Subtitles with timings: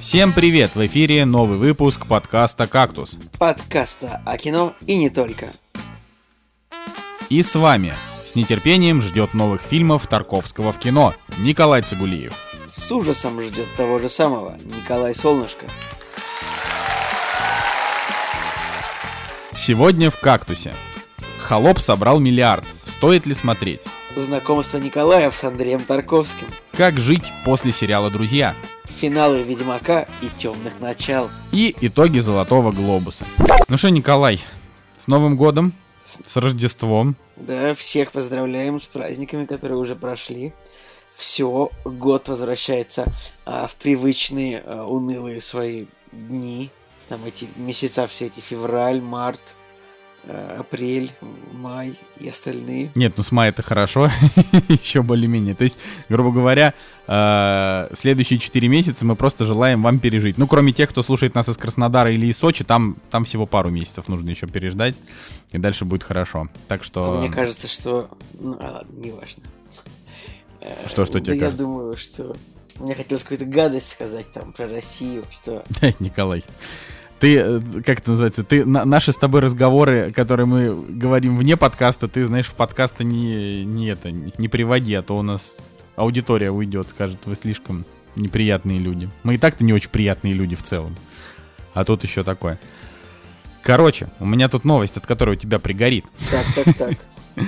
[0.00, 0.76] Всем привет!
[0.76, 3.18] В эфире новый выпуск подкаста «Кактус».
[3.36, 5.48] Подкаста о кино и не только.
[7.28, 7.92] И с вами
[8.24, 12.32] с нетерпением ждет новых фильмов Тарковского в кино Николай Цигулиев.
[12.70, 15.66] С ужасом ждет того же самого Николай Солнышко.
[19.56, 20.74] Сегодня в «Кактусе».
[21.40, 22.64] Холоп собрал миллиард.
[22.86, 23.80] Стоит ли смотреть?
[24.14, 26.46] Знакомство Николаев с Андреем Тарковским.
[26.76, 28.54] Как жить после сериала «Друзья»?
[28.98, 31.30] Финалы Ведьмака и Темных Начал.
[31.52, 33.24] И итоги Золотого Глобуса.
[33.68, 34.40] Ну что, Николай,
[34.96, 35.72] с Новым годом,
[36.04, 37.14] с Рождеством.
[37.36, 40.52] Да, всех поздравляем с праздниками, которые уже прошли.
[41.14, 43.06] Все, год возвращается
[43.46, 46.68] а, в привычные а, унылые свои дни.
[47.06, 49.40] Там эти месяца все эти февраль, март,
[50.28, 51.10] апрель,
[51.52, 52.90] май и остальные.
[52.94, 54.10] Нет, ну с мая это хорошо,
[54.68, 55.54] еще более-менее.
[55.54, 56.74] То есть, грубо говоря,
[57.06, 60.38] э, следующие 4 месяца мы просто желаем вам пережить.
[60.38, 63.70] Ну, кроме тех, кто слушает нас из Краснодара или из Сочи, там, там всего пару
[63.70, 64.94] месяцев нужно еще переждать,
[65.52, 66.48] и дальше будет хорошо.
[66.68, 67.18] Так что...
[67.18, 68.10] Мне кажется, что...
[68.38, 69.42] Ну, а ладно, неважно.
[70.86, 71.62] Что, что тебе да кажется?
[71.62, 72.36] я думаю, что...
[72.78, 75.64] Мне хотелось какую-то гадость сказать там про Россию, что...
[75.98, 76.44] Николай
[77.20, 81.56] ты, э, как это называется, ты на, наши с тобой разговоры, которые мы говорим вне
[81.56, 85.56] подкаста, ты, знаешь, в подкаста не, не это, не приводи, а то у нас
[85.96, 87.84] аудитория уйдет, скажет, вы слишком
[88.16, 89.08] неприятные люди.
[89.22, 90.96] Мы и так-то не очень приятные люди в целом.
[91.74, 92.58] А тут еще такое.
[93.62, 96.04] Короче, у меня тут новость, от которой у тебя пригорит.
[96.30, 96.98] Так, так, так.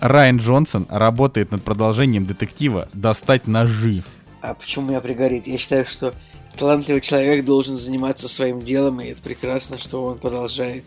[0.00, 4.02] Райан Джонсон работает над продолжением детектива «Достать ножи».
[4.40, 5.46] А почему меня пригорит?
[5.46, 6.14] Я считаю, что
[6.56, 10.84] талантливый человек должен заниматься своим делом, и это прекрасно, что он продолжает.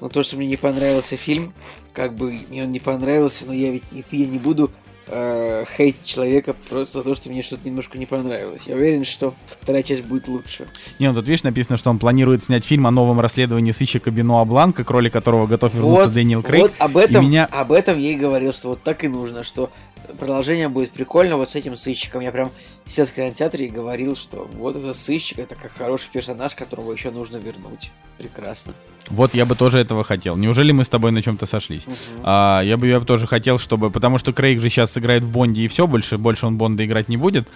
[0.00, 1.52] Но то, что мне не понравился фильм,
[1.92, 4.70] как бы мне он не понравился, но я ведь не ты, я не буду
[5.08, 8.62] э, хейтить человека просто за то, что мне что-то немножко не понравилось.
[8.66, 10.68] Я уверен, что вторая часть будет лучше.
[10.98, 14.44] Не, ну тут видишь, написано, что он планирует снять фильм о новом расследовании сыщика Бенуа
[14.44, 16.62] Бланка, к роли которого готов вернуться вот, Дэниел Крейг.
[16.62, 17.44] Вот об этом, и меня...
[17.46, 19.70] об этом я и говорил, что вот так и нужно, что
[20.18, 22.20] продолжение будет прикольно вот с этим сыщиком.
[22.20, 22.50] Я прям
[22.86, 27.10] сидел в кинотеатре и говорил, что вот этот сыщик, это как хороший персонаж, которого еще
[27.10, 27.90] нужно вернуть.
[28.18, 28.74] Прекрасно.
[29.08, 30.36] Вот я бы тоже этого хотел.
[30.36, 31.86] Неужели мы с тобой на чем-то сошлись?
[31.86, 31.96] Мгм.
[32.22, 33.90] А, я бы я бы тоже хотел, чтобы...
[33.90, 37.08] Потому что Крейг же сейчас сыграет в Бонде и все, больше, больше он Бонда играть
[37.08, 37.48] не будет.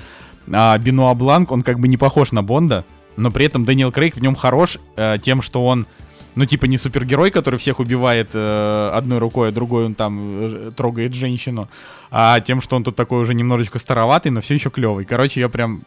[0.51, 2.85] А Бенуа Бланк, он как бы не похож на Бонда,
[3.17, 5.87] но при этом Дэниел Крейг в нем хорош э, тем, что он
[6.35, 10.71] ну, типа, не супергерой, который всех убивает э, одной рукой, а другой он там э,
[10.77, 11.69] трогает женщину,
[12.11, 15.05] а тем, что он тут такой уже немножечко староватый, но все еще клевый.
[15.05, 15.85] Короче, я прям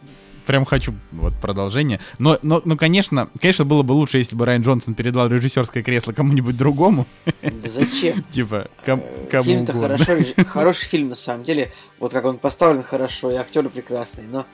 [0.48, 2.00] прям хочу вот продолжение.
[2.18, 6.12] Но, но, но, конечно, конечно, было бы лучше, если бы Райан Джонсон передал режиссерское кресло
[6.12, 7.06] кому-нибудь другому.
[7.42, 8.22] Да зачем?
[8.32, 10.16] Типа, Э, кому Фильм-то хорошо,
[10.46, 11.70] хороший фильм на самом деле.
[11.98, 14.46] Вот как он поставлен хорошо, и актеры прекрасные, но...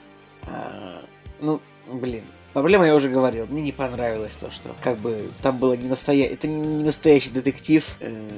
[0.43, 1.01] а,
[1.41, 2.23] ну, блин.
[2.55, 6.33] Проблема я уже говорил, мне не понравилось то, что как бы там было не настоящий...
[6.35, 7.85] Это не настоящий детектив.
[7.99, 8.29] э,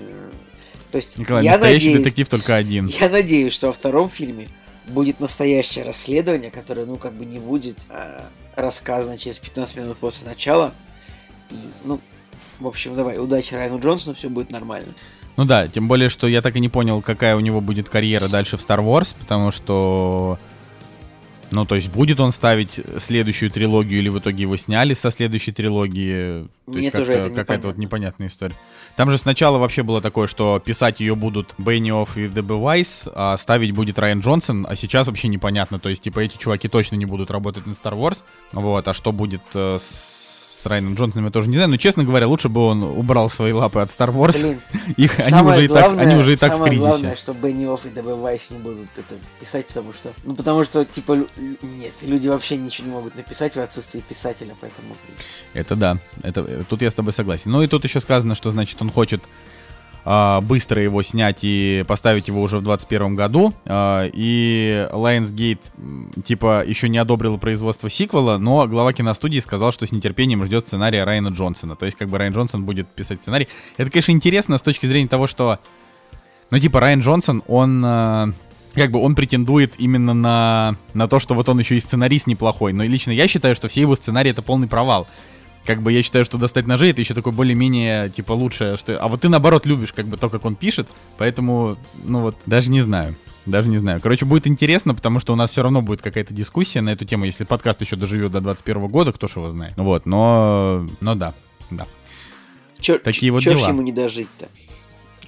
[0.91, 2.87] То есть Николай, я настоящий надеюсь, детектив только один.
[2.99, 4.47] Я надеюсь, что во втором фильме
[4.87, 10.27] будет настоящее расследование, которое, ну, как бы не будет а, рассказано через 15 минут после
[10.27, 10.73] начала.
[11.51, 11.55] И,
[11.85, 12.01] ну,
[12.59, 14.93] в общем, давай, удачи Райану Джонсону, все будет нормально.
[15.35, 18.27] Ну да, тем более, что я так и не понял, какая у него будет карьера
[18.29, 20.39] дальше в Star Wars, потому что...
[21.51, 25.51] Ну, то есть, будет он ставить следующую трилогию, или в итоге его сняли со следующей
[25.51, 26.47] трилогии?
[26.65, 28.55] То Мне есть, тоже это какая-то вот непонятная история.
[28.97, 33.37] Там же сначала вообще было такое, что писать ее будут Бенниофф и ДБ Вайс, а
[33.37, 35.79] ставить будет Райан Джонсон, а сейчас вообще непонятно.
[35.79, 38.23] То есть, типа, эти чуваки точно не будут работать на Star Wars.
[38.51, 40.16] Вот, а что будет э, с
[40.67, 41.69] Райаном Джонсоном, я тоже не знаю.
[41.69, 44.41] Но, честно говоря, лучше бы он убрал свои лапы от Star Wars.
[44.41, 44.61] Блин,
[44.97, 46.89] Их, они, уже и так, главное, они уже и так в самое кризисе.
[46.89, 50.13] главное, что Бенни Офф и ДБ Вайс не будут это писать, потому что...
[50.23, 54.95] Ну, потому что, типа, нет, люди вообще ничего не могут написать в отсутствии писателя, поэтому...
[55.53, 57.51] Это да, это, э, тут я с тобой согласен.
[57.51, 59.23] Ну и тут еще сказано, что, значит, он хочет
[60.09, 63.53] а, быстро его снять и поставить его уже в 2021 году.
[63.65, 69.91] А, и Lionsgate, типа, еще не одобрил производство сиквела, но глава киностудии сказал, что с
[69.91, 71.75] нетерпением ждет сценария Райана Джонсона.
[71.75, 73.49] То есть, как бы Райан Джонсон будет писать сценарий.
[73.75, 75.59] Это, конечно, интересно с точки зрения того, что,
[76.51, 77.83] ну, типа, Райан Джонсон, он...
[77.85, 78.29] а,
[78.75, 82.71] как бы он претендует именно на, на то, что вот он еще и сценарист неплохой.
[82.71, 85.05] Но лично я считаю, что все его сценарии это полный провал.
[85.67, 88.97] Как бы я считаю, что достать ножи это еще такой более-менее, типа, лучшее, что...
[88.97, 90.87] А вот ты, наоборот, любишь, как бы, то, как он пишет,
[91.17, 93.15] поэтому, ну вот, даже не знаю.
[93.45, 93.99] Даже не знаю.
[93.99, 97.25] Короче, будет интересно, потому что у нас все равно будет какая-то дискуссия на эту тему,
[97.25, 99.73] если подкаст еще доживет до 21 года, кто ж его знает.
[99.75, 100.87] Вот, но...
[101.01, 101.33] Но да,
[101.69, 101.85] да.
[102.79, 103.67] Чё, Такие чё- вот чё дела.
[103.67, 104.47] ему не дожить-то?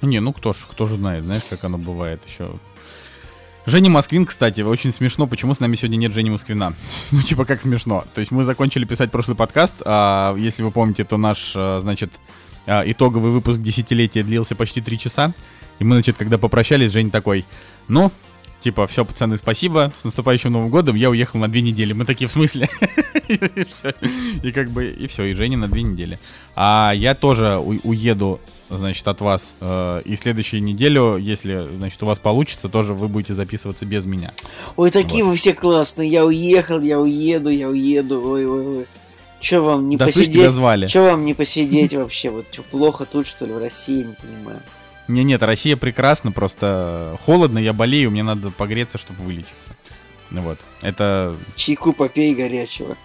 [0.00, 2.52] Не, ну кто ж, кто же знает, знаешь, как оно бывает еще.
[3.66, 6.72] Женя Москвин, кстати, очень смешно, почему с нами сегодня нет Жени Москвина.
[7.10, 8.04] ну, типа, как смешно.
[8.14, 12.10] То есть мы закончили писать прошлый подкаст, а если вы помните, то наш, а, значит,
[12.66, 15.34] а, итоговый выпуск десятилетия длился почти три часа.
[15.78, 17.44] И мы, значит, когда попрощались, Женя такой,
[17.88, 18.10] ну,
[18.60, 21.92] типа, все, пацаны, спасибо, с наступающим Новым годом, я уехал на две недели.
[21.92, 22.68] Мы такие, в смысле?
[24.42, 26.18] И как бы, и все, и Женя на две недели.
[26.56, 29.54] А я тоже уеду значит, от вас.
[29.60, 34.32] Э, и следующую неделю, если, значит, у вас получится, тоже вы будете записываться без меня.
[34.76, 36.08] Ой, такие вы все классные.
[36.08, 38.22] Я уехал, я уеду, я уеду.
[38.22, 38.86] Ой, ой, ой.
[39.40, 40.34] Че вам не посидеть?
[40.34, 40.86] тебя звали.
[40.86, 42.30] Че вам не посидеть вообще?
[42.30, 44.60] Вот что, плохо тут, что ли, в России, не понимаю.
[45.08, 49.74] Не, нет, Россия прекрасна, просто холодно, я болею, мне надо погреться, чтобы вылечиться.
[50.30, 51.36] Ну вот, это...
[51.56, 52.96] Чайку попей горячего.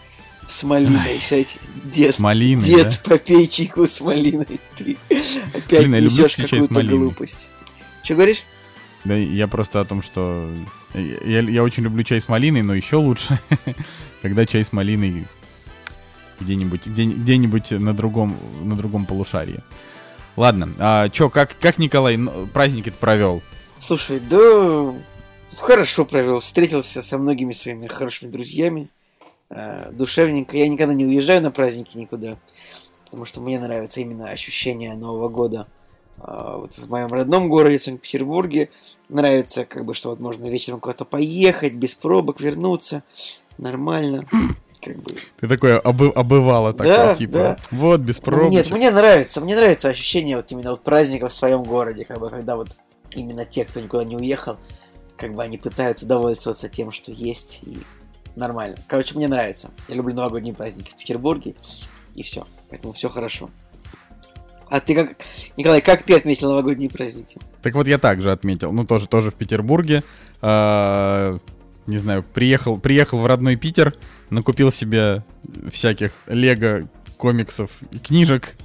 [0.47, 2.15] С малиной, сядь, дед.
[2.15, 3.09] С малиной, Дед, да?
[3.09, 4.59] попей чайку с малиной.
[4.77, 4.95] Ты
[5.53, 7.49] опять Блин, несешь какую-то глупость.
[8.03, 8.43] Че говоришь?
[9.05, 10.47] Да я просто о том, что
[10.93, 13.39] я, я очень люблю чай с малиной, но еще лучше,
[14.21, 15.25] когда чай с малиной
[16.39, 19.61] где-нибудь где, где-нибудь на другом на другом полушарии.
[20.35, 22.19] Ладно, а чё, как как Николай
[22.53, 23.41] праздники провел?
[23.79, 24.93] Слушай, да
[25.57, 28.89] хорошо провел, встретился со многими своими хорошими друзьями,
[29.49, 30.57] э, душевненько.
[30.57, 32.37] Я никогда не уезжаю на праздники никуда,
[33.05, 35.67] потому что мне нравится именно ощущение Нового года.
[36.17, 38.69] Э, вот в моем родном городе, Санкт-Петербурге,
[39.09, 43.03] нравится, как бы, что вот можно вечером куда-то поехать, без пробок вернуться,
[43.57, 44.23] нормально
[44.85, 45.11] как бы.
[45.39, 47.57] Ты такой обы обывала такой, да, типа, да.
[47.71, 48.51] вот, без пробочек.
[48.51, 52.29] Нет, мне нравится, мне нравится ощущение вот именно вот праздника в своем городе, как бы,
[52.29, 52.69] когда вот
[53.13, 54.57] именно те, кто никуда не уехал,
[55.17, 57.79] как бы они пытаются довольствоваться тем, что есть, и
[58.35, 58.77] нормально.
[58.87, 59.71] Короче, мне нравится.
[59.87, 61.55] Я люблю новогодние праздники в Петербурге,
[62.13, 62.45] и все.
[62.69, 63.49] Поэтому все хорошо.
[64.69, 65.17] А ты как,
[65.57, 67.39] Николай, как ты отметил новогодние праздники?
[67.61, 70.03] Так вот я также отметил, ну тоже тоже в Петербурге.
[70.41, 71.37] А,
[71.87, 73.95] не знаю, приехал приехал в родной Питер,
[74.29, 75.23] накупил себе
[75.71, 76.87] всяких лего
[77.17, 78.55] комиксов и книжек.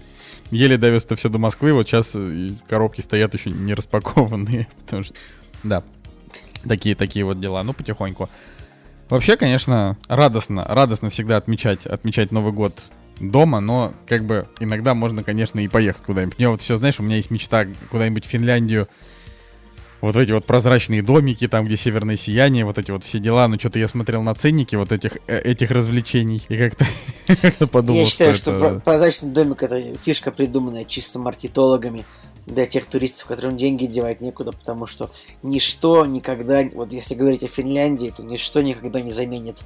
[0.50, 1.72] Еле довез это все до Москвы.
[1.72, 4.66] Вот сейчас э, коробки стоят еще не распакованные.
[4.84, 5.14] Потому что,
[5.62, 5.84] да,
[6.66, 7.62] такие, такие вот дела.
[7.62, 8.28] Ну, потихоньку.
[9.08, 12.90] Вообще, конечно, радостно, радостно всегда отмечать, отмечать Новый год
[13.20, 16.38] дома, но как бы иногда можно, конечно, и поехать куда-нибудь.
[16.38, 18.88] Мне вот все, знаешь, у меня есть мечта куда-нибудь в Финляндию
[20.00, 23.48] вот эти вот прозрачные домики, там, где северное сияние, вот эти вот все дела.
[23.48, 26.86] Ну, что-то я смотрел на ценники вот этих, э, этих развлечений и как-то,
[27.58, 32.04] как подумал, Я считаю, что, прозрачный домик— это фишка, придуманная чисто маркетологами
[32.46, 35.10] для тех туристов, которым деньги девать некуда, потому что
[35.42, 39.58] ничто никогда, вот если говорить о Финляндии, то ничто никогда не заменит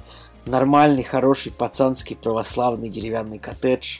[0.45, 3.99] нормальный, хороший, пацанский, православный деревянный коттедж.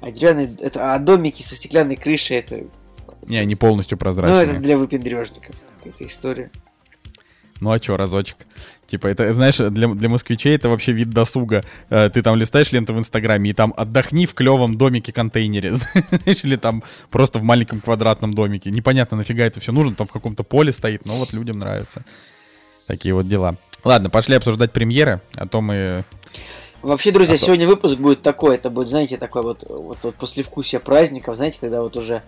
[0.00, 2.64] А деревянный, это, а домики со стеклянной крышей, это
[3.28, 4.46] не, они полностью прозрачные.
[4.46, 6.50] Ну, это для выпендрежников какая-то история.
[7.60, 8.38] Ну а чё, разочек?
[8.86, 11.64] Типа, это, знаешь, для, для москвичей это вообще вид досуга.
[11.88, 16.56] Э, ты там листаешь ленту в Инстаграме, и там отдохни в клевом домике-контейнере, знаешь, или
[16.56, 18.70] там просто в маленьком квадратном домике.
[18.70, 22.04] Непонятно, нафига это все нужно, там в каком-то поле стоит, но вот людям нравится.
[22.86, 23.56] Такие вот дела.
[23.84, 26.04] Ладно, пошли обсуждать премьеры, а то мы...
[26.82, 27.44] Вообще, друзья, а то...
[27.44, 31.80] сегодня выпуск будет такой, это будет, знаете, такой вот, вот, вот послевкусие праздников, знаете, когда
[31.80, 32.22] вот уже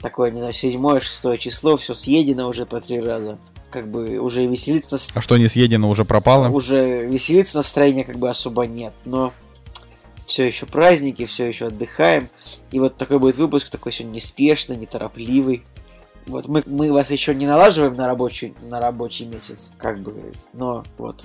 [0.00, 3.38] такое, не знаю, седьмое, шестое число, все съедено уже по три раза.
[3.70, 4.98] Как бы уже веселиться...
[5.14, 6.48] А что не съедено, уже пропало?
[6.48, 9.32] Уже веселиться настроения как бы особо нет, но
[10.26, 12.28] все еще праздники, все еще отдыхаем.
[12.70, 15.64] И вот такой будет выпуск, такой сегодня неспешный, неторопливый.
[16.26, 20.82] Вот мы, мы вас еще не налаживаем на рабочий, на рабочий месяц, как бы, но
[20.98, 21.22] вот.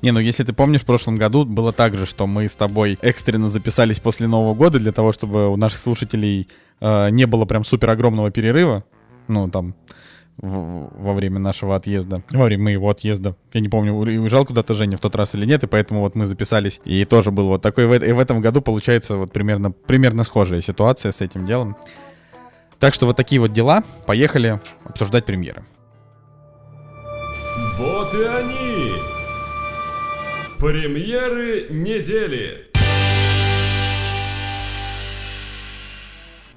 [0.00, 2.96] Не, ну если ты помнишь, в прошлом году было так же, что мы с тобой
[3.02, 6.48] экстренно записались после Нового года для того, чтобы у наших слушателей
[6.80, 8.84] э, не было прям супер огромного перерыва.
[9.28, 9.74] Ну, там,
[10.36, 13.36] в, во время нашего отъезда, во время моего отъезда.
[13.52, 16.26] Я не помню, уезжал куда-то Женя в тот раз или нет, и поэтому вот мы
[16.26, 16.80] записались.
[16.84, 21.12] И тоже был вот такой, и в этом году получается вот примерно, примерно схожая ситуация
[21.12, 21.76] с этим делом.
[22.80, 23.82] Так что вот такие вот дела.
[24.06, 25.64] Поехали обсуждать премьеры.
[27.78, 28.92] Вот и они!
[30.58, 32.73] Премьеры недели!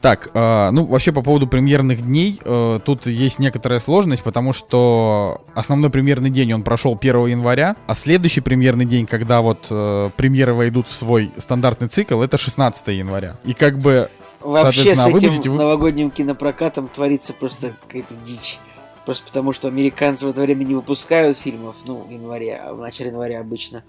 [0.01, 5.41] Так, э, ну вообще по поводу премьерных дней, э, тут есть некоторая сложность, потому что
[5.55, 10.53] основной премьерный день он прошел 1 января, а следующий премьерный день, когда вот э, премьеры
[10.53, 13.37] войдут в свой стандартный цикл, это 16 января.
[13.43, 15.49] И как бы Вообще с этим будете...
[15.49, 18.59] новогодним кинопрокатом творится просто какая-то дичь.
[19.05, 22.79] Просто потому, что американцы в это время не выпускают фильмов, ну, в январе, а в
[22.79, 23.83] начале января обычно.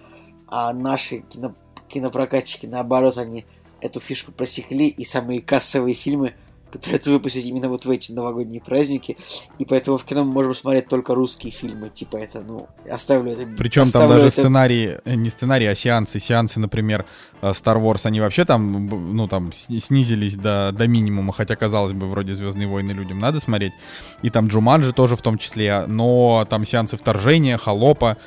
[0.46, 1.54] А наши кино...
[1.88, 3.44] кинопрокатчики, наоборот, они
[3.80, 6.34] эту фишку просекли, и самые кассовые фильмы
[6.70, 9.16] пытаются выпустить именно вот в эти новогодние праздники,
[9.58, 13.46] и поэтому в кино мы можем смотреть только русские фильмы, типа это, ну, оставлю это...
[13.56, 16.20] Причем там даже это- сценарии, э, не сценарии, а сеансы.
[16.20, 17.06] Сеансы, например,
[17.40, 21.92] э, Star Wars, они вообще там, ну, там, сни- снизились до, до минимума, хотя, казалось
[21.92, 23.72] бы, вроде Звездные войны людям надо смотреть.
[24.20, 28.18] И там Джуманджи тоже в том числе, но там сеансы вторжения, Холопа,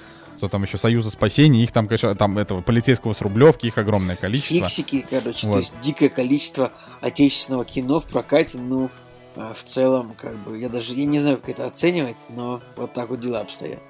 [0.42, 4.16] что там еще Союза спасения, их там, конечно, там этого полицейского с Рублевки, их огромное
[4.16, 4.68] количество.
[4.68, 5.54] Фиксики, короче, Вот.
[5.54, 8.90] то есть дикое количество отечественного кино в прокате, ну,
[9.36, 12.92] а, в целом, как бы, я даже, я не знаю, как это оценивать, но вот
[12.92, 13.82] так вот дела обстоят.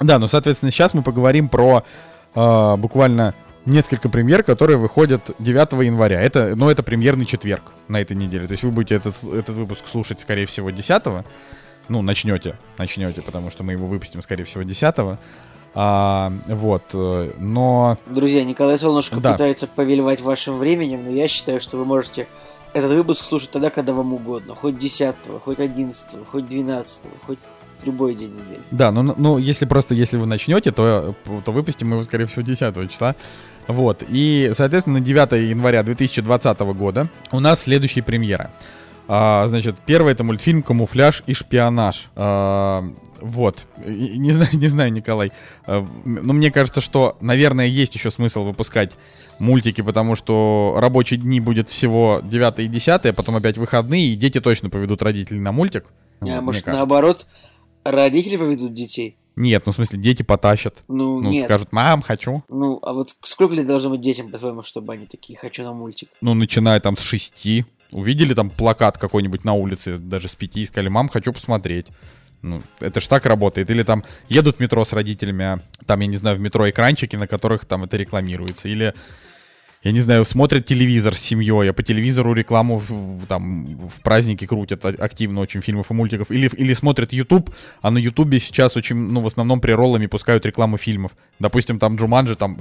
[0.00, 1.84] Да, ну, соответственно, сейчас мы поговорим про
[2.34, 3.32] э, буквально
[3.64, 6.20] несколько премьер, которые выходят 9 января.
[6.20, 8.48] Это, ну, это премьерный четверг на этой неделе.
[8.48, 11.02] То есть вы будете этот, этот выпуск слушать, скорее всего, 10
[11.88, 15.18] Ну, начнете, начнете, потому что мы его выпустим, скорее всего, 10
[15.74, 17.98] А, вот, э, но...
[18.06, 19.32] Друзья, Николай Солнышко Да.
[19.32, 22.28] пытается повелевать вашим временем, но я считаю, что вы можете
[22.74, 24.54] этот выпуск слушать тогда, когда вам угодно.
[24.54, 25.14] Хоть 10
[25.44, 27.38] хоть 11 хоть 12 хоть
[27.84, 28.60] любой день недели.
[28.70, 31.14] Да, ну, ну, если просто, если вы начнете, то,
[31.44, 33.14] то выпустим мы его, скорее всего, 10 числа.
[33.66, 38.50] Вот, и, соответственно, 9 января 2020 года у нас следующие премьеры.
[39.06, 42.08] А, значит, первый это мультфильм «Камуфляж и шпионаж».
[42.16, 42.84] А,
[43.24, 45.32] вот, И- не знаю, не знаю, Николай,
[45.66, 48.92] м- но мне кажется, что, наверное, есть еще смысл выпускать
[49.38, 54.14] мультики, потому что рабочие дни будет всего 9 и 10, а потом опять выходные, и
[54.14, 55.84] дети точно поведут родителей на мультик.
[56.20, 57.26] Вот, а мне может, наоборот,
[57.84, 59.16] родители поведут детей?
[59.36, 60.84] Нет, ну в смысле, дети потащат.
[60.86, 61.44] Ну, Ну, нет.
[61.46, 62.44] скажут, мам, хочу.
[62.48, 66.08] Ну, а вот сколько лет должно быть детям, по-твоему, чтобы они такие «хочу на мультик»?
[66.20, 67.64] Ну, начиная там с шести.
[67.90, 71.86] Увидели там плакат какой-нибудь на улице, даже с пяти, и сказали, мам, хочу посмотреть.
[72.44, 73.70] Ну, это ж так работает.
[73.70, 77.16] Или там едут в метро с родителями, а там, я не знаю, в метро экранчики,
[77.16, 78.68] на которых там это рекламируется.
[78.68, 78.92] Или,
[79.82, 84.46] я не знаю, смотрят телевизор с семьей, а по телевизору рекламу в- там в праздники
[84.46, 86.30] крутят а- активно очень фильмов и мультиков.
[86.30, 87.48] Или, или смотрят YouTube,
[87.80, 91.16] а на YouTube сейчас очень, ну, в основном прироллами пускают рекламу фильмов.
[91.38, 92.60] Допустим, там Джуманджи, там,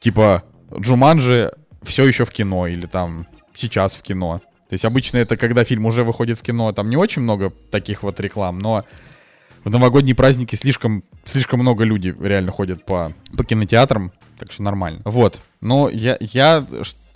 [0.00, 0.42] типа,
[0.76, 1.52] Джуманджи
[1.84, 4.40] все еще в кино, или там сейчас в кино.
[4.74, 8.02] То есть обычно это когда фильм уже выходит в кино, там не очень много таких
[8.02, 8.84] вот реклам, но
[9.62, 15.00] в новогодние праздники слишком, слишком много людей реально ходят по, по кинотеатрам, так что нормально.
[15.04, 15.40] Вот.
[15.60, 16.66] Но я, я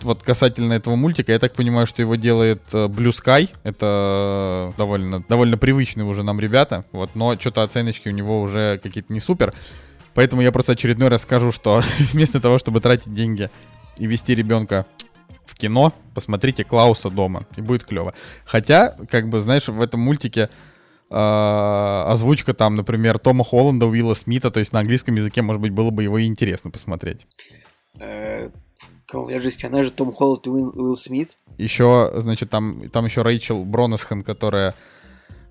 [0.03, 3.49] вот касательно этого мультика, я так понимаю, что его делает э, Blue Sky.
[3.63, 6.85] Это довольно, довольно привычные уже нам ребята.
[6.93, 9.53] Вот, но что-то оценочки у него уже какие-то не супер.
[10.13, 13.49] Поэтому я просто очередной раз скажу, что вместо того, чтобы тратить деньги
[13.97, 14.85] и вести ребенка
[15.45, 18.13] в кино, посмотрите Клауса дома, и будет клево.
[18.45, 20.49] Хотя, как бы, знаешь, в этом мультике
[21.09, 25.71] э, озвучка там, например, Тома Холланда, Уилла Смита, то есть на английском языке, может быть,
[25.71, 27.25] было бы его и интересно посмотреть.
[27.99, 28.49] Э,
[29.07, 31.37] Камуфляжи шпионажа Том Холланд и Уилл, Уилл Смит.
[31.57, 34.75] Еще, значит, там, там еще Рэйчел Бронесхан, которая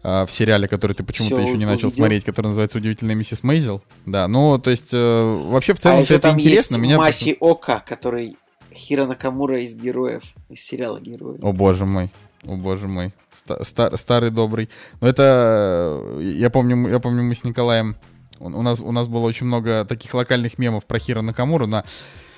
[0.04, 1.96] э, в сериале, который ты почему-то еще не начал увидел.
[1.96, 3.82] смотреть, который называется «Удивительная миссис Мейзел».
[4.06, 6.74] Да, ну, то есть, э, вообще, в целом а это там интересно.
[6.74, 8.36] есть Меня Маси Ока, который
[8.78, 11.38] Хиро Накамура из героев, из сериала Герои.
[11.42, 12.10] О боже мой.
[12.44, 13.12] О боже мой.
[13.32, 14.68] Ста- ста- старый добрый.
[15.00, 16.00] Но это...
[16.18, 17.96] э, Я помню, я помню, мы с Николаем...
[18.40, 21.82] У нас, у нас было очень много таких локальных мемов про Хиро Накамуру, но,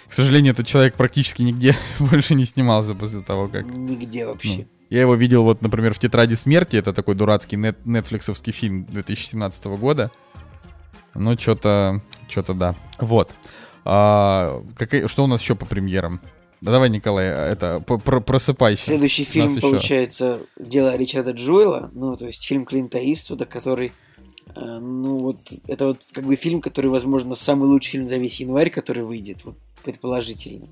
[0.08, 3.66] к сожалению, этот человек практически нигде больше не снимался после того, как...
[3.66, 4.56] Нигде вообще.
[4.60, 6.76] Ну, Я его видел, вот, например, в «Тетради смерти».
[6.76, 10.10] Это такой дурацкий нет, нетфликсовский фильм 2017 года.
[11.14, 12.00] Ну, что-то...
[12.30, 12.74] Что-то да.
[12.98, 13.32] Вот.
[13.92, 16.20] А, какая- что у нас еще по премьерам?
[16.60, 18.84] Да давай, Николай, это, п- пр- просыпайся.
[18.84, 23.92] Следующий фильм, еще- получается, дело Ричарда Джуэла, ну, то есть фильм Клинта Иствуда, который,
[24.54, 28.38] э, ну, вот, это вот как бы фильм, который, возможно, самый лучший фильм за весь
[28.38, 30.68] январь, который выйдет, вот, предположительно.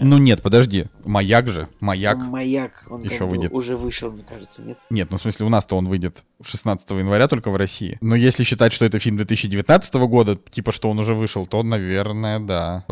[0.00, 0.86] Ну нет, подожди.
[1.04, 1.68] Маяк же.
[1.80, 2.18] Маяк.
[2.18, 3.52] Маяк, он еще выйдет.
[3.52, 4.78] уже вышел, мне кажется, нет?
[4.90, 7.98] Нет, ну в смысле у нас-то он выйдет 16 января только в России.
[8.00, 12.38] Но если считать, что это фильм 2019 года, типа что он уже вышел, то, наверное,
[12.38, 12.84] да.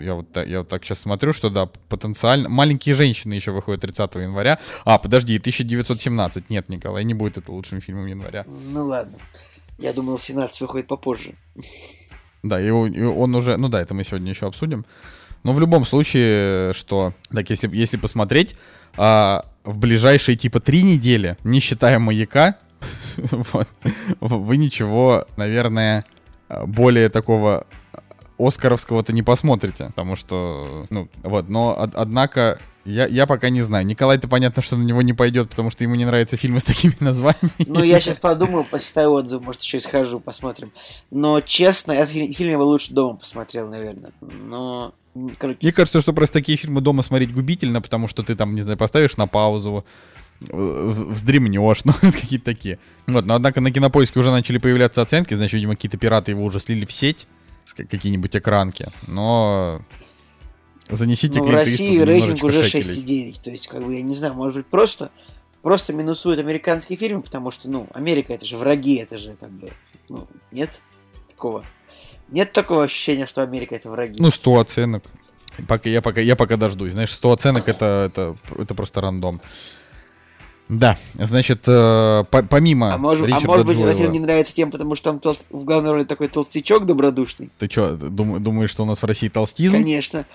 [0.00, 2.48] Я вот, я вот так сейчас смотрю, что да, потенциально...
[2.48, 4.58] Маленькие женщины еще выходят 30 января.
[4.84, 6.50] А, подожди, 1917.
[6.50, 8.44] Нет, Николай, не будет это лучшим фильмом января.
[8.46, 9.18] Ну, ладно.
[9.78, 11.34] Я думал, 17 выходит попозже.
[12.42, 13.56] Да, и он уже...
[13.56, 14.84] Ну да, это мы сегодня еще обсудим.
[15.42, 17.14] Но в любом случае, что...
[17.32, 18.54] Так, если, если посмотреть,
[18.96, 22.56] а, в ближайшие типа три недели, не считая маяка,
[23.16, 23.68] вот,
[24.20, 26.04] вы ничего, наверное,
[26.66, 27.66] более такого
[28.38, 33.84] Оскаровского-то не посмотрите, потому что, ну, вот, но, од- однако, я, я пока не знаю.
[33.84, 36.94] Николай-то понятно, что на него не пойдет, потому что ему не нравятся фильмы с такими
[37.00, 37.50] названиями.
[37.66, 40.70] Ну, я сейчас подумаю, почитаю отзыв, может, еще и схожу, посмотрим.
[41.10, 44.12] Но, честно, этот фи- фильм я бы лучше дома посмотрел, наверное.
[44.20, 44.94] Но
[45.38, 48.62] короче, Мне кажется, что просто такие фильмы дома смотреть губительно, потому что ты там, не
[48.62, 49.84] знаю, поставишь на паузу,
[50.40, 52.78] вздремнешь, ну, какие-то такие.
[53.06, 56.60] Вот, но однако на кинопоиске уже начали появляться оценки, значит, видимо, какие-то пираты его уже
[56.60, 57.26] слили в сеть,
[57.76, 59.82] какие-нибудь экранки, но
[60.88, 63.32] занесите ну, в России рейтинг уже шекелей.
[63.32, 63.42] 6,9.
[63.42, 65.10] То есть, как бы, я не знаю, может быть, просто,
[65.62, 69.70] просто минусуют американские фильмы, потому что, ну, Америка это же враги, это же, как бы,
[70.08, 70.80] ну, нет
[71.28, 71.64] такого.
[72.30, 74.16] Нет такого ощущения, что Америка это враги.
[74.20, 75.04] Ну, 100 оценок.
[75.66, 76.92] Пока, я, пока, я пока дождусь.
[76.92, 79.40] Знаешь, 100 оценок это, это, это просто рандом.
[80.68, 84.70] Да, значит, э, по- помимо а может, а может быть, этот фильм не нравится тем,
[84.70, 87.48] потому что там толст- в главной роли такой толстячок добродушный?
[87.58, 89.74] Ты что, думаешь, что у нас в России толстизм?
[89.76, 90.26] Конечно.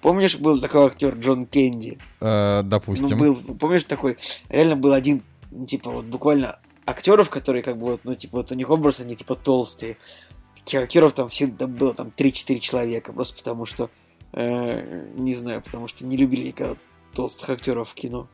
[0.00, 1.98] Помнишь, был такой актер Джон Кенди?
[2.20, 3.08] Э, допустим.
[3.10, 4.16] Ну, был, помнишь, такой,
[4.48, 5.22] реально был один,
[5.66, 9.14] типа, вот буквально актеров, которые, как бы, вот, ну, типа, вот у них образ, они,
[9.14, 9.98] типа, толстые.
[10.64, 13.90] Таких актеров там всегда было, там, 3-4 человека, просто потому что,
[14.32, 16.76] э, не знаю, потому что не любили никогда
[17.14, 18.28] толстых актеров в кино.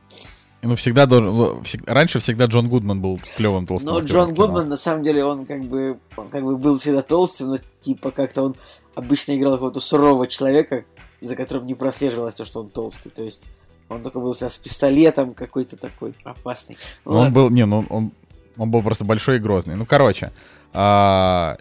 [0.63, 1.37] Ну, всегда должен...
[1.37, 4.35] ну, всег- Раньше всегда Джон Гудман был клевым толстым актером Джон.
[4.35, 8.11] Гудман, на самом деле, он, как бы, он, как бы, был всегда толстым, но, типа,
[8.11, 8.57] как-то он
[8.95, 10.85] обычно играл какого-то сурового человека,
[11.21, 13.47] за которым не прослеживалось то, что он толстый, то есть...
[13.89, 16.77] Он только был всегда с пистолетом какой-то такой опасный.
[17.05, 17.35] Ну, Ну, он ладно.
[17.35, 17.51] был...
[17.51, 18.11] Не, ну, он,
[18.57, 19.77] он был просто большой и грозный.
[19.77, 20.33] Ну, короче.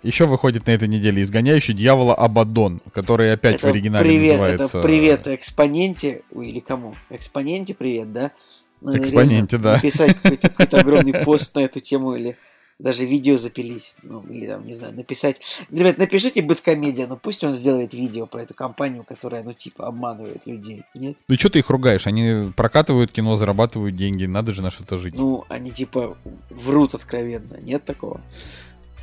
[0.03, 4.77] Еще выходит на этой неделе «Изгоняющий дьявола Абаддон», который опять в Это оригинале привет, называется...
[4.79, 6.95] Это привет экспоненте, или кому?
[7.10, 8.31] Экспоненте привет, да?
[8.81, 9.75] Надо Экспоненте, реально да.
[9.75, 12.38] Написать какой-то, какой-то огромный пост на эту тему или
[12.77, 13.95] даже видео запилить.
[14.03, 15.39] Ну, или там, не знаю, написать.
[15.72, 20.45] Ребят, напишите Бэткомедиа, но пусть он сделает видео про эту компанию, которая, ну, типа, обманывает
[20.45, 20.84] людей.
[20.93, 21.17] Нет?
[21.27, 22.05] Ну, что ты их ругаешь?
[22.05, 25.15] Они прокатывают кино, зарабатывают деньги, надо же на что-то жить.
[25.15, 26.17] Ну, они, типа,
[26.50, 27.57] врут откровенно.
[27.62, 28.19] Нет такого?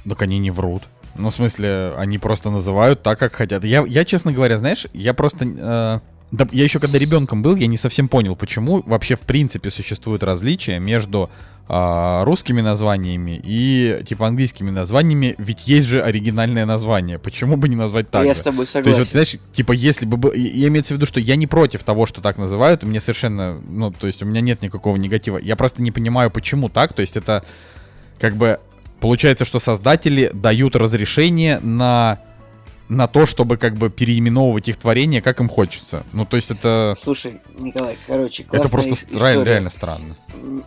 [0.09, 0.82] Так они не врут.
[1.14, 3.64] Ну, в смысле, они просто называют так, как хотят.
[3.64, 5.44] Я, я честно говоря, знаешь, я просто...
[5.44, 6.00] э,
[6.32, 10.23] да, я еще когда ребенком был, я не совсем понял, почему вообще в принципе существует
[10.23, 11.28] различие между
[11.68, 17.18] а, русскими названиями и типа английскими названиями, ведь есть же оригинальное название.
[17.18, 18.24] Почему бы не назвать так?
[18.24, 18.40] Я же?
[18.40, 18.98] с тобой То согласен.
[18.98, 20.16] есть, вот, знаешь, типа, если бы...
[20.16, 23.61] был- Я имеется в виду, что я не против того, что так называют, мне совершенно...
[23.68, 25.37] Ну, то есть у меня нет никакого негатива.
[25.38, 26.94] Я просто не понимаю, почему так.
[26.94, 27.44] То есть это
[28.18, 28.59] как бы...
[29.03, 32.21] Получается, что создатели дают разрешение на
[32.88, 36.05] на то, чтобы как бы переименовывать их творение, как им хочется.
[36.12, 36.93] Ну, то есть это...
[36.97, 39.43] Слушай, Николай, короче, Это просто история.
[39.45, 40.15] реально странно.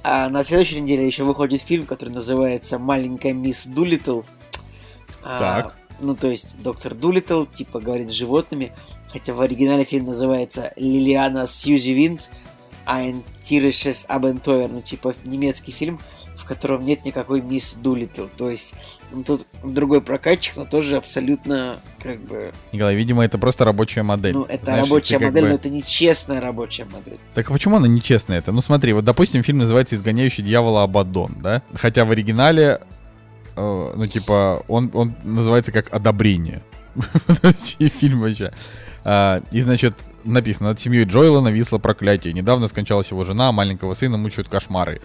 [0.03, 4.21] А на следующей неделе еще выходит фильм, который называется «Маленькая мисс Дулиттл».
[5.23, 5.75] А, Так.
[6.01, 8.73] ну, то есть доктор Дулиттл, типа, говорит с животными,
[9.13, 12.29] хотя в оригинале фильм называется «Лилиана Сьюзи Винт»,
[12.87, 15.99] ein tierisches Abenteuer, ну, типа, немецкий фильм,
[16.45, 18.27] в котором нет никакой мисс Дулиттл.
[18.37, 18.75] То есть,
[19.11, 24.33] ну, тут другой прокатчик, но тоже абсолютно, как бы, Николай, видимо, это просто рабочая модель.
[24.33, 27.17] ну, это Знаешь, рабочая модель, бы- но это нечестная рабочая модель.
[27.33, 28.51] Так а почему она нечестная это?
[28.51, 31.63] Ну смотри, вот допустим фильм называется «Изгоняющий дьявола Абаддон», да?
[31.73, 32.79] Хотя в оригинале,
[33.55, 36.61] э, ну типа, он, он называется как «Одобрение».
[37.79, 38.53] Фильм вообще.
[39.03, 42.33] А, И, значит, написано, над семьей Джоэла нависло проклятие.
[42.33, 45.01] Недавно скончалась его жена, маленького сына мучают кошмары.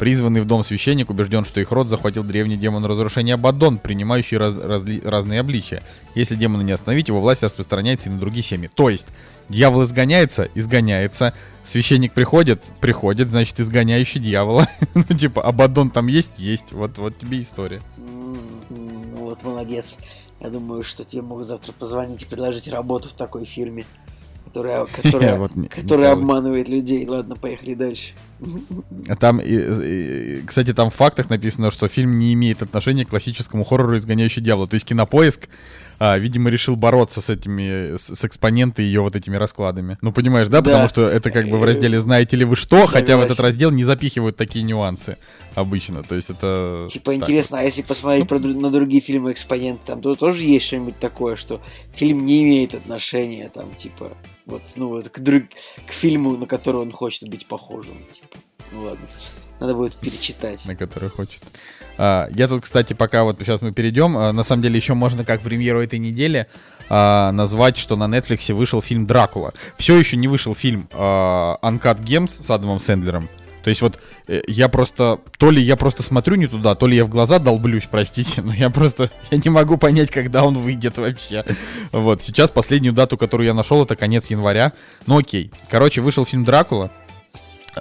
[0.00, 4.56] Призванный в дом священник убежден, что их род захватил древний демон разрушения Абаддон, принимающий раз-
[4.56, 5.82] разли- разные обличия.
[6.14, 8.70] Если демона не остановить, его власть распространяется и на другие семьи.
[8.74, 9.06] То есть,
[9.50, 11.34] дьявол изгоняется, изгоняется,
[11.64, 14.68] священник приходит, приходит, значит, изгоняющий дьявола.
[14.94, 17.80] Ну, типа, Абаддон там есть, есть, вот, вот тебе история.
[17.98, 18.36] Ну
[19.18, 19.98] вот, молодец.
[20.40, 23.84] Я думаю, что тебе могут завтра позвонить и предложить работу в такой фирме,
[24.46, 26.12] которая, которая, Вот не- которая Николай.
[26.12, 27.06] обманывает людей.
[27.06, 28.14] Ладно, поехали дальше.
[29.18, 33.64] Там, и- и- кстати, там в фактах написано, что фильм не имеет отношения к классическому
[33.64, 34.66] хоррору «Изгоняющий дьявола».
[34.66, 35.48] То есть Кинопоиск,
[35.98, 39.98] а, видимо, решил бороться с этими, с, с экспонентой ее вот этими раскладами.
[40.00, 40.60] Ну, понимаешь, да?
[40.62, 40.70] Да.
[40.70, 43.44] Потому что это как бы в разделе «Знаете ли вы что?», хотя в этот Согласен.
[43.44, 45.18] раздел не запихивают такие нюансы
[45.54, 46.02] обычно.
[46.02, 46.86] То есть это...
[46.88, 50.66] Типа так интересно, а если посмотреть про на другие фильмы экспоненты, там то тоже есть
[50.66, 51.60] что-нибудь такое, что
[51.94, 55.48] фильм не имеет отношения, там, типа, вот, ну вот к, друг-
[55.86, 57.98] к фильму, на который он хочет быть похожим.
[58.12, 58.29] Типа.
[58.72, 59.06] Ну ладно.
[59.60, 60.64] Надо будет перечитать.
[60.64, 61.42] на который хочет.
[61.98, 65.24] А, я тут, кстати, пока вот сейчас мы перейдем, а, на самом деле еще можно
[65.24, 66.46] как премьеру этой недели
[66.88, 69.52] а, назвать, что на Netflix вышел фильм «Дракула».
[69.76, 73.28] Все еще не вышел фильм а, «Uncut Gems» с Адамом Сэндлером.
[73.62, 76.96] То есть вот э, я просто, то ли я просто смотрю не туда, то ли
[76.96, 80.98] я в глаза долблюсь, простите, но я просто, я не могу понять, когда он выйдет
[80.98, 81.44] вообще.
[81.92, 84.72] Вот, сейчас последнюю дату, которую я нашел, это конец января.
[85.06, 85.50] Ну окей.
[85.68, 86.90] Короче, вышел фильм «Дракула»,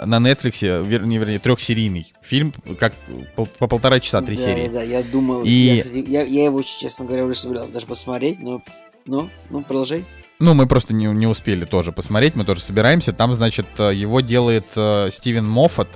[0.06, 2.94] на Netflix, вернее, вернее, трехсерийный фильм, как
[3.36, 4.68] по полтора часа, три да, серии.
[4.68, 7.86] Да, да, я думал, И- я, кстати, я, я его, честно говоря, уже собирался даже
[7.86, 8.62] посмотреть, но,
[9.06, 10.06] но, ну, продолжай.
[10.40, 13.12] Ну, мы просто не, не успели тоже посмотреть, мы тоже собираемся.
[13.12, 15.90] Там, значит, э, его делает э, Стивен Моффат,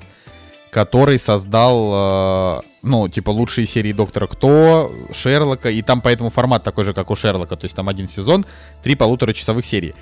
[0.69, 6.83] который создал, э, ну, типа, лучшие серии Доктора Кто, Шерлока, и там поэтому формат такой
[6.83, 8.45] же, как у Шерлока, то есть там один сезон,
[8.83, 9.95] три полуторачасовых серии.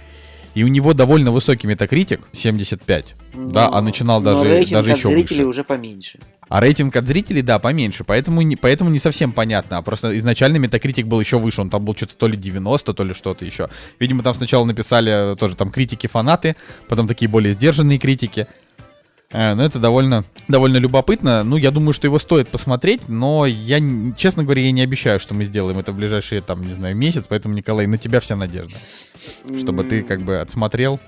[0.54, 4.98] И у него довольно высокий метакритик, 75, да, а начинал но даже, рейтинг даже от
[4.98, 5.48] еще зрителей выше.
[5.48, 6.20] уже поменьше.
[6.50, 9.78] А рейтинг от зрителей, да, поменьше, поэтому не, поэтому не совсем понятно.
[9.78, 13.04] А просто изначально метакритик был еще выше, он там был что-то то ли 90, то
[13.04, 13.70] ли что-то еще.
[14.00, 16.58] Видимо, там сначала написали тоже там критики-фанаты,
[16.90, 18.48] потом такие более сдержанные критики.
[19.34, 21.44] Э, Ну, это довольно, довольно любопытно.
[21.44, 23.80] Ну, я думаю, что его стоит посмотреть, но я,
[24.17, 27.26] честно говоря, я не обещаю, что мы сделаем это в ближайшие, там, не знаю, месяц,
[27.28, 28.76] поэтому, Николай, на тебя вся надежда.
[29.60, 31.00] Чтобы ты как бы отсмотрел,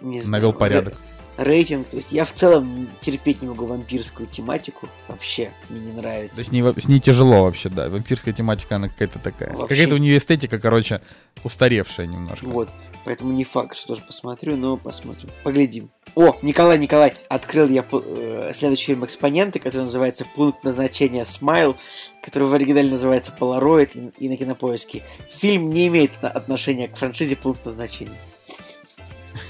[0.00, 0.42] Не знаю.
[0.42, 0.94] навел порядок.
[0.94, 0.98] Ре-
[1.38, 4.88] Рейтинг, то есть я в целом терпеть не могу вампирскую тематику.
[5.08, 6.36] Вообще, мне не нравится.
[6.36, 7.88] Да с ней, с ней тяжело вообще, да.
[7.88, 9.50] Вампирская тематика, она какая-то такая.
[9.50, 9.66] Вообще.
[9.68, 11.00] Какая-то у нее эстетика, короче,
[11.42, 12.44] устаревшая немножко.
[12.44, 12.68] Вот,
[13.04, 15.30] поэтому не факт, что тоже посмотрю, но посмотрим.
[15.44, 15.90] Поглядим.
[16.14, 21.76] О, Николай, Николай, открыл я э, следующий фильм «Экспоненты», который называется «Пункт назначения Смайл»,
[22.22, 25.02] который в оригинале называется «Полароид» и, и на кинопоиске.
[25.30, 28.18] Фильм не имеет отношения к франшизе «Пункт назначения».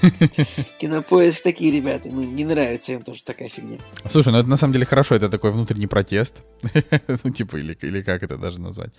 [0.79, 3.79] Кинопоиск такие ребята, ну не нравится им тоже такая фигня.
[4.09, 6.43] Слушай, ну это на самом деле хорошо, это такой внутренний протест.
[7.23, 8.91] ну, типа, или, или как это даже назвать.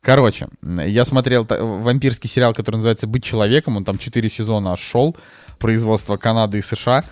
[0.00, 5.16] Короче, я смотрел вампирский сериал, который называется «Быть человеком», он там 4 сезона шел,
[5.58, 7.04] производство Канады и США.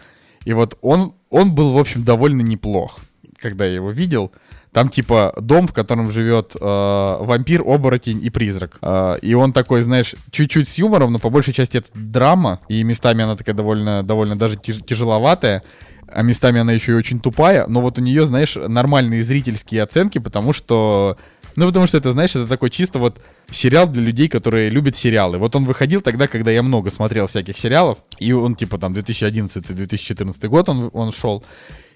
[0.45, 3.01] И вот он, он был, в общем, довольно неплох,
[3.39, 4.33] когда я его видел.
[4.73, 8.79] Там типа дом, в котором живет э, вампир, оборотень и призрак.
[8.83, 12.61] Э, и он такой, знаешь, чуть-чуть с юмором, но по большей части это драма.
[12.69, 15.63] И местами она такая довольно, довольно даже тяж- тяжеловатая.
[16.09, 17.67] А местами она еще и очень тупая.
[17.67, 21.17] Но вот у нее, знаешь, нормальные зрительские оценки, потому что...
[21.57, 25.39] Ну, потому что это, знаешь, это такой чисто вот сериал для людей, которые любят сериалы.
[25.39, 27.99] Вот он выходил тогда, когда я много смотрел всяких сериалов.
[28.19, 31.45] И он, типа, там, 2011-2014 год он, он шел.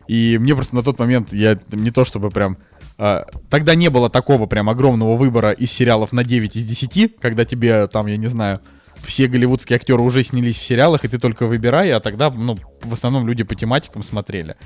[0.09, 2.57] И мне просто на тот момент, я не то чтобы прям...
[2.97, 7.45] а, тогда не было такого прям огромного выбора из сериалов на 9 из 10, когда
[7.45, 8.61] тебе там, я не знаю,
[9.03, 12.93] все голливудские актеры уже снялись в сериалах, и ты только выбирай, а тогда, ну, в
[12.93, 14.57] основном люди по тематикам смотрели.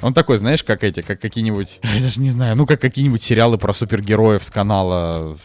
[0.00, 3.58] Он такой, знаешь, как эти, как какие-нибудь, я даже не знаю, ну, как какие-нибудь сериалы
[3.58, 5.36] про супергероев с канала,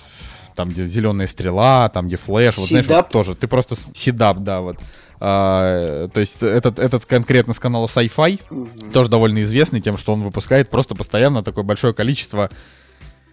[0.56, 3.76] там, где «Зеленая стрела», там, где «Флэш», вот, знаешь, вот тоже, ты просто...
[3.96, 4.78] Седап, да, вот.
[5.20, 10.22] А, то есть этот, этот конкретно с канала Sci-Fi, тоже довольно известный тем, что он
[10.22, 12.50] выпускает просто постоянно такое большое количество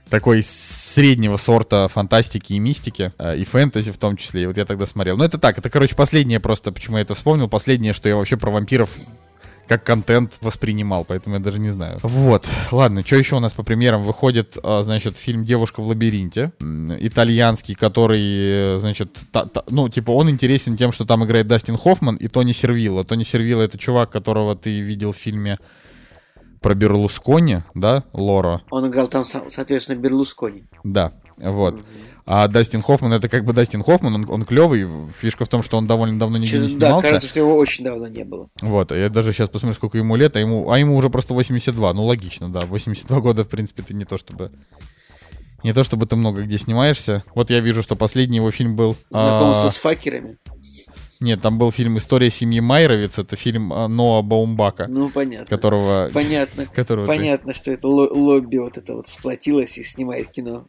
[0.09, 4.43] такой среднего сорта фантастики и мистики, э, и фэнтези в том числе.
[4.43, 5.17] И вот я тогда смотрел.
[5.17, 8.37] Ну, это так, это, короче, последнее просто, почему я это вспомнил, последнее, что я вообще
[8.37, 8.91] про вампиров
[9.71, 12.01] как контент воспринимал, поэтому я даже не знаю.
[12.03, 16.51] Вот, ладно, что еще у нас по премьерам выходит, а, значит, фильм «Девушка в лабиринте»,
[16.99, 21.77] итальянский, который, э, значит, та- та- ну, типа, он интересен тем, что там играет Дастин
[21.77, 23.05] Хоффман и Тони Сервилла.
[23.05, 25.57] Тони Сервилла— это чувак, которого ты видел в фильме
[26.61, 28.63] про Берлускони, да, Лора?
[28.71, 30.65] Он играл там, со- соответственно, Берлускони.
[30.83, 31.81] Да, вот.
[32.33, 34.89] А Дастин Хоффман это как бы Дастин Хоффман, он, он клевый.
[35.19, 37.09] Фишка в том, что он довольно давно нигде Чё- не да, снимался.
[37.09, 38.49] кажется, что его очень давно не было.
[38.63, 41.35] Вот, а я даже сейчас посмотрю, сколько ему лет, а ему, а ему уже просто
[41.35, 41.93] 82.
[41.93, 42.61] Ну, логично, да.
[42.61, 44.53] 82 года, в принципе, ты не то чтобы...
[45.65, 47.25] Не то чтобы ты много где снимаешься.
[47.35, 48.97] Вот я вижу, что последний его фильм был...
[49.11, 50.39] Знакомство а, с факерами.
[51.21, 53.19] Нет, там был фильм «История семьи Майровиц».
[53.19, 55.47] Это фильм а, Ноа Баумбака, Ну, понятно.
[55.47, 56.11] которого...
[56.15, 56.65] Понятно.
[56.67, 60.67] которого ты- Понятно, что это ло- лобби вот это вот сплотилось и снимает кино.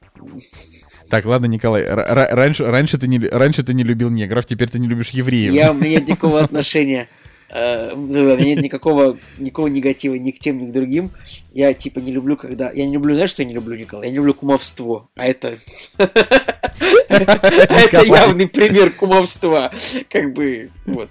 [1.11, 4.87] Так, ладно, Николай, раньше, раньше, ты не, раньше ты не любил негров, теперь ты не
[4.87, 5.51] любишь евреев.
[5.51, 7.09] Я, у меня нет никакого отношения,
[7.49, 11.11] э, ну, у меня нет никакого, никакого негатива ни к тем, ни к другим.
[11.53, 12.71] Я, типа, не люблю, когда...
[12.71, 14.05] Я не люблю, знаешь, что я не люблю, Николай?
[14.05, 15.09] Я не люблю кумовство.
[15.15, 15.57] А это...
[17.09, 19.69] Это явный пример кумовства.
[20.09, 21.09] Как бы, вот.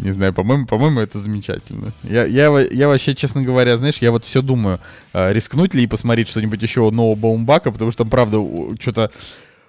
[0.00, 1.92] Не знаю, по-моему, по-моему, это замечательно.
[2.02, 4.80] Я, я, я вообще, честно говоря, знаешь, я вот все думаю,
[5.12, 8.38] а, рискнуть ли и посмотреть что-нибудь еще нового Баумбака, потому что там, правда,
[8.80, 9.10] что-то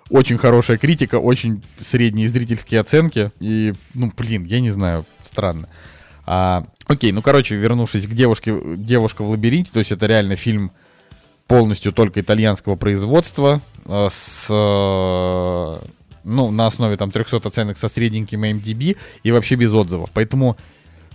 [0.09, 3.31] очень хорошая критика, очень средние зрительские оценки.
[3.41, 5.67] И, ну, блин, я не знаю, странно.
[6.25, 10.71] А, окей, ну, короче, вернувшись к девушке, девушка в лабиринте, то есть это реально фильм
[11.47, 15.79] полностью только итальянского производства, э, с, э,
[16.23, 20.09] ну, на основе там 300 оценок со средненьким MDB и вообще без отзывов.
[20.13, 20.57] Поэтому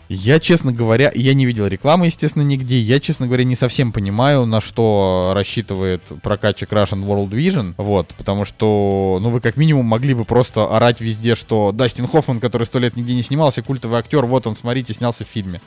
[0.09, 2.79] я, честно говоря, я не видел рекламы, естественно, нигде.
[2.79, 7.75] Я, честно говоря, не совсем понимаю, на что рассчитывает прокатчик Russian World Vision.
[7.77, 12.39] Вот, потому что, ну, вы как минимум могли бы просто орать везде, что Дастин Хоффман,
[12.39, 15.61] который сто лет нигде не снимался, культовый актер, вот он, смотрите, снялся в фильме.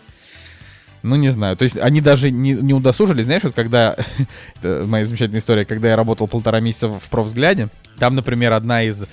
[1.02, 1.56] Ну, не знаю.
[1.56, 3.96] То есть они даже не, не удосужились, знаешь, вот когда...
[4.62, 9.06] это моя замечательная история, когда я работал полтора месяца в профвзгляде, там, например, одна из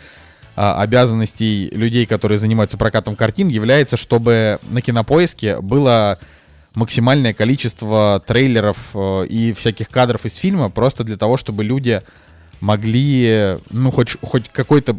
[0.57, 6.19] а, обязанностей людей, которые занимаются прокатом картин, является, чтобы на кинопоиске было
[6.75, 12.03] максимальное количество трейлеров э, и всяких кадров из фильма, просто для того, чтобы люди
[12.61, 14.97] могли, ну, хоть, хоть какой-то,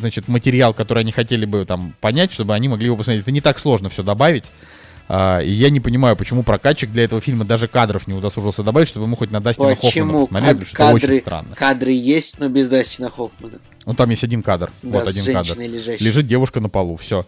[0.00, 3.22] значит, материал, который они хотели бы там понять, чтобы они могли его посмотреть.
[3.22, 4.44] Это не так сложно все добавить.
[5.12, 8.86] А, и я не понимаю, почему прокатчик для этого фильма даже кадров не удосужился добавить,
[8.86, 11.56] чтобы мы хоть на Дастина Хоффмана посмотрели, что кадры, очень странно.
[11.56, 13.58] Кадры есть, но без Дастина Хоффмана.
[13.86, 14.70] Ну там есть один кадр.
[14.84, 15.58] Да, вот один кадр.
[15.58, 16.06] лежащей.
[16.06, 17.26] Лежит девушка на полу, все.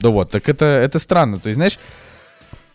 [0.00, 1.38] Да вот, так это, это странно.
[1.38, 1.78] То есть, знаешь,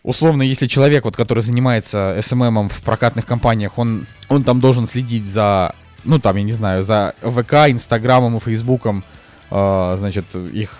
[0.04, 5.26] условно, если человек, вот, который занимается СММом в прокатных компаниях, он, он там должен следить
[5.26, 9.02] за, ну там, я не знаю, за ВК, Инстаграмом и Фейсбуком,
[9.50, 10.78] э, значит, их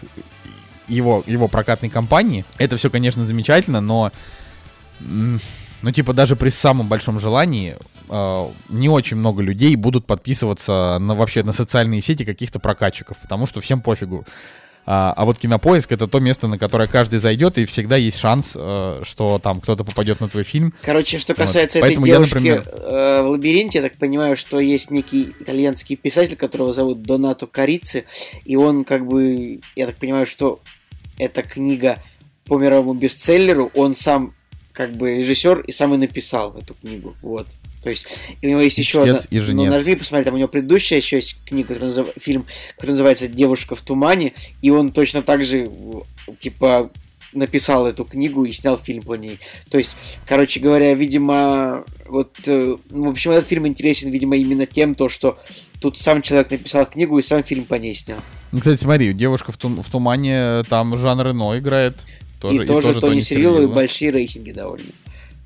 [0.89, 2.45] его, его прокатной компании.
[2.59, 4.13] Это все, конечно, замечательно, но
[5.01, 7.77] ну, типа, даже при самом большом желании
[8.09, 13.47] э, не очень много людей будут подписываться на вообще на социальные сети каких-то прокатчиков, потому
[13.47, 14.25] что всем пофигу.
[14.87, 18.53] А, а вот кинопоиск это то место, на которое каждый зайдет, и всегда есть шанс,
[18.55, 20.75] э, что там кто-то попадет на твой фильм.
[20.83, 21.39] Короче, что Вот.
[21.39, 25.35] касается этой Поэтому я, девушки например- э, в лабиринте, я так понимаю, что есть некий
[25.41, 28.05] итальянский писатель, которого зовут Донато Карици,
[28.45, 30.61] и он как бы, я так понимаю, что
[31.19, 31.99] эта книга
[32.45, 34.35] по мировому бестселлеру, он сам
[34.73, 37.47] как бы режиссер и сам и написал эту книгу, вот.
[37.85, 38.07] То есть,
[38.41, 39.19] и у него есть еще одна...
[39.31, 42.93] И Ну, нажми, посмотри, там у него предыдущая еще есть книга, которая назыв- фильм, который
[42.93, 45.71] называется «Девушка в тумане», и он точно так же,
[46.39, 46.91] типа,
[47.35, 49.39] написал эту книгу и снял фильм по ней.
[49.71, 54.67] То есть, короче говоря, видимо, вот, э, ну, в общем, этот фильм интересен, видимо, именно
[54.67, 55.39] тем, то, что
[55.81, 58.19] тут сам человек написал книгу и сам фильм по ней снял.
[58.53, 61.97] Ну, Кстати, смотри, девушка в, тум- в тумане, там Жан Рено играет.
[62.41, 64.87] Тоже, и, тоже Тони Сирило, и большие рейтинги довольно.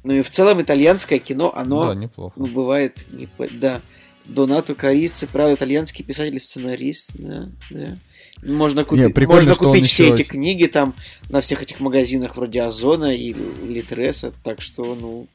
[0.04, 2.32] Ну и в целом итальянское кино, оно, Да, неплохо.
[2.36, 3.80] ну, бывает, непло- да.
[4.24, 7.98] Донато Корицы, правда, итальянский писатель-сценарист, да, да.
[8.42, 10.94] Можно купить, прикольно, можно купить все еще- эти книги там
[11.28, 15.26] на всех этих магазинах вроде Озона и Литреса, так что, ну,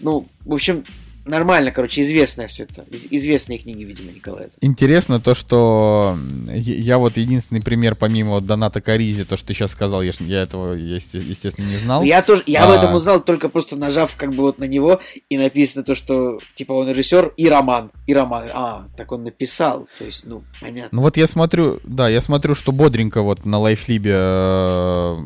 [0.00, 0.84] ну, в общем,
[1.24, 4.50] нормально, короче, известное все это, Из- известные книги, видимо, Николая.
[4.60, 6.16] Интересно то, что
[6.48, 10.74] я вот единственный пример, помимо Доната Каризи, то, что ты сейчас сказал, я, я этого,
[10.74, 12.02] есте- естественно, не знал.
[12.02, 12.76] Я тоже, я об А.
[12.76, 16.72] этом узнал только просто нажав как бы вот на него и написано то, что типа
[16.72, 18.44] он режиссер и роман, и роман.
[18.52, 20.90] А, так он написал, то есть, ну, понятно.
[20.92, 25.16] Ну вот я смотрю, да, я смотрю, что бодренько вот на Лайфлибе э,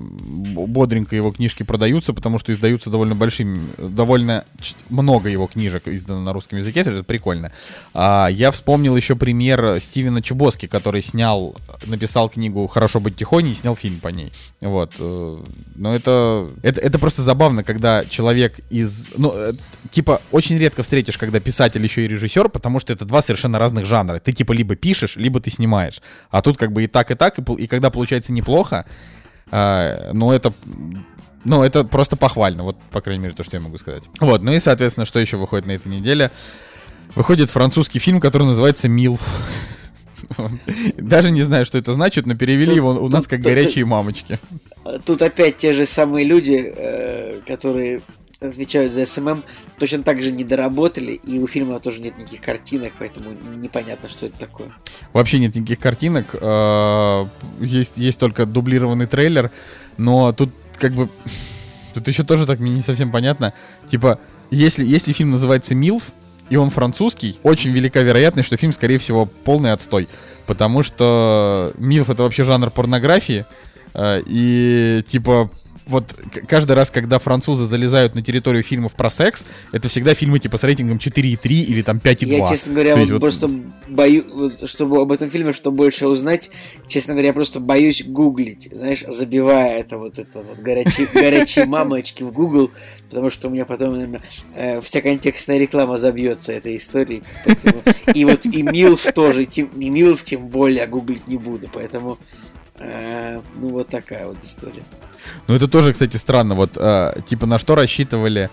[0.55, 4.45] бодренько его книжки продаются, потому что издаются довольно большими, довольно
[4.91, 7.53] много его книжек издано на русском языке, это прикольно.
[7.95, 11.55] А, я вспомнил еще пример Стивена Чубоски, который снял,
[11.87, 14.33] написал книгу «Хорошо быть тихоней» и снял фильм по ней.
[14.61, 14.95] Вот.
[14.99, 15.39] э,
[15.77, 19.11] Но это, это, это просто забавно, когда человек из...
[19.17, 19.53] Ну, э,
[19.91, 23.87] типа, очень редко встретишь, когда писатель еще и режиссер, потому что это два совершенно разных
[23.87, 24.19] жанра.
[24.19, 26.01] Ты типа либо пишешь, либо ты снимаешь.
[26.31, 28.87] А тут как бы и так, и так, и, и когда получается неплохо,
[29.51, 30.53] а, ну это...
[31.49, 34.05] Ну, это просто похвально, вот, по крайней мере, то, что я могу сказать.
[34.21, 36.31] Вот, ну и, соответственно, что еще выходит на этой неделе?
[37.15, 39.21] Выходит французский фильм, который называется «MILF».
[40.97, 43.47] Даже не знаю, что это значит, но перевели Тут- его у нас тут- как тут-
[43.47, 44.39] горячие мамочки.
[45.05, 48.01] Тут опять те же самые люди, э, которые
[48.41, 49.43] отвечают за СММ,
[49.79, 54.27] точно так же не доработали, и у фильма тоже нет никаких картинок, поэтому непонятно, что
[54.27, 54.71] это такое.
[55.13, 56.27] Вообще нет никаких картинок.
[56.35, 57.27] э,
[57.61, 59.51] Есть, есть только дублированный трейлер.
[59.97, 61.09] Но тут как бы...
[61.95, 63.53] Тут еще тоже так мне не совсем понятно.
[63.91, 66.03] Типа, если, если фильм называется «Милф»,
[66.51, 70.09] и он французский, очень велика вероятность, что фильм, скорее всего, полный отстой.
[70.47, 73.45] Потому что «Милф»— это вообще жанр порнографии.
[73.95, 75.51] э, И, типа,
[75.89, 76.15] вот
[76.47, 80.65] каждый раз, когда французы залезают на территорию фильмов про секс, это всегда фильмы типа с
[80.65, 82.27] рейтингом 4,3 или там 5,2.
[82.27, 83.51] Я, честно говоря, вот вот- просто
[83.89, 84.25] боюсь,
[84.67, 86.51] чтобы об этом фильме что больше узнать,
[86.87, 92.23] честно говоря, я просто боюсь гуглить, знаешь, забивая это вот это вот горячие, горячие мамочки
[92.23, 92.71] в Google,
[93.09, 94.21] потому что у меня потом, наверное,
[94.55, 97.23] э, вся контекстная реклама забьется этой историей.
[97.45, 97.83] поэтому-
[98.15, 102.19] И вот и Милф тоже, тем, и Милф тем более гуглить не буду, поэтому
[102.79, 104.83] э, ну вот такая вот история.
[105.47, 106.55] Ну, это тоже, кстати, странно.
[106.55, 108.51] Вот, э, типа, на что рассчитывали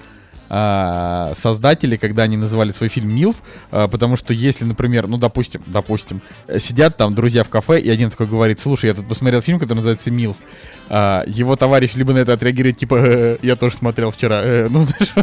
[0.49, 3.36] э, создатели, когда они называли свой фильм «Милф»,
[3.71, 7.89] э, потому что если, например, ну, допустим, допустим, э, сидят там друзья в кафе, и
[7.89, 10.38] один такой говорит, слушай, я тут посмотрел фильм, который называется «Милф»,
[10.89, 14.79] э, его товарищ либо на это отреагирует, типа, «Э, я тоже смотрел вчера, э, ну,
[14.81, 15.13] знаешь,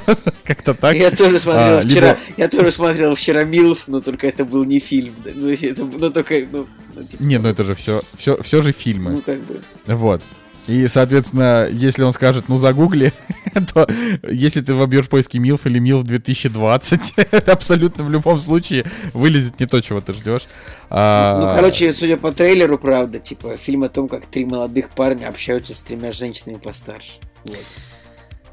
[0.44, 0.94] как-то так.
[0.96, 4.64] Я тоже смотрел А, вчера, либо- я тоже смотрел вчера Милф, но только это был
[4.64, 8.40] не фильм, ну, это, ну только, ну, ну, типа, Не, ну это же все, все,
[8.42, 9.10] все же фильмы.
[9.12, 9.60] ну как бы.
[9.86, 10.22] Вот.
[10.66, 13.12] И, соответственно, если он скажет, ну, загугли,
[13.74, 13.88] то
[14.28, 19.66] если ты вобьешь поиски МИЛФ или МИЛФ 2020, это абсолютно в любом случае вылезет не
[19.66, 20.42] то, чего ты ждешь.
[20.88, 21.40] А...
[21.40, 25.74] Ну, короче, судя по трейлеру, правда, типа, фильм о том, как три молодых парня общаются
[25.74, 27.14] с тремя женщинами постарше.
[27.44, 27.64] Вот.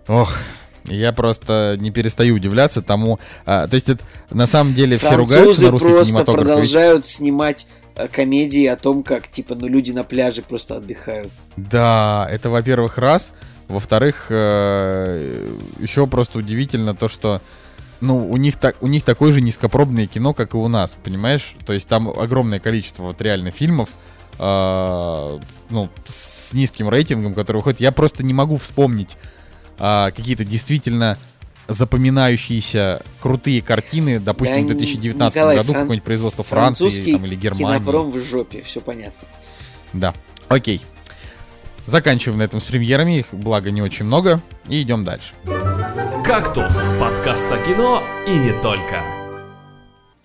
[0.08, 0.34] Ох,
[0.86, 3.20] я просто не перестаю удивляться тому.
[3.46, 7.68] А, то есть, это, на самом деле, все ругаются на русский просто продолжают снимать
[8.08, 11.32] комедии о том, как, типа, ну, люди на пляже просто отдыхают.
[11.58, 13.32] Да, это, во-первых, раз.
[13.68, 17.42] Во-вторых, э, еще просто удивительно то, что
[18.02, 21.56] ну, у них, так, у них такое же низкопробное кино, как и у нас, понимаешь?
[21.66, 23.90] То есть там огромное количество вот реально фильмов,
[24.40, 27.82] э, ну, с низким рейтингом, которые выходят.
[27.82, 29.18] Я просто не могу вспомнить
[29.78, 31.18] э, какие-то действительно
[31.70, 35.82] запоминающиеся крутые картины, допустим, да, в 2019 Николай, году фран...
[35.84, 37.80] какое-нибудь производство Франции там, или Германии.
[37.80, 39.28] Кинопром в жопе, все понятно.
[39.94, 40.14] Да,
[40.48, 40.82] окей.
[41.86, 45.34] Заканчиваем на этом с премьерами, их, благо, не очень много, и идем дальше.
[46.26, 49.04] «Кактус»— подкаст о кино и не только.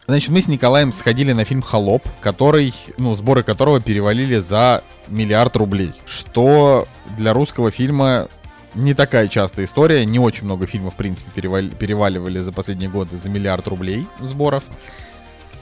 [0.07, 5.57] Значит, мы с Николаем сходили на фильм «Холоп», который, ну, сборы которого перевалили за миллиард
[5.57, 8.29] рублей, что для русского фильма
[8.75, 10.05] не такая частая история.
[10.05, 14.65] Не очень много фильмов, в принципе, перевали, переваливали за последние годы за миллиард рублей сборов.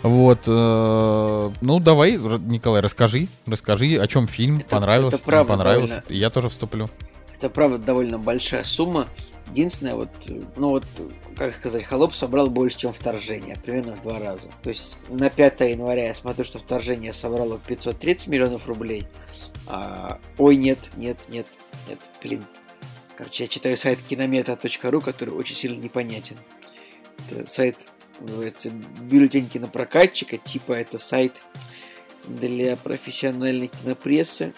[0.02, 5.94] Вот, э, ну давай, Николай, расскажи, расскажи, о чем фильм это, понравился, это правда понравился,
[6.00, 6.88] довольно, я тоже вступлю.
[7.36, 9.06] Это правда довольно большая сумма.
[9.50, 10.08] Единственное, вот,
[10.56, 10.84] ну вот,
[11.36, 14.48] как сказать, Холоп собрал больше, чем Вторжение, примерно в два раза.
[14.62, 19.06] То есть на 5 января я смотрю, что Вторжение собрало 530 миллионов рублей.
[19.68, 21.46] А, ой, нет, нет, нет,
[21.88, 22.44] нет, блин,
[23.16, 26.36] Короче, я читаю сайт киномета.ру, который очень сильно непонятен.
[27.30, 27.76] Это сайт
[28.20, 31.42] называется бюллетень кинопрокатчика, типа это сайт
[32.26, 34.54] для профессиональной кинопрессы.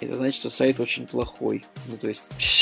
[0.00, 1.64] Это значит, что сайт очень плохой.
[1.86, 2.30] Ну, то есть...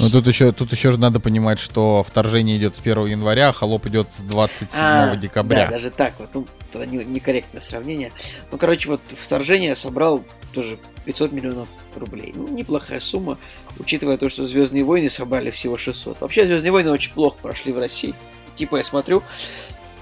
[0.00, 3.52] Ну, тут еще, тут еще же надо понимать, что вторжение идет с 1 января, а
[3.52, 5.66] холоп идет с 27 а, декабря.
[5.66, 6.30] Да, даже так вот.
[6.34, 8.12] Ну, тогда не, некорректное сравнение.
[8.50, 12.32] Ну, короче, вот вторжение собрал тоже 500 миллионов рублей.
[12.34, 13.38] Ну, неплохая сумма,
[13.78, 16.20] учитывая то, что Звездные войны собрали всего 600.
[16.20, 18.14] Вообще, Звездные войны очень плохо прошли в России.
[18.54, 19.22] Типа, я смотрю,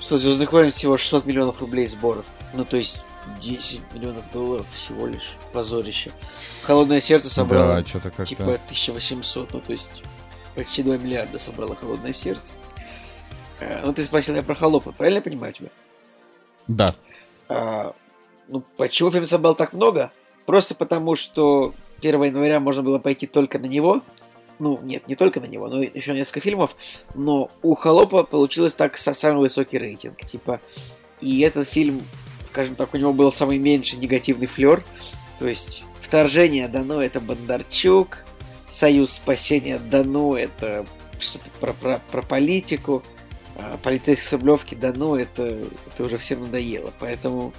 [0.00, 2.26] что Звездных войн всего 600 миллионов рублей сборов.
[2.55, 3.05] Ну, то есть
[3.40, 5.37] 10 миллионов долларов всего лишь.
[5.52, 6.12] Позорище.
[6.62, 10.02] Холодное сердце собрало да, типа 1800, ну то есть
[10.54, 12.52] почти 2 миллиарда собрало холодное сердце.
[13.61, 15.68] Э, ну ты спросил я про холопа, правильно я понимаю тебя?
[16.68, 16.87] Да.
[17.48, 17.94] А,
[18.48, 20.12] ну почему фильм собрал так много?
[20.46, 24.02] Просто потому, что 1 января можно было пойти только на него.
[24.58, 26.76] Ну, нет, не только на него, но еще несколько фильмов.
[27.14, 30.18] Но у Холопа получилось так самый высокий рейтинг.
[30.18, 30.61] Типа,
[31.20, 32.02] и этот фильм,
[32.52, 34.84] скажем так, у него был самый меньший негативный флер.
[35.38, 38.18] То есть, вторжение дано это Бондарчук,
[38.68, 40.86] Союз спасения дано это
[41.18, 43.02] что-то про, про, про политику,
[43.56, 46.92] а полицейские с дано это, это уже всем надоело.
[47.00, 47.52] Поэтому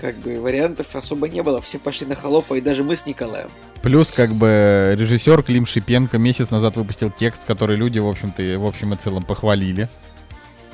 [0.00, 1.60] как бы вариантов особо не было.
[1.60, 3.48] Все пошли на холопа, и даже мы с Николаем.
[3.82, 8.66] Плюс, как бы, режиссер Клим Шипенко месяц назад выпустил текст, который люди, в общем-то, в
[8.66, 9.88] общем и целом похвалили.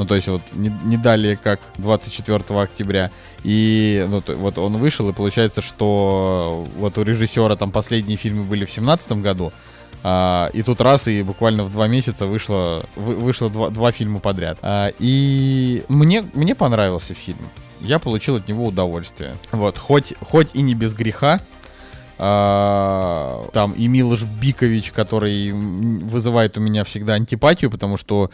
[0.00, 3.10] Ну, то есть вот не, не далее, как 24 октября.
[3.44, 8.44] И ну, то, вот он вышел, и получается, что вот у режиссера там последние фильмы
[8.44, 9.52] были в 17 году,
[10.02, 14.20] а, и тут раз, и буквально в два месяца вышло, вы, вышло два, два фильма
[14.20, 14.56] подряд.
[14.62, 17.36] А, и мне, мне понравился фильм
[17.82, 19.36] я получил от него удовольствие.
[19.52, 21.40] Вот, хоть, хоть и не без греха,
[22.18, 28.30] а, там и Милош Бикович, который вызывает у меня всегда антипатию, потому что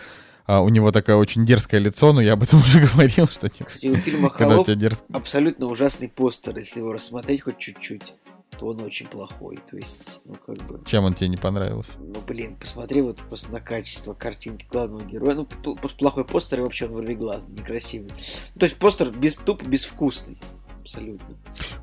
[0.47, 3.49] а, у него такое очень дерзкое лицо, но я об этом уже говорил, что...
[3.49, 5.05] Кстати, у фильма «Холоп» дерз...
[5.13, 8.15] абсолютно ужасный постер, если его рассмотреть хоть чуть-чуть
[8.59, 9.59] то он очень плохой.
[9.69, 10.81] То есть, ну как бы...
[10.87, 11.91] Чем он тебе не понравился?
[11.99, 15.35] Ну блин, посмотри вот просто на качество картинки главного героя.
[15.35, 18.11] Ну, плохой постер и вообще он вырвиглазный, некрасивый.
[18.11, 20.39] Ну, то есть постер без, тупо безвкусный.
[20.81, 21.37] Абсолютно.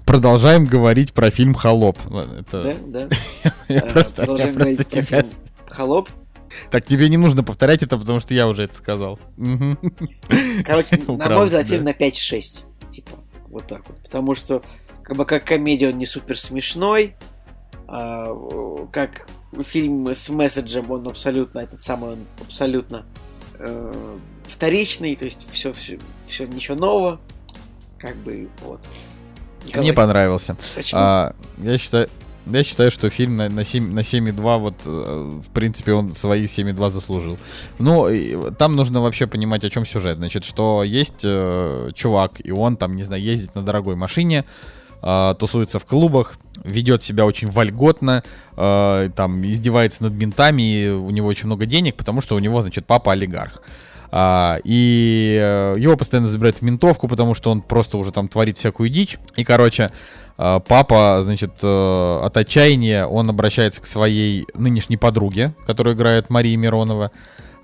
[0.06, 1.98] Продолжаем говорить про фильм «Холоп».
[2.08, 2.76] Это...
[2.86, 3.16] Да, да.
[3.68, 4.26] Я а, просто
[4.86, 5.26] тебя...
[5.68, 6.10] «Холоп»?
[6.72, 9.20] Так, тебе не нужно повторять это, потому что я уже это сказал.
[10.66, 12.66] Короче, на мой взгляд, фильм на 5-6.
[12.90, 13.12] Типа,
[13.48, 13.98] вот так вот.
[14.04, 14.64] Потому что
[15.04, 17.16] как бы как комедия он не супер смешной,
[17.88, 18.34] а,
[18.92, 19.28] как
[19.62, 23.06] фильм с месседжем он абсолютно этот самый он абсолютно
[23.60, 24.18] э,
[24.48, 27.20] вторичный, то есть все, все, все ничего нового,
[28.00, 28.82] как бы вот.
[29.66, 29.86] Николай.
[29.86, 30.58] Мне понравился.
[30.76, 31.00] Почему?
[31.02, 32.10] А, я считаю,
[32.46, 36.46] я считаю, что фильм на, на, 7, на 7,2, вот, э, в принципе, он свои
[36.46, 37.38] 7,2 заслужил.
[37.80, 38.08] Ну,
[38.58, 40.18] там нужно вообще понимать, о чем сюжет.
[40.18, 44.46] Значит, что есть э, чувак, и он там, не знаю, ездит на дорогой машине,
[45.02, 48.24] э, тусуется в клубах, ведет себя очень вольготно,
[48.58, 52.62] э, там издевается над ментами, и у него очень много денег, потому что у него,
[52.62, 53.62] значит, папа олигарх.
[54.16, 58.60] А, и э, его постоянно забирают в ментовку, потому что он просто уже там творит
[58.60, 59.18] всякую дичь.
[59.36, 59.90] И, короче,
[60.38, 67.12] папа, значит, э, от отчаяния он обращается к своей нынешней подруге, которую играет Мария Миронова.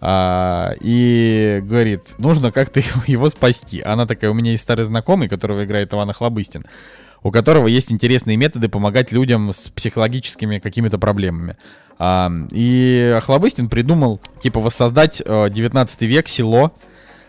[0.01, 3.82] А, и говорит, нужно как-то его спасти.
[3.82, 6.63] Она такая, у меня есть старый знакомый, которого играет Иван Охлобыстин
[7.24, 11.57] у которого есть интересные методы помогать людям с психологическими какими-то проблемами.
[11.97, 16.72] А, и Охлобыстин придумал, типа, воссоздать 19 э, век село, а,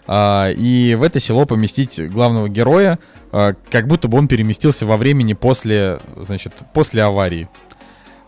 [0.09, 2.99] и в это село поместить главного героя,
[3.33, 7.49] а, как будто бы он переместился во времени после, значит, после аварии.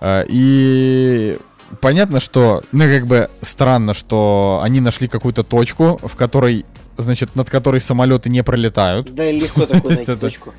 [0.01, 1.39] А, и
[1.81, 6.65] понятно, что, ну, как бы странно, что они нашли какую-то точку, в которой,
[6.99, 9.13] значит, над которой самолеты не пролетают.
[9.13, 10.55] Да, легко такую найти точку.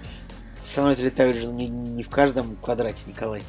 [0.61, 3.43] Самолеты летают же не, не в каждом квадрате, Николай.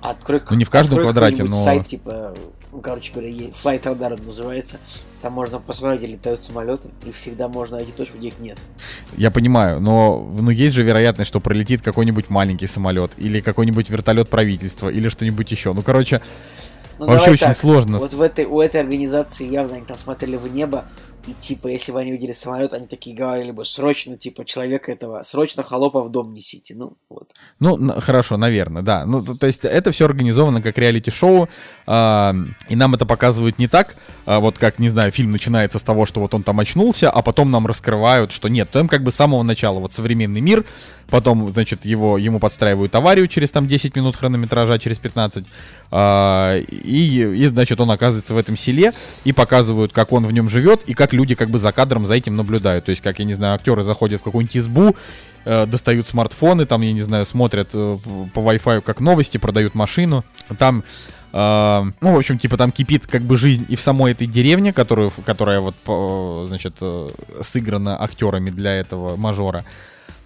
[0.00, 1.52] Открой, ну не в каждом квадрате, но...
[1.52, 2.52] сайт, типа, ну,
[2.82, 4.78] короче говоря, Flight Radar называется.
[5.22, 8.58] Там можно посмотреть, где летают самолеты, и всегда можно найти точку, где их нет.
[9.16, 14.28] Я понимаю, но ну, есть же вероятность, что пролетит какой-нибудь маленький самолет, или какой-нибудь вертолет
[14.28, 15.72] правительства, или что-нибудь еще.
[15.72, 16.20] Ну, короче,
[16.98, 17.56] ну, вообще очень так.
[17.56, 17.98] сложно.
[17.98, 20.86] Вот в этой, у этой организации явно они там смотрели в небо,
[21.28, 25.20] и типа, если бы они видели самолет, они такие говорили бы, срочно, типа, человека этого,
[25.22, 26.74] срочно холопа в дом несите.
[26.74, 27.32] Ну, вот.
[27.60, 29.04] Ну, хорошо, наверное, да.
[29.04, 31.48] Ну, то, то есть это все организовано как реалити-шоу,
[31.86, 32.32] э,
[32.70, 36.06] и нам это показывают не так, э, вот как, не знаю, фильм начинается с того,
[36.06, 39.12] что вот он там очнулся, а потом нам раскрывают, что нет, то им как бы
[39.12, 40.64] с самого начала, вот современный мир,
[41.10, 45.44] потом, значит, его, ему подстраивают аварию через там 10 минут хронометража, через 15,
[45.90, 48.92] э, и, и, значит, он оказывается в этом селе,
[49.24, 52.14] и показывают, как он в нем живет, и как люди как бы за кадром за
[52.14, 52.84] этим наблюдают.
[52.84, 54.96] То есть, как, я не знаю, актеры заходят в какую-нибудь избу,
[55.44, 57.98] э, достают смартфоны, там, я не знаю, смотрят э,
[58.34, 60.24] по Wi-Fi как новости, продают машину.
[60.58, 60.84] Там
[61.30, 64.72] Uh, ну, в общем, типа там кипит как бы жизнь и в самой этой деревне,
[64.72, 65.74] которую, которая вот,
[66.48, 67.10] значит, э,
[67.42, 69.62] сыграна актерами для этого мажора.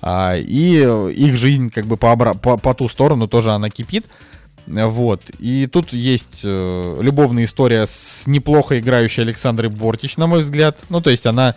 [0.03, 0.80] Uh, и
[1.14, 4.07] их жизнь как бы по, по, по ту сторону тоже она кипит.
[4.66, 5.22] Вот.
[5.38, 10.78] И тут есть э, любовная история с неплохо играющей Александрой Бортич, на мой взгляд.
[10.88, 11.57] Ну, то есть она,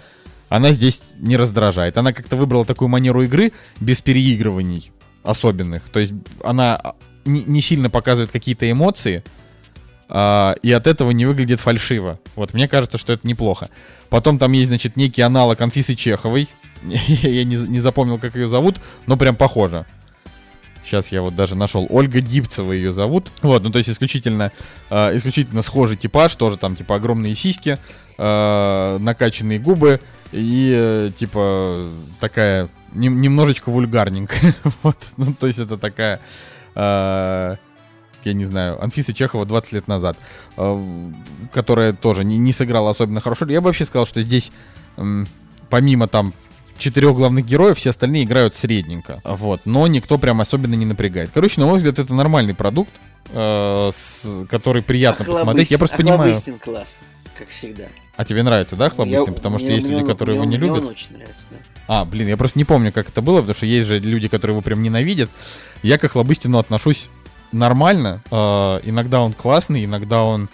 [0.49, 1.97] она здесь не раздражает.
[1.97, 4.91] Она как-то выбрала такую манеру игры без переигрываний
[5.23, 5.83] особенных.
[5.89, 9.23] То есть она а, не, не сильно показывает какие-то эмоции,
[10.09, 12.19] э, и от этого не выглядит фальшиво.
[12.35, 13.69] Вот, мне кажется, что это неплохо.
[14.09, 16.47] Потом там есть, значит, некий аналог Анфисы Чеховой.
[16.83, 18.77] Я не, не запомнил, как ее зовут,
[19.07, 19.85] но прям похоже.
[20.85, 21.87] Сейчас я вот даже нашел.
[21.89, 23.31] Ольга Дипцева ее зовут.
[23.41, 24.51] Вот, ну то есть исключительно,
[24.91, 27.79] э, исключительно схожий типаж, тоже там типа огромные сиськи,
[28.19, 29.99] э, накачанные губы
[30.31, 31.87] и э, типа
[32.19, 34.53] такая не, немножечко вульгарненькая.
[34.83, 36.19] вот, ну то есть это такая...
[38.25, 40.17] я не знаю, Анфиса Чехова 20 лет назад,
[40.57, 41.11] э,
[41.53, 43.45] которая тоже не, не сыграла особенно хорошо.
[43.47, 44.51] Я бы вообще сказал, что здесь,
[45.69, 46.33] помимо там
[46.77, 49.21] четырех главных героев, все остальные играют средненько.
[49.23, 49.61] Вот.
[49.65, 51.31] Но никто прям особенно не напрягает.
[51.33, 52.91] Короче, на мой взгляд, это нормальный продукт,
[53.31, 55.71] э, с, который приятно Охлобыстин, посмотреть.
[55.71, 56.35] Я просто понимаю.
[56.63, 57.03] классно,
[57.37, 57.85] как всегда.
[58.17, 59.33] А тебе нравится, да, Хлобыстин?
[59.33, 60.81] Потому что мне, есть мне люди, которые мне, его не любят.
[60.83, 61.57] Мне он очень нравится, да.
[61.87, 64.55] А, блин, я просто не помню, как это было, потому что есть же люди, которые
[64.55, 65.29] его прям ненавидят.
[65.83, 67.09] Я к Хлобыстину отношусь
[67.57, 68.21] нормально.
[68.31, 70.49] Э, иногда он классный, иногда он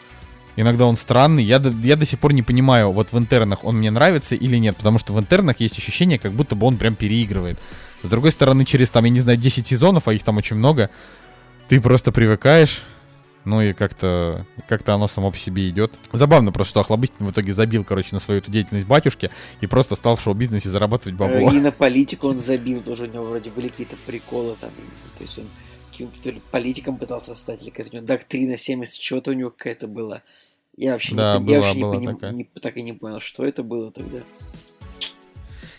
[0.57, 1.43] Иногда он странный.
[1.43, 4.75] Я я до сих пор не понимаю, вот в интернах он мне нравится или нет,
[4.75, 7.57] потому что в интернах есть ощущение, как будто бы он прям переигрывает.
[8.03, 10.89] С другой стороны, через там, я не знаю, 10 сезонов, а их там очень много,
[11.69, 12.81] ты просто привыкаешь,
[13.45, 15.93] ну и как-то как оно само по себе идет.
[16.11, 19.31] Забавно просто, что Охлобыстин в итоге забил, короче, на свою эту деятельность батюшки
[19.61, 21.49] и просто стал в шоу-бизнесе зарабатывать бабло.
[21.51, 24.69] И на политику он забил, тоже у него вроде были какие-то приколы там.
[25.17, 25.45] То есть он
[26.01, 29.51] каким-то то ли политиком пытался стать, или какая-то у него доктрина 70, чего-то у него
[29.51, 30.23] какая-то была.
[30.75, 33.19] Я вообще, да, не, была, я вообще была не, поним, не, так и не понял,
[33.19, 34.19] что это было тогда.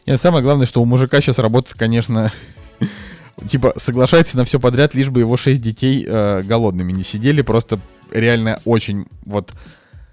[0.07, 2.33] Нет, самое главное, что у мужика сейчас работает, конечно,
[3.51, 7.43] типа соглашается на все подряд, лишь бы его шесть детей э, голодными не сидели.
[7.43, 9.53] Просто реально очень вот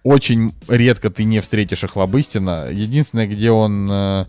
[0.04, 2.70] очень редко ты не встретишь Охлобыстина.
[2.72, 4.26] Единственное, где он э,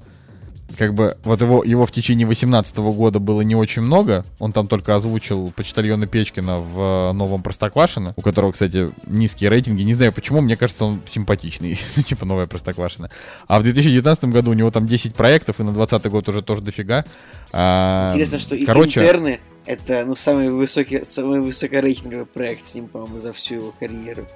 [0.77, 4.25] как бы вот его, его в течение 18 года было не очень много.
[4.39, 9.83] Он там только озвучил почтальона Печкина в э, новом Простоквашино, у которого, кстати, низкие рейтинги.
[9.83, 11.79] Не знаю почему, мне кажется, он симпатичный.
[11.97, 13.11] ну, типа новая Простоквашино.
[13.47, 16.63] А в 2019 году у него там 10 проектов, и на 20 год уже тоже
[16.63, 17.05] дофига.
[17.53, 19.01] А, Интересно, что короче...
[19.01, 24.27] интерны это ну, самый, высокий, самый высокорейтинговый проект с ним, по-моему, за всю его карьеру.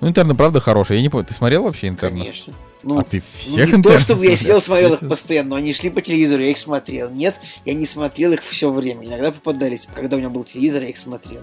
[0.00, 0.98] Ну, интерны, правда, хорошие.
[0.98, 2.20] Я не помню, ты смотрел вообще интерны?
[2.20, 2.54] Конечно.
[2.82, 5.72] Ну, а ты ну, всех не то, чтобы я сидел смотрел их постоянно, но они
[5.72, 7.10] шли по телевизору, я их смотрел.
[7.10, 9.06] Нет, я не смотрел их все время.
[9.06, 11.42] Иногда попадались, когда у меня был телевизор, я их смотрел.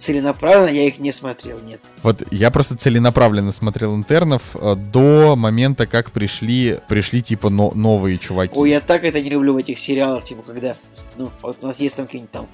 [0.00, 1.82] Целенаправленно я их не смотрел, нет.
[2.02, 8.16] Вот я просто целенаправленно смотрел интернов э, до момента, как пришли, пришли типа но- новые
[8.16, 8.54] чуваки.
[8.56, 10.74] Ой, я так это не люблю в этих сериалах, типа, когда,
[11.18, 12.48] ну, вот у нас есть там какие-нибудь там,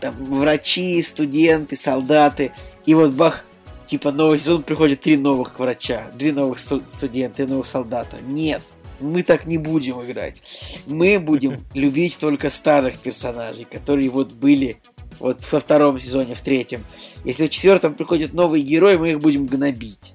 [0.00, 2.52] там врачи, студенты, солдаты,
[2.86, 3.44] и вот бах,
[3.86, 8.18] типа, новый сезон приходит три новых врача, три новых сту- студента, три новых солдата.
[8.20, 8.62] Нет,
[9.00, 10.42] мы так не будем играть.
[10.86, 14.78] Мы будем любить только старых персонажей, которые вот были
[15.18, 16.84] вот во втором сезоне, в третьем.
[17.24, 20.12] Если в четвертом приходят новые герои, мы их будем гнобить.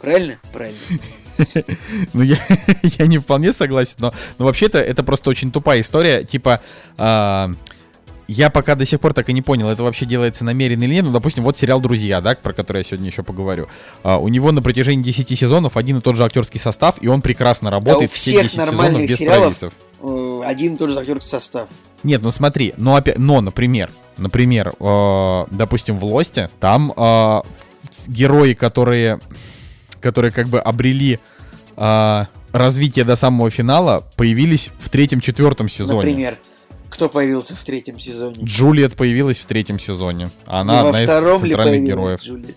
[0.00, 0.38] Правильно?
[0.52, 0.78] Правильно.
[2.14, 2.36] Ну, я,
[2.82, 6.24] я не вполне согласен, но, но вообще-то это просто очень тупая история.
[6.24, 6.60] Типа,
[6.96, 7.52] а,
[8.28, 11.04] я пока до сих пор так и не понял, это вообще делается намеренно или нет.
[11.06, 13.68] Ну, допустим, вот сериал «Друзья», да, про который я сегодня еще поговорю.
[14.02, 17.22] А, у него на протяжении 10 сезонов один и тот же актерский состав, и он
[17.22, 19.72] прекрасно работает у все всех 10 сезонов нормальных без сериалов провисов.
[20.02, 21.68] Э, Один и тот же актерский состав.
[22.02, 27.40] Нет, ну смотри, но, опять, но например, например, э, допустим, в Лосте, там э,
[28.08, 29.20] герои, которые,
[30.00, 31.18] которые как бы обрели
[31.78, 36.10] э, развитие до самого финала, появились в третьем-четвертом сезоне.
[36.10, 36.38] Например,
[36.90, 38.38] кто появился в третьем сезоне?
[38.42, 40.30] Джулиет появилась в третьем сезоне.
[40.46, 42.20] Она И во одна из втором ли центральных появилась героев.
[42.22, 42.54] Джули?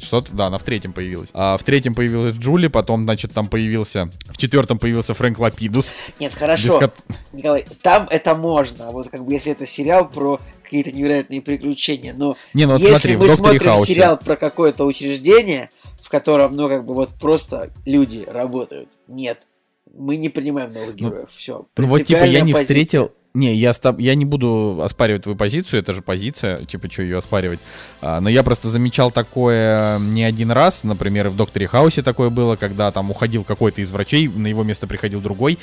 [0.00, 1.30] Что-то, да, она в третьем появилась.
[1.34, 4.10] А в третьем появилась Джули, потом, значит, там появился...
[4.28, 5.92] В четвертом появился Фрэнк Лапидус.
[6.20, 8.92] Нет, хорошо, кот- Николай, там это можно.
[8.92, 12.14] Вот как бы если это сериал про какие-то невероятные приключения.
[12.16, 13.94] Но Не, ну вот если смотри, мы «Докторе смотрим Хаусе».
[13.94, 15.70] сериал про какое-то учреждение,
[16.00, 18.90] в котором, ну, как бы вот просто люди работают.
[19.08, 19.46] Нет.
[19.92, 21.28] Мы не принимаем новых Ну, героев.
[21.30, 21.66] Все.
[21.76, 23.12] Ну вот типа я не встретил...
[23.34, 27.02] Не, я, с тоб- я не буду оспаривать твою позицию, это же позиция, типа, что
[27.02, 27.60] ее оспаривать.
[28.00, 32.56] А, но я просто замечал такое не один раз, например, в Докторе Хаусе такое было,
[32.56, 35.58] когда там уходил какой-то из врачей, на его место приходил другой.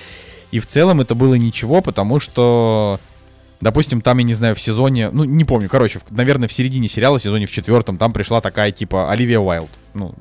[0.51, 2.99] И в целом это было ничего, потому что,
[3.61, 6.87] допустим, там, я не знаю, в сезоне, ну, не помню, короче, в- наверное, в середине
[6.87, 9.71] сериала, сезоне в четвертом, там пришла такая, типа, Оливия Уайлд.
[9.95, 10.13] Ну,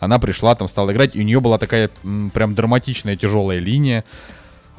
[0.00, 4.04] она пришла, там стала играть, и у нее была такая м, прям драматичная, тяжелая линия.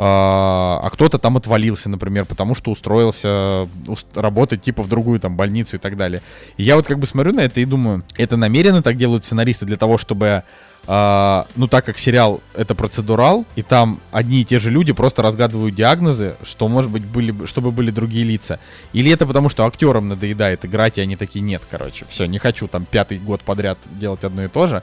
[0.04, 5.36] А, а кто-то там отвалился, например, потому что устроился уст- работать типа в другую там
[5.36, 6.24] больницу и так далее.
[6.58, 9.68] И я вот как бы смотрю на это и думаю, это намеренно так делают сценаристы
[9.68, 10.42] для того, чтобы,
[10.88, 15.22] а, ну так как сериал это процедурал, и там одни и те же люди просто
[15.22, 18.58] разгадывают диагнозы, что может быть были, бы- чтобы были другие лица.
[18.94, 22.68] Или это потому, что актерам надоедает играть, и они такие, нет, короче, все, не хочу
[22.68, 24.82] там пятый год подряд делать одно и то же.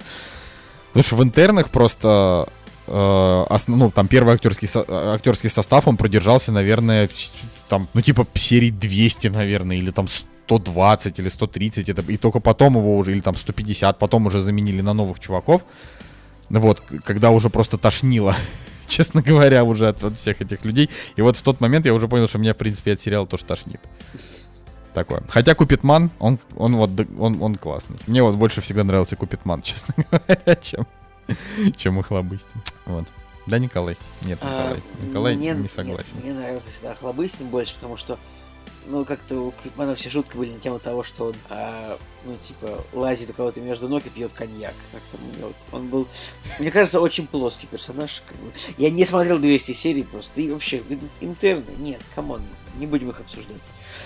[0.92, 2.48] Потому что в интернах просто
[2.88, 7.08] э, осн- ну, там первый актерский, со- э, актерский состав, он продержался, наверное,
[7.68, 12.76] там, ну, типа, серий 200, наверное, или там 120 или 130, это, и только потом
[12.76, 15.62] его уже, или там 150, потом уже заменили на новых чуваков,
[16.50, 18.34] Ну вот, когда уже просто тошнило,
[18.88, 22.08] честно говоря, уже от, от всех этих людей, и вот в тот момент я уже
[22.08, 23.80] понял, что меня, в принципе, от сериала тоже тошнит.
[24.94, 25.20] Такое.
[25.28, 27.98] Хотя Купитман, он, он вот, он, он классный.
[28.06, 30.86] Мне вот больше всегда нравился Купитман, честно говоря, чем,
[31.76, 32.60] чем Охлобыстин.
[32.86, 33.06] Вот.
[33.46, 33.96] Да, Николай?
[34.22, 34.82] Нет, А, Николай.
[35.08, 36.16] Николай мне- не нет, согласен.
[36.22, 38.18] мне нравился всегда Хлобыстин больше, потому что
[38.86, 42.82] ну, как-то у Крикмана все шутки были на тему того, что он, а, ну, типа,
[42.94, 44.74] лазит у кого-то между ног и пьет коньяк.
[44.92, 46.08] Как-то мне вот, он был,
[46.58, 48.22] мне кажется, очень плоский персонаж.
[48.26, 48.50] Как бы.
[48.78, 50.40] Я не смотрел 200 серий просто.
[50.40, 52.42] И вообще, ин- интерны, нет, come on,
[52.76, 53.56] не будем их обсуждать.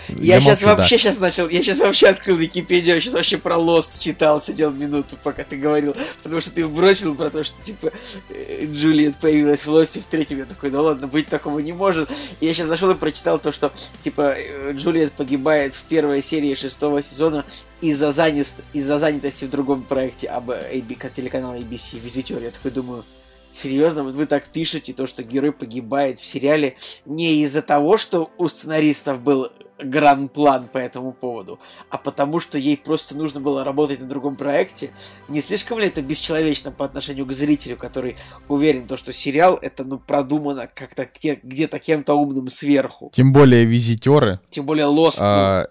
[0.08, 0.74] Я, сейчас молчу, да.
[0.76, 4.70] вообще сейчас начал, я сейчас вообще открыл Википедию, я сейчас вообще про Lost читал, сидел
[4.70, 7.92] минуту, пока ты говорил, потому что ты бросил про то, что типа
[8.30, 11.72] э, Джулиет появилась в Lost е в третьем, я такой, да ладно, быть такого не
[11.72, 12.10] может.
[12.40, 13.72] И я сейчас зашел и прочитал то, что
[14.02, 17.44] типа э, Джулиет погибает в первой серии шестого сезона
[17.80, 22.42] из-за занят, из-за занятости в другом проекте об AB, телеканала ABC Визитер.
[22.42, 23.04] Я такой думаю,
[23.52, 28.30] Серьезно, вот вы так пишете то, что герой погибает в сериале не из-за того, что
[28.38, 29.48] у сценаристов был
[29.78, 31.58] гран-план по этому поводу,
[31.90, 34.90] а потому что ей просто нужно было работать на другом проекте.
[35.28, 38.16] Не слишком ли это бесчеловечно по отношению к зрителю, который
[38.48, 43.10] уверен, то, что сериал это ну продумано как-то где- где-то кем-то умным сверху.
[43.14, 44.38] Тем более визитеры.
[44.50, 45.66] Тем более ну, а,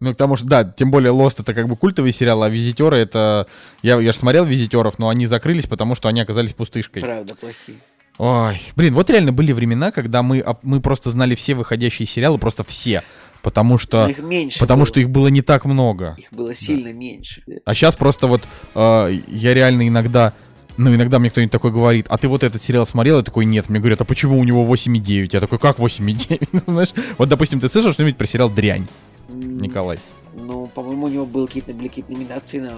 [0.00, 3.46] ну, потому что, да, тем более Lost это как бы культовый сериал, а визитеры это...
[3.82, 7.02] Я, я же смотрел визитеров, но они закрылись, потому что они оказались пустышкой.
[7.02, 7.78] правда, плохие.
[8.18, 12.64] Ой, блин, вот реально были времена, когда мы, мы просто знали все выходящие сериалы, просто
[12.64, 13.02] все.
[13.42, 14.86] Потому что, Но их меньше потому было.
[14.86, 16.16] что их было не так много.
[16.18, 17.42] Их было сильно меньше.
[17.64, 18.42] А сейчас просто вот
[18.74, 20.34] э, я реально иногда,
[20.76, 23.16] ну иногда мне кто-нибудь такой говорит, а ты вот этот сериал смотрел?
[23.16, 23.70] Я такой, нет.
[23.70, 25.30] Мне говорят, а почему у него 8,9?
[25.32, 26.48] Я такой, как 8,9?
[26.52, 28.86] Ну, Знаешь, вот, допустим, ты слышал что-нибудь про сериал «Дрянь»,
[29.34, 29.98] Николай?
[30.34, 32.72] Ну, по-моему, у него был какие-то, были какие-то номинации на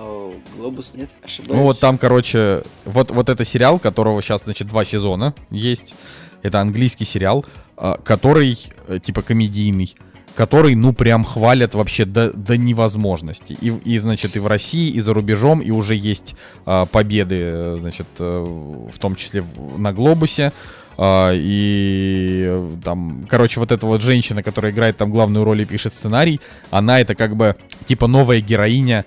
[0.57, 1.11] Глобус, нет?
[1.23, 1.53] Ошибаюсь?
[1.53, 5.95] Ну вот там, короче, вот, вот это сериал, которого сейчас, значит, два сезона есть.
[6.43, 7.45] Это английский сериал,
[7.77, 9.95] а, который, э, типа, комедийный
[10.35, 13.57] который, ну, прям хвалят вообще до, до невозможности.
[13.61, 16.35] И, и, значит, и в России, и за рубежом, и уже есть
[16.65, 18.45] а, победы, э, значит, э,
[18.93, 20.53] в том числе в, на Глобусе.
[20.99, 25.93] А, и там, короче, вот эта вот женщина, которая играет там главную роль и пишет
[25.93, 26.41] сценарий,
[26.71, 29.05] она это как бы типа новая героиня,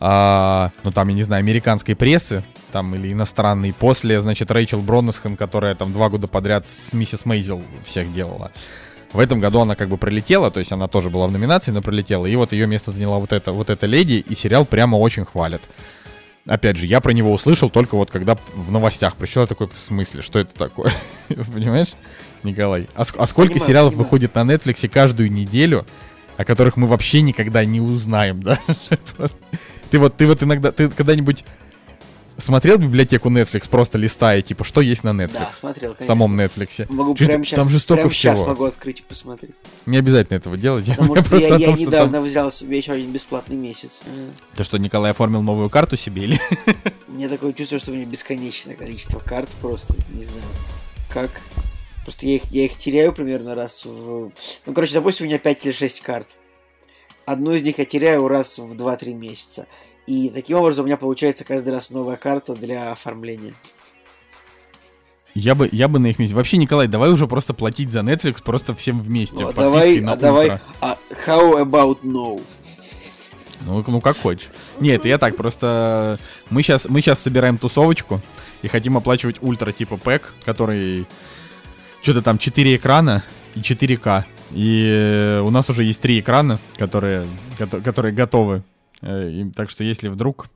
[0.00, 5.36] а, ну там, я не знаю, американской прессы, там, или иностранной, после, значит, Рэйчел Броннесхан,
[5.36, 8.52] которая там два года подряд с миссис Мейзел всех делала.
[9.12, 11.80] В этом году она как бы пролетела, то есть она тоже была в номинации, но
[11.80, 12.26] пролетела.
[12.26, 15.62] И вот ее место заняла вот эта, вот эта леди, и сериал прямо очень хвалят.
[16.48, 20.22] Опять же, я про него услышал только вот когда в новостях я такой, в смысле,
[20.22, 20.92] что это такое?
[21.28, 21.92] Понимаешь,
[22.42, 22.88] Николай?
[22.94, 24.04] А, а сколько понимаю, сериалов понимаю.
[24.04, 25.84] выходит на Netflix каждую неделю,
[26.38, 28.58] о которых мы вообще никогда не узнаем, да?
[29.90, 31.44] Ты вот, ты вот иногда, ты когда-нибудь
[32.38, 35.32] смотрел библиотеку Netflix, просто листая, типа, что есть на Netflix?
[35.32, 36.04] Да, смотрел, конечно.
[36.04, 36.86] В самом Netflix.
[36.92, 38.34] Могу Чуть, прямо сейчас, там же столько прямо всего.
[38.34, 39.54] сейчас могу открыть и посмотреть.
[39.86, 40.86] Не обязательно этого делать.
[40.86, 42.22] Потому я, что я, я том, недавно там...
[42.22, 44.00] взял себе еще один бесплатный месяц.
[44.56, 46.40] Ты что, Николай оформил новую карту себе или?
[47.08, 50.42] У меня такое чувство, что у меня бесконечное количество карт просто, не знаю,
[51.10, 51.30] как.
[52.04, 54.32] Просто я их, я их теряю примерно раз в...
[54.64, 56.38] Ну, короче, допустим, у меня 5 или 6 карт.
[57.26, 59.66] Одну из них я теряю раз в 2-3 месяца.
[60.08, 63.52] И таким образом у меня получается каждый раз новая карта для оформления.
[65.34, 66.34] Я бы, я бы на их месте.
[66.34, 69.44] Вообще, Николай, давай уже просто платить за Netflix просто всем вместе.
[69.44, 70.60] Ну, а давай, на а давай.
[70.80, 70.96] А
[71.26, 72.42] how about no?
[73.66, 74.48] Ну, ну как хочешь.
[74.80, 78.22] Нет, я так, просто мы сейчас, мы сейчас собираем тусовочку
[78.62, 81.06] и хотим оплачивать ультра типа пэк, который
[82.00, 84.24] что-то там 4 экрана и 4К.
[84.52, 87.26] И у нас уже есть 3 экрана, которые,
[87.84, 88.62] которые готовы
[89.02, 90.48] и, так что если вдруг,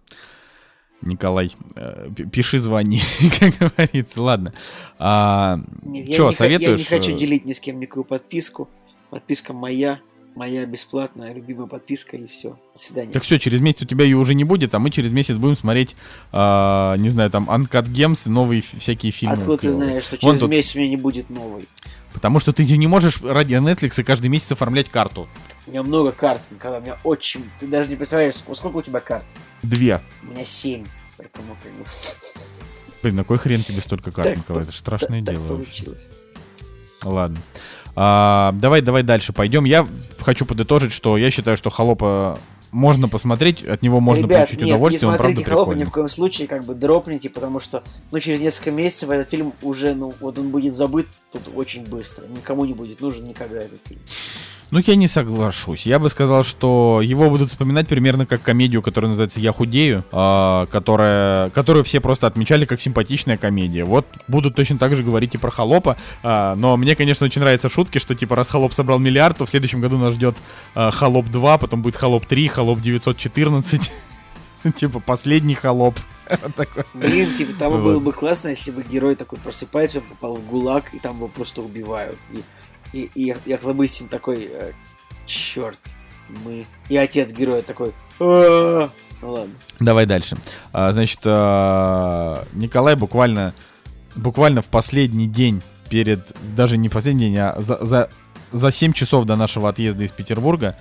[1.02, 3.00] Николай, э, пиши, звони,
[3.40, 4.22] как говорится.
[4.22, 4.54] Ладно.
[4.98, 6.70] А, Нет, что, советуешь?
[6.70, 8.68] Я не хочу делить ни с кем никакую подписку.
[9.10, 10.00] Подписка моя,
[10.34, 12.58] моя бесплатная, любимая подписка, и все.
[12.74, 13.12] До свидания.
[13.12, 15.56] Так все, через месяц у тебя ее уже не будет, а мы через месяц будем
[15.56, 15.96] смотреть,
[16.32, 19.34] э, не знаю, там, Uncut Gems, новые всякие фильмы.
[19.34, 19.78] Откуда клевые.
[19.78, 20.76] ты знаешь, что через Вон месяц тут...
[20.76, 21.68] у меня не будет новой?
[22.12, 25.28] Потому что ты не можешь ради Netflix каждый месяц оформлять карту.
[25.66, 27.44] У меня много карт, Николай, у меня очень...
[27.58, 29.26] Ты даже не представляешь, сколько у тебя карт?
[29.62, 30.02] Две.
[30.22, 30.84] У меня семь,
[31.16, 31.84] поэтому как бы...
[33.02, 34.62] Блин, на кой хрен тебе столько карт, так, Николай?
[34.64, 35.48] Это же страшное так, дело.
[35.48, 36.08] Так получилось.
[37.02, 37.38] Ладно.
[37.94, 39.64] А, давай, давай дальше пойдем.
[39.64, 39.86] Я
[40.22, 42.38] хочу подытожить, что я считаю, что Холопа
[42.70, 45.84] можно посмотреть, от него можно Ребят, получить нет, удовольствие, не он правда Холопа прикольный.
[45.84, 49.52] ни в коем случае как бы дропните, потому что, ну, через несколько месяцев этот фильм
[49.60, 52.26] уже, ну, вот он будет забыт тут очень быстро.
[52.26, 54.00] Никому не будет нужен никогда этот фильм.
[54.72, 55.84] Ну, я не соглашусь.
[55.84, 60.66] Я бы сказал, что его будут вспоминать примерно как комедию, которая называется «Я худею», э,
[60.70, 63.84] которая, которую все просто отмечали как симпатичная комедия.
[63.84, 65.98] Вот будут точно так же говорить и про «Холопа».
[66.22, 69.50] Э, но мне, конечно, очень нравятся шутки, что, типа, раз «Холоп» собрал миллиард, то в
[69.50, 70.36] следующем году нас ждет
[70.74, 73.90] э, «Холоп 2», потом будет «Холоп 3», «Холоп 914».
[74.76, 75.98] Типа, последний холоп.
[76.94, 80.98] Блин, типа, там было бы классно, если бы герой такой просыпается, попал в ГУЛАГ, и
[80.98, 82.18] там его просто убивают.
[82.32, 82.42] И
[82.92, 84.72] и, и, Охлобыстин такой, э,
[85.26, 85.78] черт,
[86.44, 86.66] мы...
[86.88, 88.90] И отец героя такой, ну
[89.22, 89.54] ладно.
[89.80, 90.36] Давай дальше.
[90.72, 93.54] А, значит, а, Николай буквально,
[94.16, 98.10] буквально в последний день перед, даже не последний день, а за, за,
[98.50, 100.76] за 7 часов до нашего отъезда из Петербурга,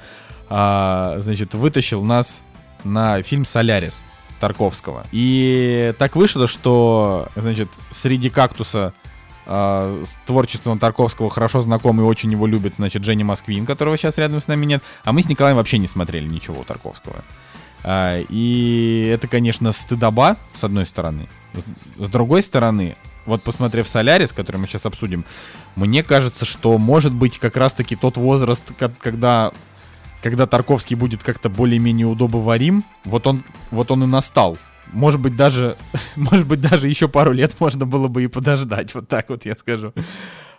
[0.50, 2.42] а, значит, вытащил нас
[2.84, 4.04] на фильм «Солярис»
[4.40, 5.06] Тарковского.
[5.12, 8.94] И так вышло, что, значит, среди кактуса
[9.46, 14.18] э, с творчеством Тарковского хорошо знаком и очень его любит, значит, Женя Москвин, которого сейчас
[14.18, 14.84] рядом с нами нет.
[15.04, 17.24] А мы с Николаем вообще не смотрели ничего у Тарковского.
[17.84, 21.28] Э, и это, конечно, стыдоба, с одной стороны.
[21.98, 25.26] С другой стороны, вот посмотрев «Солярис», который мы сейчас обсудим,
[25.76, 28.64] мне кажется, что может быть как раз-таки тот возраст,
[29.00, 29.52] когда
[30.22, 34.60] когда Тарковский будет как-то более-менее удобоварим, вот он, вот он и настал
[34.92, 35.76] может быть, даже,
[36.16, 38.94] может быть, даже еще пару лет можно было бы и подождать.
[38.94, 39.94] Вот так вот я скажу.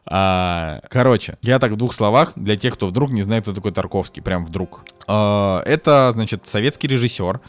[0.04, 3.72] А, короче, я так в двух словах, для тех, кто вдруг не знает, кто такой
[3.72, 4.84] Тарковский, прям вдруг.
[5.06, 7.40] А, это, значит, советский режиссер,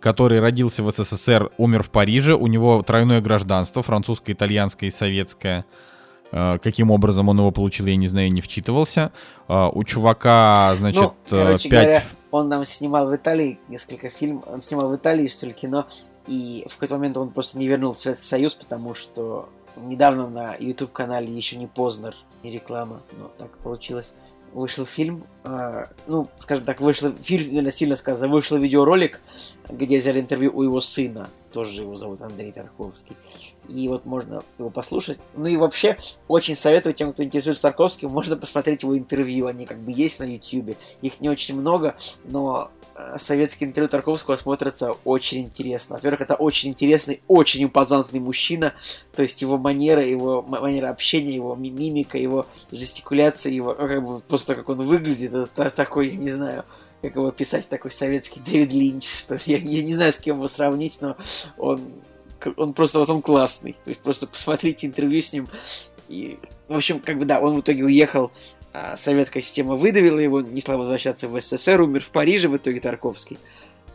[0.00, 2.34] который родился в СССР, умер в Париже.
[2.34, 5.64] У него тройное гражданство, французское, итальянское и советское.
[6.32, 9.12] А, каким образом он его получил, я не знаю, не вчитывался.
[9.46, 11.82] А, у чувака, значит, ну, короче 5...
[11.82, 12.02] говоря,
[12.32, 14.44] он нам снимал в Италии несколько фильмов.
[14.48, 15.86] Он снимал в Италии, что ли, кино.
[16.26, 21.32] И в какой-то момент он просто не вернул Советский Союз, потому что недавно на YouTube-канале
[21.32, 24.14] еще не Познер, не реклама, но так получилось.
[24.52, 29.20] вышел фильм, э, ну, скажем так, вышел фильм, наверное, сильно сказано, вышел видеоролик,
[29.68, 33.16] где взяли интервью у его сына, тоже его зовут Андрей Тарковский.
[33.68, 35.18] И вот можно его послушать.
[35.34, 35.98] Ну и вообще,
[36.28, 40.24] очень советую тем, кто интересуется Тарковским, можно посмотреть его интервью, они как бы есть на
[40.24, 40.76] YouTube.
[41.02, 42.70] Их не очень много, но
[43.16, 45.96] советские интервью Тарковского смотрятся очень интересно.
[45.96, 48.74] Во-первых, это очень интересный, очень импозантный мужчина,
[49.14, 54.20] то есть его манера, его манера общения, его мимика, его жестикуляция, его, ну, как бы,
[54.20, 56.64] просто как он выглядит, это такой, я не знаю,
[57.02, 60.48] как его писать, такой советский Дэвид Линч, что я, я не знаю, с кем его
[60.48, 61.16] сравнить, но
[61.58, 61.80] он,
[62.56, 63.76] он просто, вот он классный.
[63.84, 65.48] То есть просто посмотрите интервью с ним,
[66.08, 66.38] и,
[66.68, 68.32] в общем, как бы, да, он в итоге уехал
[68.96, 73.38] советская система выдавила его, не стал возвращаться в СССР, умер в Париже в итоге Тарковский.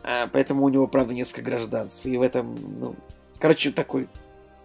[0.02, 2.06] А, поэтому у него, правда, несколько гражданств.
[2.06, 2.96] И в этом, ну,
[3.38, 4.08] короче, такой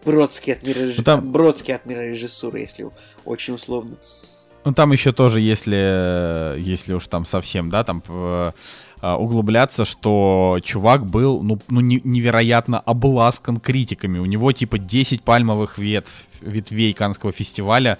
[0.05, 0.97] Бродский от мира, реж...
[0.97, 1.31] ну, там...
[1.31, 2.89] Бродский от мира режиссуры, если
[3.25, 3.97] очень условно.
[4.63, 8.51] Ну там еще тоже, если, если уж там совсем, да, там э,
[9.01, 14.17] углубляться, что чувак был, ну, ну невероятно обласкан критиками.
[14.17, 16.11] У него типа 10 пальмовых ветв,
[16.41, 17.99] ветвей Канского фестиваля.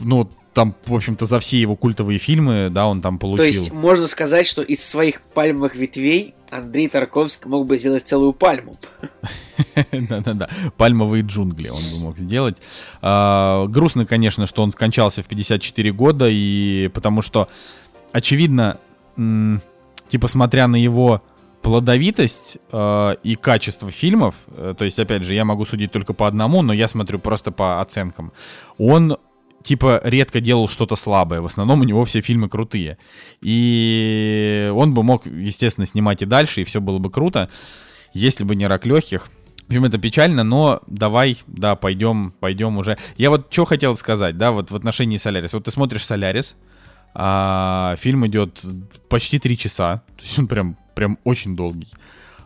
[0.00, 3.44] Ну, там, в общем-то, за все его культовые фильмы, да, он там получил.
[3.44, 8.32] То есть можно сказать, что из своих пальмовых ветвей Андрей Тарковский мог бы сделать целую
[8.32, 8.78] пальму.
[9.92, 10.48] Да-да-да,
[10.78, 12.56] пальмовые джунгли он бы мог сделать.
[13.02, 17.50] А, грустно, конечно, что он скончался в 54 года, и потому что,
[18.12, 18.78] очевидно,
[20.08, 21.20] типа, смотря на его
[21.60, 26.26] плодовитость э, и качество фильмов, э, то есть, опять же, я могу судить только по
[26.26, 28.32] одному, но я смотрю просто по оценкам.
[28.78, 29.18] Он
[29.66, 31.40] типа редко делал что-то слабое.
[31.40, 32.98] В основном у него все фильмы крутые.
[33.42, 37.50] И он бы мог, естественно, снимать и дальше, и все было бы круто,
[38.14, 39.28] если бы не рак легких.
[39.66, 42.96] Общем, это печально, но давай, да, пойдем, пойдем уже.
[43.16, 45.52] Я вот что хотел сказать, да, вот в отношении Солярис.
[45.52, 46.54] Вот ты смотришь Солярис,
[47.14, 48.64] а, фильм идет
[49.08, 51.88] почти три часа, то есть он прям, прям очень долгий.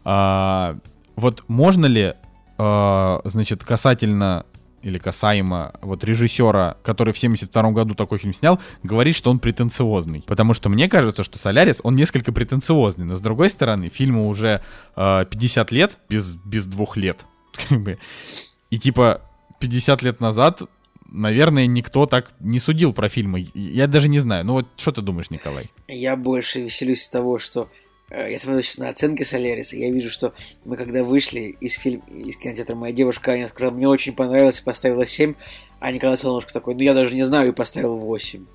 [0.05, 0.79] А,
[1.17, 2.15] вот можно ли,
[2.57, 4.47] а, значит, касательно
[4.83, 10.23] или касаемо вот режиссера, который в 72 году такой фильм снял, говорит, что он претенциозный.
[10.27, 13.07] Потому что мне кажется, что Солярис, он несколько претенциозный.
[13.07, 14.63] Но с другой стороны, фильму уже
[14.97, 17.25] э, 50 лет, без, без двух лет.
[18.71, 19.23] И типа
[19.59, 20.63] 50 лет назад,
[21.11, 23.49] наверное, никто так не судил про фильмы.
[23.55, 24.45] Я даже не знаю.
[24.45, 25.71] Ну вот что ты думаешь, Николай?
[25.89, 27.69] Я больше веселюсь от того, что
[28.11, 30.35] я смотрю сейчас на оценки Соляриса, я вижу, что
[30.65, 34.65] мы когда вышли из фильма, из кинотеатра, моя девушка Аня сказала, мне очень понравилось и
[34.65, 35.35] поставила 7,
[35.79, 38.47] а Николай Солнышко такой, ну я даже не знаю, и поставил 8.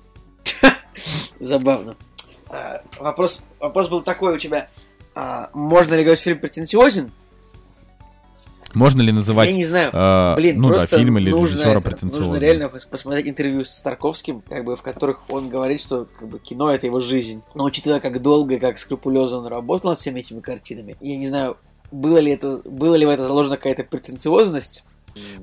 [1.40, 1.96] Забавно.
[2.48, 4.68] А, вопрос, вопрос был такой у тебя,
[5.14, 7.12] а, можно ли говорить, фильм претенциозен?
[8.76, 12.32] Можно ли называть, я не знаю, э, блин, ну да, фильм или режиссера претенциозным?
[12.32, 16.38] Нужно реально посмотреть интервью с Тарковским, как бы, в которых он говорит, что как бы,
[16.38, 17.40] кино это его жизнь.
[17.54, 21.26] Но учитывая, как долго и как скрупулезно он работал над всеми этими картинами, я не
[21.26, 21.56] знаю,
[21.90, 24.84] было ли это, было ли в это заложена какая-то претенциозность,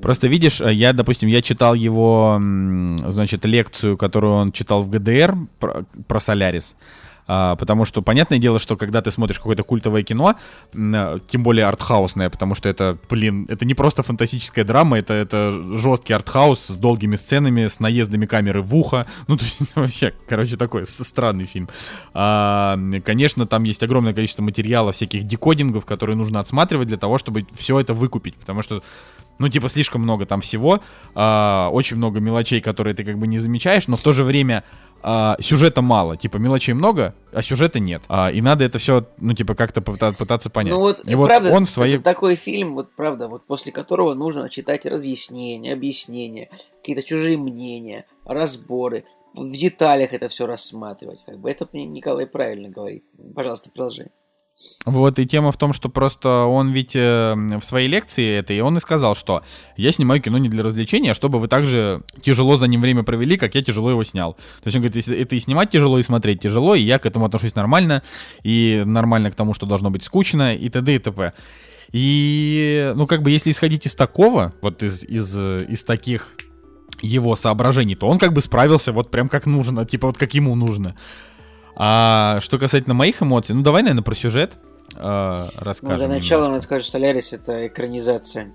[0.03, 2.39] Просто видишь, э, я, допустим, я читал его,
[3.07, 6.75] значит, лекцию, которую он читал в ГДР про, про Солярис.
[7.28, 10.36] А, потому что, понятное дело, что когда ты смотришь какое-то культовое кино,
[10.76, 15.51] а, тем более артхаусное, потому что это, блин, это не просто фантастическая драма, это, это
[15.76, 19.05] жесткий артхаус с долгими сценами, с наездами камеры в ухо.
[19.28, 21.67] Ну, то есть, вообще, короче, такой странный фильм.
[22.13, 27.47] А, конечно, там есть огромное количество материала, всяких декодингов, которые нужно отсматривать для того, чтобы
[27.53, 28.84] все это выкупить, потому что
[29.39, 30.80] ну, типа, слишком много там всего,
[31.15, 34.63] э, очень много мелочей, которые ты как бы не замечаешь, но в то же время
[35.03, 36.17] э, сюжета мало.
[36.17, 38.03] Типа, мелочей много, а сюжета нет.
[38.09, 40.73] Э, и надо это все, ну, типа, как-то пытаться понять.
[40.73, 41.95] Ну, вот, и вот правда, он в своей...
[41.95, 48.05] это такой фильм, вот, правда, вот после которого нужно читать разъяснения, объяснения, какие-то чужие мнения,
[48.25, 51.23] разборы, в деталях это все рассматривать.
[51.25, 53.03] Как бы это мне Николай правильно говорит.
[53.35, 54.11] Пожалуйста, продолжи.
[54.85, 58.77] Вот, и тема в том, что просто он ведь э, в своей лекции этой, он
[58.77, 59.43] и сказал, что
[59.77, 63.37] я снимаю кино не для развлечения, а чтобы вы также тяжело за ним время провели,
[63.37, 64.33] как я тяжело его снял.
[64.33, 67.25] То есть он говорит, это и снимать тяжело, и смотреть тяжело, и я к этому
[67.25, 68.03] отношусь нормально,
[68.43, 70.95] и нормально к тому, что должно быть скучно, и т.д.
[70.95, 71.33] и т.п.
[71.91, 76.31] И, ну, как бы, если исходить из такого, вот из, из, из таких
[77.01, 80.55] его соображений, то он как бы справился вот прям как нужно, типа вот как ему
[80.55, 80.95] нужно.
[81.76, 84.57] А что касательно моих эмоций, ну давай, наверное, про сюжет
[84.95, 85.97] э, расскажем.
[85.99, 88.51] Ну, для начала надо сказать, что Солярис это экранизация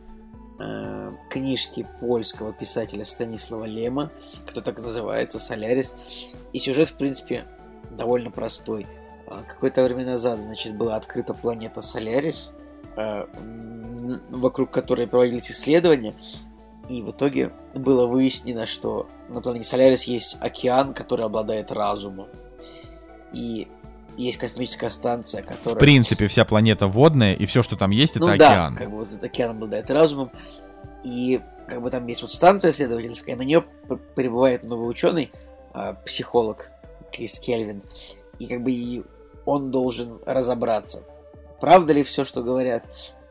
[0.60, 4.10] э, книжки польского писателя Станислава Лема,
[4.46, 5.96] кто так называется, Солярис.
[6.52, 7.44] И сюжет, в принципе,
[7.90, 8.86] довольно простой.
[9.26, 12.52] А, какое-то время назад, значит, была открыта планета Солярис,
[12.96, 13.26] э,
[14.30, 16.14] вокруг которой проводились исследования,
[16.88, 22.28] И в итоге было выяснено, что на планете Солярис есть океан, который обладает разумом.
[23.32, 23.68] И
[24.16, 25.76] есть космическая станция, которая...
[25.76, 28.74] В принципе, вся планета водная, и все, что там есть, это ну, океан.
[28.74, 30.30] Да, как бы вот этот океан обладает разумом.
[31.04, 33.64] И как бы там есть вот станция исследовательская, на нее
[34.14, 35.30] прибывает новый ученый,
[35.72, 36.72] а, психолог
[37.12, 37.82] Крис Кельвин.
[38.38, 39.04] И как бы и
[39.44, 41.04] он должен разобраться,
[41.60, 42.84] правда ли все, что говорят,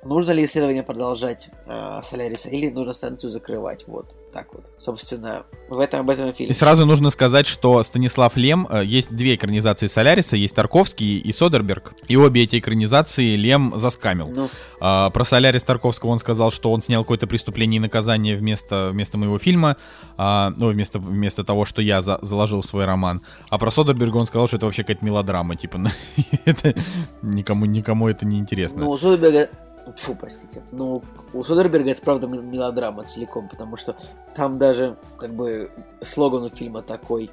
[0.08, 3.86] нужно ли исследование продолжать э, Соляриса или нужно станцию закрывать.
[3.88, 4.72] Вот так вот.
[4.78, 6.52] Собственно, в этом об этом фильме.
[6.52, 11.32] И сразу нужно сказать, что Станислав Лем, э, есть две экранизации Соляриса, есть Тарковский и
[11.32, 11.94] Содерберг.
[12.08, 14.30] И обе эти экранизации Лем заскамил.
[14.30, 14.50] Ну.
[14.80, 19.18] А, про Солярис Тарковского он сказал, что он снял какое-то преступление и наказание вместо, вместо
[19.18, 19.78] моего фильма,
[20.18, 23.22] а, ну, вместо, вместо того, что я за, заложил свой роман.
[23.50, 25.80] А про Содерберга он сказал, что это вообще какая-то мелодрама, типа,
[26.46, 26.76] это
[27.22, 28.82] никому, никому это не интересно.
[28.82, 29.50] Ну, у Содерберга
[29.96, 30.64] Фу, простите.
[30.72, 33.96] Ну, у Содерберга это, правда, мелодрама целиком, потому что
[34.36, 35.72] там даже, как бы,
[36.02, 37.32] слоган у фильма такой,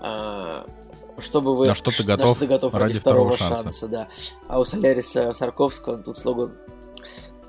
[0.00, 0.66] а,
[1.18, 1.68] чтобы вы...
[1.68, 3.64] На что ты готов, что ты готов ради, ради второго, второго шанса.
[3.64, 3.88] шанса.
[3.88, 4.08] да.
[4.48, 6.52] А у Соляриса Сарковского тут слоган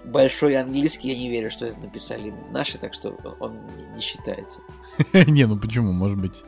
[0.06, 3.60] большой английский, я не верю, что это написали наши, так что он
[3.95, 4.60] не считается.
[5.14, 6.43] Не, ну почему, может быть...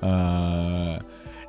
[0.00, 1.00] А,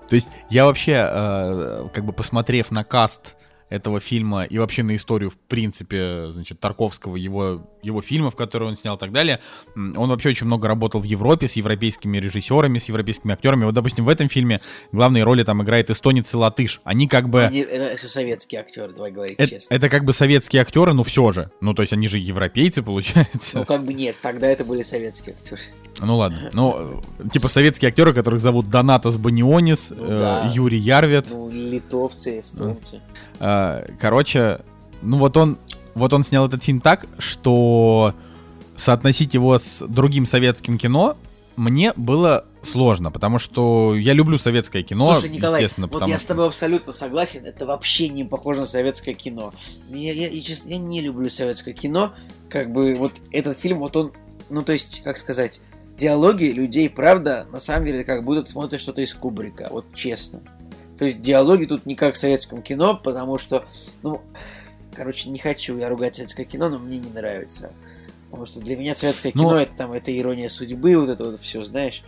[0.09, 3.35] то есть я вообще, а, как бы посмотрев на каст
[3.71, 8.75] этого фильма и вообще на историю, в принципе, значит, Тарковского, его, его фильмов, которые он
[8.75, 9.39] снял и так далее.
[9.75, 13.63] Он вообще очень много работал в Европе с европейскими режиссерами, с европейскими актерами.
[13.63, 14.59] Вот, допустим, в этом фильме
[14.91, 16.81] главные роли там играет эстонец и латыш.
[16.83, 17.45] Они как бы...
[17.45, 19.73] Они, это все советские актеры, давай говорить это, честно.
[19.73, 21.49] Это как бы советские актеры, но все же.
[21.61, 23.59] Ну, то есть они же европейцы, получается.
[23.59, 25.61] Ну, как бы нет, тогда это были советские актеры.
[25.99, 26.49] Ну ладно.
[26.53, 30.51] Ну, типа советские актеры, которых зовут Донатас Банионис, ну, э, да.
[30.53, 31.27] Юрий Ярвет.
[31.29, 33.01] Ну, литовцы, эстонцы.
[33.39, 34.61] Э, короче,
[35.01, 35.57] ну вот он,
[35.93, 38.15] вот он снял этот фильм так, что
[38.75, 41.17] соотносить его с другим советским кино
[41.55, 45.87] мне было сложно, потому что я люблю советское кино, Слушай, Николай, естественно.
[45.87, 49.53] Вот я с тобой абсолютно согласен, это вообще не похоже на советское кино.
[49.89, 52.13] Я, я, я, честно, я не люблю советское кино.
[52.49, 54.11] Как бы вот этот фильм, вот он,
[54.49, 55.61] ну то есть, как сказать,
[56.01, 60.41] диалоги людей, правда, на самом деле, как будто смотришь что-то из Кубрика, вот честно.
[60.97, 63.65] То есть диалоги тут не как в советском кино, потому что,
[64.01, 64.21] ну,
[64.95, 67.71] короче, не хочу я ругать советское кино, но мне не нравится.
[68.31, 71.41] Потому что для меня советское кино ну, это там это ирония судьбы, вот это вот
[71.41, 72.01] все, знаешь.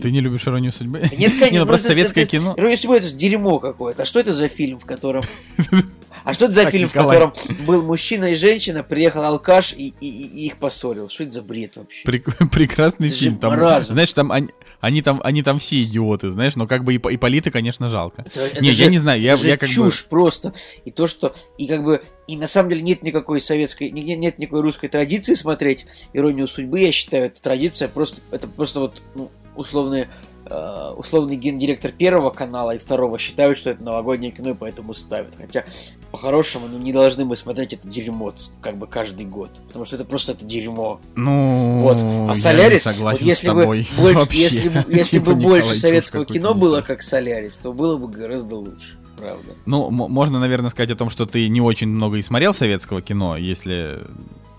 [0.00, 1.00] Ты не любишь иронию судьбы?
[1.16, 2.54] Нет, конечно, ну, просто советское кино.
[2.58, 4.02] Ирония судьбы это дерьмо какое-то.
[4.02, 5.24] А что это за фильм, в котором
[6.24, 7.06] А что это за так, фильм, Николай.
[7.06, 11.08] в котором был мужчина и женщина, приехал алкаш и, и, и их поссорил?
[11.08, 12.04] Что это за бред вообще?
[12.04, 13.38] Прек- прекрасный это фильм.
[13.38, 14.48] Там, знаешь, там они,
[14.80, 18.24] они там они там все идиоты, знаешь, но как бы и, и Полита, конечно, жалко.
[18.26, 20.10] Это, не, же, я не знаю, я, это я как чушь бы...
[20.10, 20.54] просто.
[20.84, 24.60] И то, что и как бы и на самом деле нет никакой советской, нет, никакой
[24.60, 26.80] русской традиции смотреть иронию судьбы.
[26.80, 30.08] Я считаю, это традиция просто, это просто вот ну, условные
[30.44, 35.36] Э, условный гендиректор первого канала и второго считают, что это новогоднее кино, и поэтому ставят.
[35.36, 35.64] Хотя,
[36.10, 39.50] по-хорошему, ну, не должны мы смотреть это дерьмо как бы каждый год.
[39.68, 41.00] Потому что это просто это дерьмо.
[41.14, 41.96] Ну, вот.
[42.28, 43.64] А Солярис, вот если бы,
[43.96, 48.98] больше, если, если бы больше советского кино было, как Солярис, то было бы гораздо лучше.
[49.22, 49.52] Правда.
[49.66, 53.36] Ну, можно, наверное, сказать о том, что ты не очень много и смотрел советского кино,
[53.36, 54.00] если,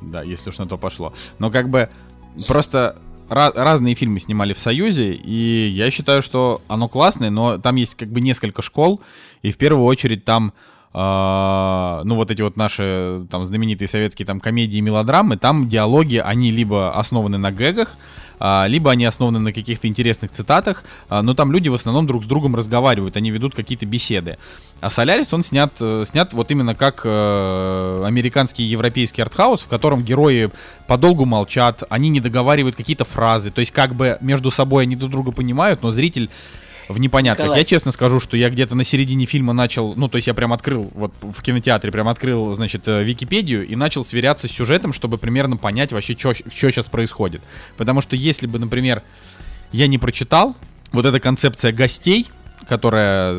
[0.01, 1.13] да, если уж на то пошло.
[1.37, 1.89] Но как бы
[2.47, 2.97] просто
[3.27, 8.09] разные фильмы снимали в Союзе, и я считаю, что оно классное, но там есть как
[8.09, 9.01] бы несколько школ,
[9.41, 10.53] и в первую очередь там
[10.95, 16.17] Uh, ну, вот эти вот наши там знаменитые советские там комедии и мелодрамы, там диалоги,
[16.17, 17.97] они либо основаны на гэгах,
[18.67, 22.27] либо они основаны на каких-то интересных цитатах, uh, но там люди в основном друг с
[22.27, 24.37] другом разговаривают, они ведут какие-то беседы.
[24.81, 29.69] А Солярис, он снят, э, снят вот именно как э, американский и европейский артхаус, в
[29.69, 30.51] котором герои
[30.87, 35.11] подолгу молчат, они не договаривают какие-то фразы, то есть как бы между собой они друг
[35.11, 36.29] друга понимают, но зритель
[36.89, 37.45] в непонятках.
[37.45, 37.59] Николай.
[37.59, 40.53] Я честно скажу, что я где-то на середине фильма начал, ну, то есть я прям
[40.53, 45.17] открыл, вот в кинотеатре прям открыл, значит, э, Википедию и начал сверяться с сюжетом, чтобы
[45.17, 47.41] примерно понять вообще, что сейчас происходит.
[47.77, 49.03] Потому что если бы, например,
[49.71, 50.55] я не прочитал,
[50.91, 52.27] вот эта концепция гостей,
[52.67, 53.35] которая,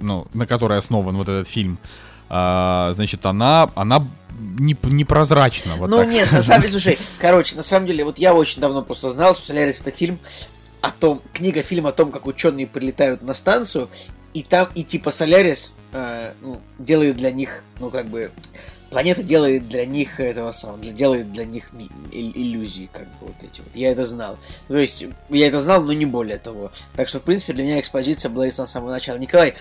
[0.00, 1.78] ну, на которой основан вот этот фильм,
[2.28, 4.06] а, значит, она, она
[4.38, 5.74] не, непрозрачна.
[5.76, 6.32] Вот ну нет, сказать.
[6.32, 9.46] на самом деле, слушай, короче, на самом деле, вот я очень давно просто знал, что
[9.46, 10.18] «Солярис» это фильм
[10.84, 13.88] о том, книга, фильм о том, как ученые прилетают на станцию,
[14.34, 18.30] и там, и типа Солярис э, ну, делает для них, ну как бы,
[18.90, 21.70] планета делает для них этого самого, делает для них
[22.12, 23.74] иллюзии, как бы вот эти вот.
[23.74, 24.36] Я это знал.
[24.68, 26.70] То есть, я это знал, но не более того.
[26.96, 29.16] Так что, в принципе, для меня экспозиция была с самого начала.
[29.16, 29.54] Николай,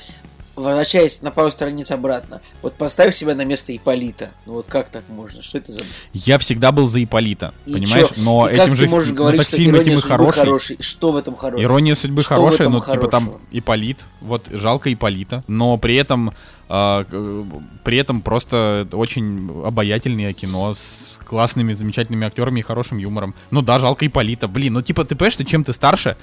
[0.55, 4.31] возвращаясь на пару страниц обратно, вот поставь себя на место Иполита.
[4.45, 5.41] Ну вот как так можно?
[5.41, 5.81] Что это за...
[6.13, 8.09] Я всегда был за Иполита, И понимаешь?
[8.09, 8.15] чё?
[8.17, 10.01] Но И как этим ты же можешь ну, говорить, так что фильм этим ирония и
[10.01, 10.39] хороший.
[10.39, 10.77] хороший?
[10.79, 11.63] Что в этом хорошего?
[11.63, 13.41] Ирония судьбы Что хорошая, но типа там хорошего?
[13.51, 16.33] Иполит, вот жалко Иполита, но при этом
[16.67, 17.45] к-
[17.83, 23.35] при этом просто очень обаятельное кино с классными, замечательными актерами и хорошим юмором.
[23.51, 24.47] Ну да, жалко Иполита.
[24.47, 26.15] Блин, ну типа ты понимаешь, что чем ты старше,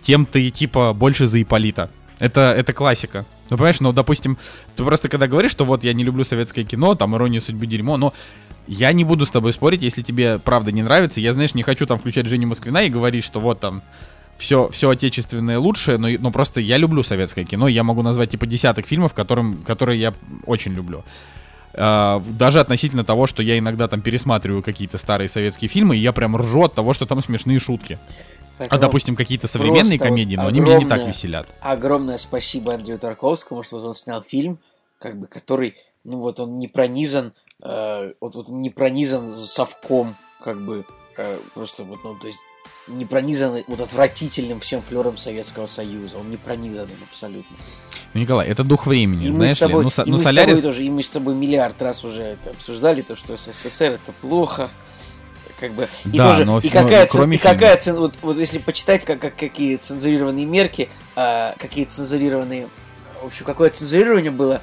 [0.00, 1.90] тем ты типа больше за Иполита.
[2.18, 3.24] Это, это классика.
[3.50, 4.38] Ну, понимаешь, ну, допустим,
[4.76, 7.96] ты просто когда говоришь, что вот я не люблю советское кино, там ирония судьбы дерьмо,
[7.96, 8.12] но
[8.66, 11.20] я не буду с тобой спорить, если тебе правда не нравится.
[11.20, 13.82] Я, знаешь, не хочу там включать Женю Москвина и говорить, что вот там
[14.38, 17.68] все, все отечественное лучшее, но, но просто я люблю советское кино.
[17.68, 20.14] Я могу назвать типа десяток фильмов, которым, которые я
[20.46, 21.04] очень люблю.
[21.76, 26.12] А, даже относительно того, что я иногда там пересматриваю какие-то старые советские фильмы, и я
[26.12, 27.98] прям ржу от того, что там смешные шутки.
[28.54, 31.48] А, Поэтому допустим, какие-то современные вот комедии, но они меня не так веселят.
[31.60, 34.58] Огромное спасибо Андрею Тарковскому, что вот он снял фильм,
[34.98, 37.32] как бы, который, ну вот он не пронизан,
[37.62, 40.84] э, вот, вот не пронизан совком, как бы,
[41.16, 42.38] э, просто вот, ну, то есть
[42.86, 46.18] не пронизан вот отвратительным всем флером Советского Союза.
[46.18, 47.56] Он не пронизан им абсолютно.
[48.12, 49.90] Ну, Николай, это дух времени, И мы знаешь с тобой, ли?
[49.96, 50.58] Ну, и ну, мы с Солярис...
[50.58, 54.12] тобой тоже, и мы с тобой миллиард раз уже это обсуждали, то, что СССР это
[54.20, 54.70] плохо,
[55.68, 58.14] как бы, и Да, тоже, но и но какая, цен- кроме и какая цен- вот,
[58.22, 62.68] вот если почитать, как, как, какие цензурированные мерки, а, какие цензурированные,
[63.22, 64.60] в общем, какое цензурирование было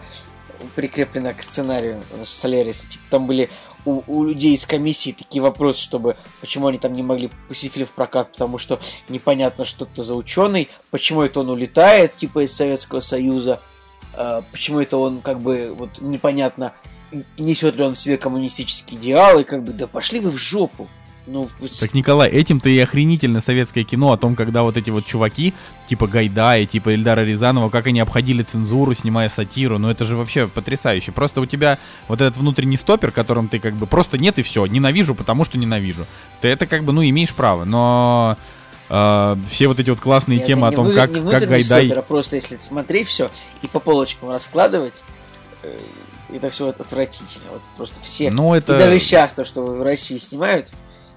[0.76, 3.50] прикреплено к сценарию Соляриса, типа, там были
[3.86, 7.88] у, у людей из комиссии такие вопросы, чтобы почему они там не могли пустить фильм
[7.88, 8.80] в прокат, потому что
[9.10, 13.60] непонятно, что это за ученый, почему это он улетает, типа, из Советского Союза,
[14.14, 16.74] а, почему это он, как бы, вот, непонятно,
[17.38, 20.88] несет ли он в себе коммунистический идеал, и как бы, да пошли вы в жопу.
[21.28, 21.48] Ну,
[21.80, 25.54] Так, Николай, этим-то и охренительно советское кино о том, когда вот эти вот чуваки,
[25.88, 30.48] типа Гайдая, типа Эльдара Рязанова, как они обходили цензуру, снимая сатиру, ну это же вообще
[30.48, 31.12] потрясающе.
[31.12, 34.66] Просто у тебя вот этот внутренний стопер, которым ты как бы просто нет и все,
[34.66, 36.08] ненавижу, потому что ненавижу.
[36.42, 38.36] Ты это как бы, ну, имеешь право, но
[38.90, 41.48] э, все вот эти вот классные не- темы не о том, внутр- как, не как
[41.48, 41.86] Гайдай...
[41.86, 43.30] стопер, а просто если смотреть все
[43.62, 45.04] и по полочкам раскладывать,
[45.62, 45.78] э,
[46.32, 47.46] это все отвратительно.
[47.52, 48.32] Вот просто все.
[48.32, 48.76] Ну, это...
[48.76, 50.68] И даже сейчас то, что в России снимают,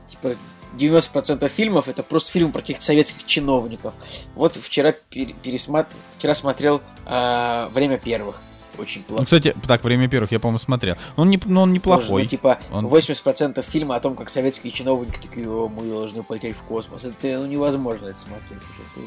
[0.06, 0.34] типа
[0.76, 3.94] 90% фильмов это просто фильмы про каких-то советских чиновников.
[4.34, 5.88] Вот вчера пер- пересмат...
[6.18, 8.40] вчера смотрел а, Время первых.
[8.76, 9.24] Очень Ну, плохо.
[9.24, 10.96] кстати, так, время первых я, по-моему, смотрел.
[11.14, 12.22] Он, не, ну, он неплохой.
[12.22, 16.56] ну, типа, Он- 80% фильма о том, как советские чиновники такие, «О, мы должны полететь
[16.56, 17.04] в космос.
[17.04, 19.06] Это ну, невозможно это смотреть уже.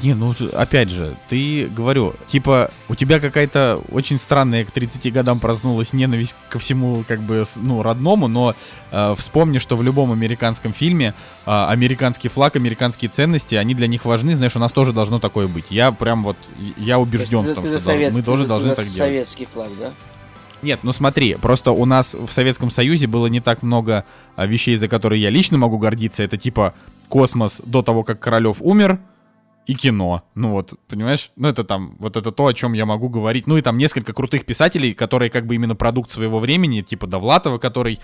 [0.00, 5.40] Не, ну опять же, ты говорю, типа, у тебя какая-то очень странная к 30 годам
[5.40, 8.54] проснулась ненависть ко всему, как бы, ну, родному, но
[8.92, 11.12] э, вспомни, что в любом американском фильме
[11.44, 15.48] э, американский флаг, американские ценности, они для них важны, знаешь, у нас тоже должно такое
[15.48, 15.66] быть.
[15.70, 16.36] Я прям вот,
[16.78, 18.96] я убежден То в том, ты что советский- мы тоже ты должны за так делать.
[18.96, 19.90] советский флаг, да?
[20.62, 24.04] Нет, ну смотри, просто у нас в Советском Союзе было не так много
[24.36, 26.22] а, вещей, за которые я лично могу гордиться.
[26.22, 26.74] Это типа
[27.08, 28.98] космос до того, как Королев умер,
[29.66, 30.24] и кино.
[30.34, 31.30] Ну вот, понимаешь?
[31.36, 33.46] Ну это там, вот это то, о чем я могу говорить.
[33.46, 37.58] Ну и там несколько крутых писателей, которые как бы именно продукт своего времени, типа Довлатова,
[37.58, 38.00] который,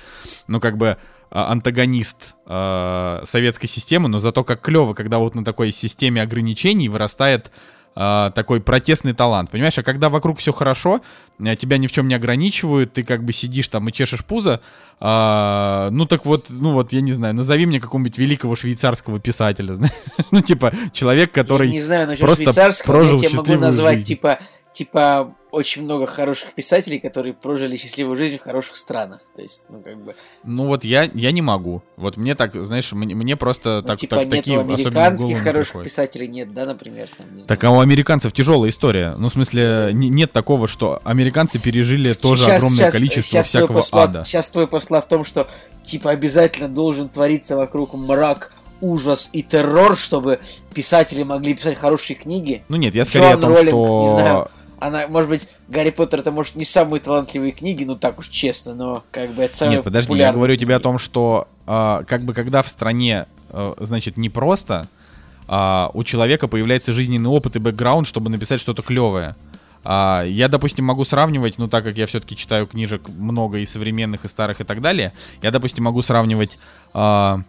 [0.47, 0.99] ну как бы
[1.31, 6.89] а, антагонист а, советской системы, но зато как клево, когда вот на такой системе ограничений
[6.89, 7.51] вырастает
[7.99, 9.79] а, такой протестный талант, понимаешь?
[9.79, 11.01] А когда вокруг все хорошо,
[11.41, 14.61] а, тебя ни в чем не ограничивают, ты как бы сидишь там и чешешь пузо,
[15.01, 19.73] а, ну так вот, ну вот, я не знаю, назови мне какого-нибудь великого швейцарского писателя,
[19.75, 19.95] знаешь?
[20.31, 21.69] ну типа человек, который...
[21.69, 24.09] Я не знаю просто швейцарского, прожил я тебе могу назвать, жизнь.
[24.09, 24.41] типа,
[24.75, 29.21] типа, очень много хороших писателей, которые прожили счастливую жизнь в хороших странах.
[29.35, 31.83] То есть, ну, как бы, Ну вот я, я не могу.
[31.97, 35.91] Вот мне так, знаешь, мне, мне просто ну, так, типа, так, такие американских хороших приходят.
[35.93, 37.75] писателей, нет, да, например, там, не Так знаю.
[37.75, 39.15] а у американцев тяжелая история.
[39.19, 43.43] Ну, в смысле, не- нет такого, что американцы пережили тоже Щас- огромное щас- количество твой
[43.43, 44.25] всякого посла- ада.
[44.25, 45.49] Сейчас твой посла в том, что,
[45.83, 48.53] типа, обязательно должен твориться вокруг мрак,
[48.83, 50.39] ужас и террор, чтобы
[50.75, 52.63] писатели могли писать хорошие книги.
[52.69, 54.03] Ну нет, я скорее о Джоан том, Роллинг, что...
[54.03, 54.49] не знаю,
[54.79, 58.75] она, может быть, Гарри Поттер это может не самые талантливые книги, ну так уж честно,
[58.75, 62.25] но как бы это самые Нет, подожди, я говорю тебе о том, что а, как
[62.25, 64.87] бы когда в стране, а, значит, не просто
[65.49, 69.37] а, у человека появляется жизненный опыт и бэкграунд, чтобы написать что-то клевое.
[69.85, 74.25] А, я, допустим, могу сравнивать, ну так как я все-таки читаю книжек много и современных,
[74.25, 75.13] и старых, и так далее,
[75.43, 76.59] я, допустим, могу сравнивать
[76.93, 77.41] а,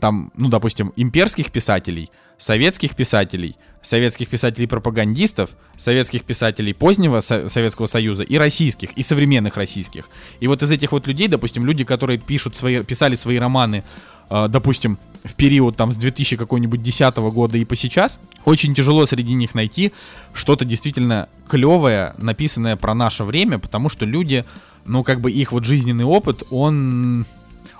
[0.00, 8.22] там, ну, допустим, имперских писателей, советских писателей, советских писателей-пропагандистов, советских писателей позднего Со- Советского Союза
[8.22, 10.08] и российских, и современных российских.
[10.40, 13.84] И вот из этих вот людей, допустим, люди, которые пишут свои, писали свои романы,
[14.30, 19.06] э, допустим, в период там с 2000 какого-нибудь 10 года и по сейчас, очень тяжело
[19.06, 19.92] среди них найти
[20.32, 24.44] что-то действительно клевое, написанное про наше время, потому что люди,
[24.84, 27.26] ну, как бы их вот жизненный опыт, он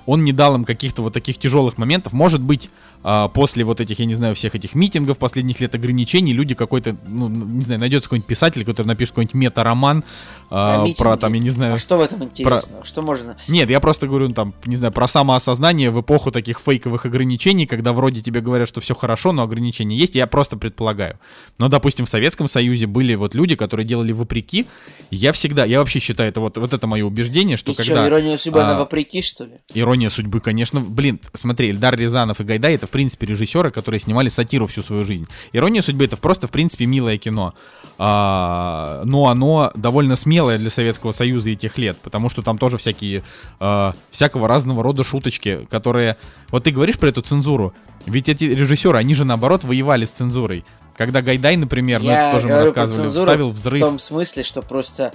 [0.06, 2.12] он не дал им каких-то вот таких тяжелых моментов.
[2.12, 2.70] Может быть,
[3.06, 6.96] а, после вот этих, я не знаю, всех этих митингов последних лет ограничений, люди какой-то,
[7.06, 10.04] ну, не знаю, найдется какой-нибудь писатель, который напишет какой-нибудь мета-роман
[10.50, 11.74] а, Про про, там, я не знаю...
[11.74, 12.82] А что в этом интересного?
[12.82, 13.36] Что можно...
[13.46, 17.66] Нет, я просто говорю, ну, там, не знаю, про самоосознание в эпоху таких фейковых ограничений,
[17.66, 21.18] когда вроде тебе говорят, что все хорошо, но ограничения есть, я просто предполагаю.
[21.58, 24.66] Но, допустим, в Советском Союзе были вот люди, которые делали вопреки.
[25.10, 27.92] Я всегда, я вообще считаю, это вот, вот это мое убеждение, что И когда...
[27.92, 29.52] что, ирония судьбы, а, она вопреки, что ли?
[29.74, 30.80] Ирония судьбы, конечно.
[30.80, 35.04] Блин, смотри, Эльдар Рязанов и Гайдай это, в принципе, режиссеры, которые снимали сатиру всю свою
[35.04, 35.26] жизнь.
[35.52, 37.52] Ирония судьбы это просто, в принципе, милое кино.
[37.98, 42.76] А, но оно довольно смелое для Советского Союза и тех лет, потому что там тоже
[42.76, 43.24] всякие,
[43.58, 46.16] а, всякого разного рода шуточки, которые...
[46.50, 47.74] Вот ты говоришь про эту цензуру,
[48.06, 50.64] ведь эти режиссеры, они же, наоборот, воевали с цензурой.
[50.96, 53.80] Когда Гайдай, например, ну это тоже мы рассказывали, вставил В взрыв.
[53.80, 55.12] том смысле, что просто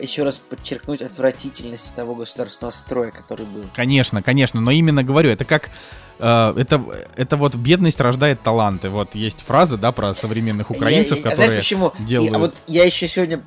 [0.00, 3.64] еще раз подчеркнуть отвратительность того государственного строя, который был.
[3.74, 5.70] Конечно, конечно, но именно говорю, это как
[6.18, 6.82] э, это,
[7.16, 8.88] это вот бедность рождает таланты.
[8.88, 11.92] Вот есть фраза, да, про современных украинцев, Я- я- а которые знаешь почему?
[11.98, 12.34] И- делают.
[12.34, 13.42] а вот я еще сегодня...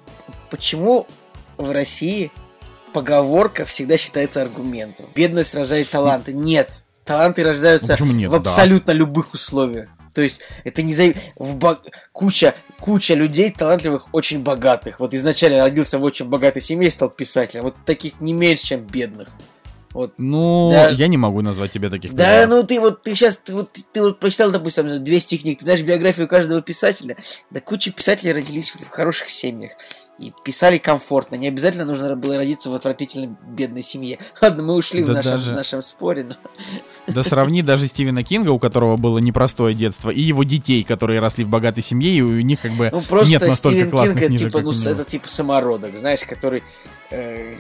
[0.50, 1.06] Почему
[1.58, 2.32] в России
[2.94, 5.08] поговорка всегда считается аргументом?
[5.16, 6.34] Бедность рождает таланты.
[6.34, 6.84] Нет.
[7.04, 8.30] Таланты рождаются Ну, нет?
[8.30, 8.38] в Да.
[8.50, 9.90] абсолютно любых условиях.
[10.14, 11.14] То есть это не за...
[11.36, 11.82] в бо-
[12.14, 15.00] куча куча людей талантливых очень богатых.
[15.00, 17.64] Вот изначально родился в очень богатой семье и стал писателем.
[17.64, 19.30] Вот таких не меньше, чем бедных.
[19.94, 20.90] Вот Ну, Да.
[20.90, 22.50] я не могу назвать тебе таких да, примеров.
[22.50, 25.64] ну ты вот, ты сейчас, ты вот, ты вот прочитал, допустим, там, 200 книг, ты
[25.66, 27.16] знаешь биографию каждого писателя,
[27.50, 29.72] да куча писателей родились в хороших семьях
[30.18, 34.18] и писали комфортно, не обязательно нужно было родиться в отвратительно бедной семье.
[34.42, 36.36] Ладно, мы ушли в, Да нашем, даже- в нашем споре, но...
[37.14, 41.44] Да сравни даже Стивена Кинга, у которого было непростое детство, и его детей, которые росли
[41.44, 44.22] в богатой семье, и у них как бы Ну просто нет настолько Стивен классных Кинг
[44.22, 46.64] это книжек, типа, ну, это типа самородок, знаешь, который...
[47.12, 47.58] э,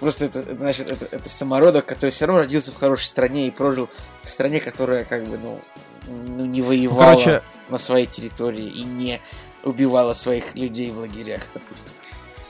[0.00, 3.88] просто это, значит, это, это самородок, который все равно родился в хорошей стране и прожил
[4.22, 5.60] в стране, которая как бы, ну,
[6.08, 9.20] ну не воевала короче- на своей территории и не
[9.64, 11.92] убивала своих людей в лагерях, допустим.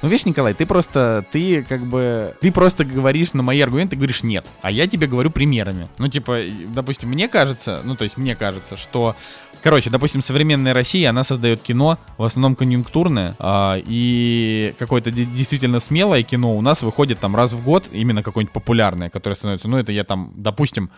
[0.05, 4.23] Ну, видишь, Николай, ты просто, ты как бы, ты просто говоришь на мои аргументы, говоришь
[4.23, 5.89] нет, а я тебе говорю примерами.
[5.97, 6.41] Ну, типа,
[6.75, 9.17] допустим, мне кажется, ну, то есть мне кажется, что,
[9.63, 15.81] короче, допустим, современная Россия, она создает кино, в основном конъюнктурное, а, и какое-то де- действительно
[15.81, 19.79] смелое кино у нас выходит там раз в год, именно какое-нибудь популярное, которое становится, ну,
[19.79, 20.91] это я там, допустим,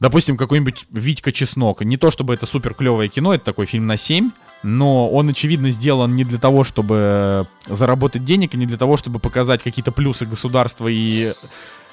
[0.00, 1.84] Допустим, какой-нибудь Витька Чеснок.
[1.84, 4.32] Не то чтобы это супер клевое кино, это такой фильм на 7,
[4.62, 9.18] но он, очевидно, сделан не для того, чтобы заработать денег, и не для того, чтобы
[9.18, 11.32] показать какие-то плюсы государства и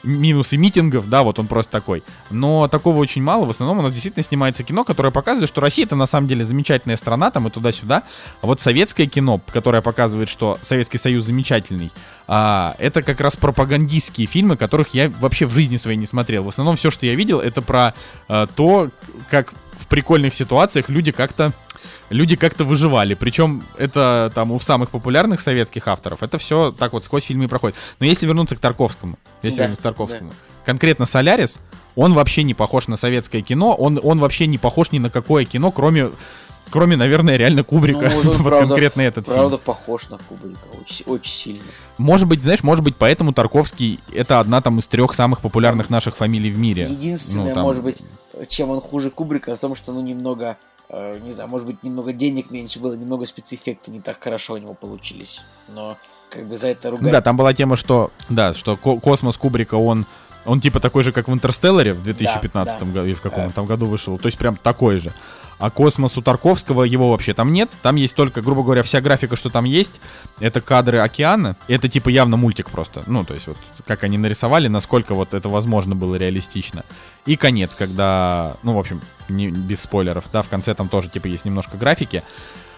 [0.03, 2.03] минусы митингов, да, вот он просто такой.
[2.29, 5.85] Но такого очень мало, в основном у нас действительно снимается кино, которое показывает, что Россия
[5.85, 8.03] это на самом деле замечательная страна, там и туда-сюда.
[8.41, 11.91] А вот советское кино, которое показывает, что Советский Союз замечательный,
[12.27, 16.43] а, это как раз пропагандистские фильмы, которых я вообще в жизни своей не смотрел.
[16.43, 17.93] В основном все, что я видел, это про
[18.27, 18.89] а, то,
[19.29, 21.53] как в прикольных ситуациях люди как-то
[22.09, 23.13] люди как-то выживали.
[23.13, 26.23] Причем это там у самых популярных советских авторов.
[26.23, 27.75] Это все так вот сквозь фильмы проходит.
[27.99, 30.33] Но если вернуться к Тарковскому, если Да, вернуться к Тарковскому,
[30.65, 31.57] конкретно Солярис,
[31.95, 35.43] он вообще не похож на советское кино, он, он вообще не похож ни на какое
[35.45, 36.11] кино, кроме,
[36.69, 38.09] кроме наверное, реально Кубрика.
[38.09, 39.61] Ну, он, Вот правда, конкретно этот Правда, фильм.
[39.65, 41.63] похож на Кубрика, очень, очень сильно.
[41.97, 46.15] Может быть, знаешь, может быть, поэтому Тарковский это одна там из трех самых популярных наших
[46.15, 46.83] фамилий в мире.
[46.89, 48.01] Единственное, Ну, там- может быть,
[48.47, 50.57] чем он хуже Кубрика, в том, что, ну, немного,
[50.91, 54.73] не знаю, может быть, немного денег меньше было, немного спецэффекты не так хорошо у него
[54.73, 55.41] получились.
[55.67, 55.97] Но,
[56.29, 57.11] как бы, за это Ну ругать...
[57.11, 60.05] да, там была тема, что, да, что ко- космос Кубрика, он,
[60.45, 62.85] он типа такой же, как в Интерстелларе в 2015 да.
[62.85, 63.53] году, или в каком Да.
[63.53, 65.13] там году вышел, то есть прям такой же.
[65.59, 69.35] А космос у Тарковского его вообще там нет, там есть только, грубо говоря, вся графика,
[69.35, 69.99] что там есть,
[70.39, 74.69] это кадры океана, это типа явно мультик просто, ну, то есть вот как они нарисовали,
[74.69, 76.85] насколько вот это возможно было реалистично.
[77.25, 81.27] И конец, когда, ну, в общем, не, без спойлеров, да, в конце там тоже типа
[81.27, 82.23] есть немножко графики,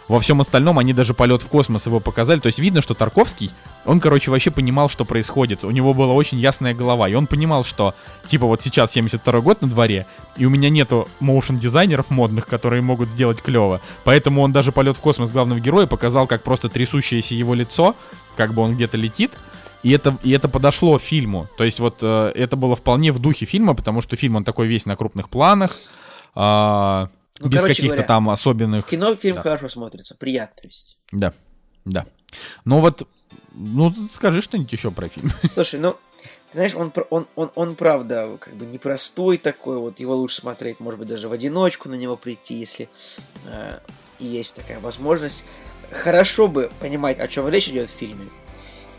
[0.08, 2.40] во всем остальном они даже полет в космос его показали.
[2.40, 3.52] То есть видно, что Тарковский,
[3.86, 5.64] он, короче, вообще понимал, что происходит.
[5.64, 7.08] У него была очень ясная голова.
[7.08, 7.94] И он понимал, что,
[8.28, 10.06] типа, вот сейчас 72 год на дворе,
[10.36, 13.80] и у меня нету моушен-дизайнеров модных, которые могут сделать клево.
[14.04, 17.96] Поэтому он даже полет в космос главного героя показал, как просто трясущееся его лицо,
[18.36, 19.32] как бы он где-то летит,
[19.84, 21.48] И это, и это подошло фильму.
[21.58, 24.68] То есть вот э, это было вполне в духе фильма, потому что фильм, он такой
[24.68, 25.78] весь на крупных планах,
[26.36, 27.08] э,
[27.42, 28.86] Ну, без каких-то там особенных...
[28.86, 29.42] В кино фильм Да.
[29.42, 30.62] хорошо смотрится, приятно.
[30.62, 30.98] То есть.
[31.12, 31.34] Да,
[31.86, 32.06] да.
[32.66, 33.08] Но вот,
[33.54, 35.32] ну, скажи что-нибудь еще про фильм.
[35.54, 35.98] Слушай, ну,
[36.52, 40.80] ты знаешь, он, он, он, он правда как бы непростой такой, вот его лучше смотреть,
[40.80, 42.90] может быть, даже в одиночку на него прийти, если
[43.46, 43.80] э,
[44.20, 45.44] есть такая возможность.
[45.92, 48.28] Хорошо бы понимать, о чем речь идет в фильме,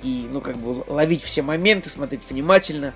[0.03, 2.95] и, ну, как бы ловить все моменты, смотреть внимательно,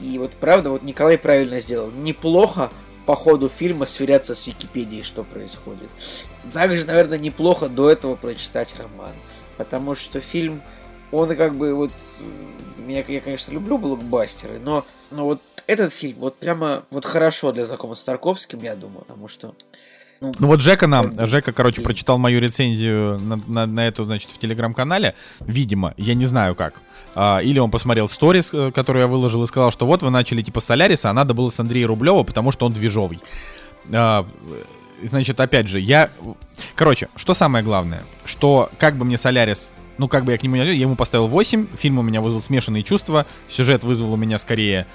[0.00, 1.90] и вот правда, вот Николай правильно сделал.
[1.90, 2.70] Неплохо
[3.06, 5.90] по ходу фильма сверяться с Википедией, что происходит.
[6.52, 9.12] Также, наверное, неплохо до этого прочитать роман.
[9.56, 10.62] Потому что фильм,
[11.12, 11.92] он как бы вот...
[12.88, 17.64] Я, я конечно, люблю блокбастеры, но, но вот этот фильм вот прямо вот хорошо для
[17.64, 19.54] знакомых с Тарковским, я думаю, потому что...
[20.38, 24.30] Ну вот Жека нам, бы, Жека, короче, прочитал мою рецензию на, на- на эту, значит,
[24.30, 25.14] в телеграм-канале.
[25.40, 26.74] Видимо, я не знаю как.
[27.14, 30.42] А, или он посмотрел сторис, э, которую я выложил, и сказал, что вот вы начали
[30.42, 33.20] типа с Соляриса, а надо было с Андрея Рублева, потому что он движовый.
[33.92, 34.26] А,
[35.02, 36.10] э, значит, опять же, я...
[36.74, 38.02] Короче, что самое главное?
[38.24, 39.72] Что как бы мне Солярис...
[39.96, 40.64] Ну, как бы я к нему не...
[40.64, 44.86] Я ему поставил 8, фильм у меня вызвал смешанные чувства, сюжет вызвал у меня скорее...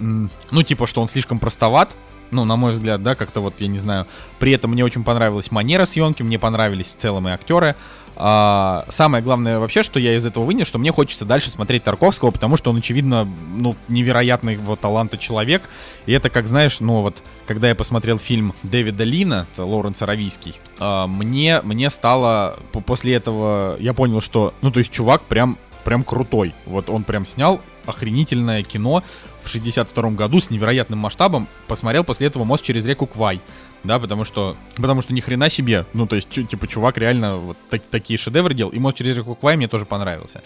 [0.00, 1.96] Ну, типа, что он слишком простоват,
[2.30, 4.06] ну, на мой взгляд, да, как-то вот, я не знаю.
[4.38, 7.74] При этом мне очень понравилась манера съемки, мне понравились в целом и актеры.
[8.20, 12.32] А, самое главное вообще, что я из этого вынес, что мне хочется дальше смотреть Тарковского,
[12.32, 15.62] потому что он, очевидно, ну, невероятного таланта человек.
[16.06, 20.56] И это, как знаешь, ну вот, когда я посмотрел фильм Дэвида Лина, это Лоренс Аравийский,
[20.80, 25.56] а, мне, мне стало, по- после этого, я понял, что, ну, то есть чувак прям,
[25.84, 26.54] прям крутой.
[26.66, 29.02] Вот он прям снял охренительное кино
[29.42, 31.48] в 62 году с невероятным масштабом.
[31.66, 33.40] Посмотрел после этого «Мост через реку Квай».
[33.84, 37.56] Да, потому что, потому что ни хрена себе, ну, то есть, типа, чувак реально вот
[37.70, 38.72] так- такие шедевры делал.
[38.72, 40.42] И «Мост через реку Квай» мне тоже понравился.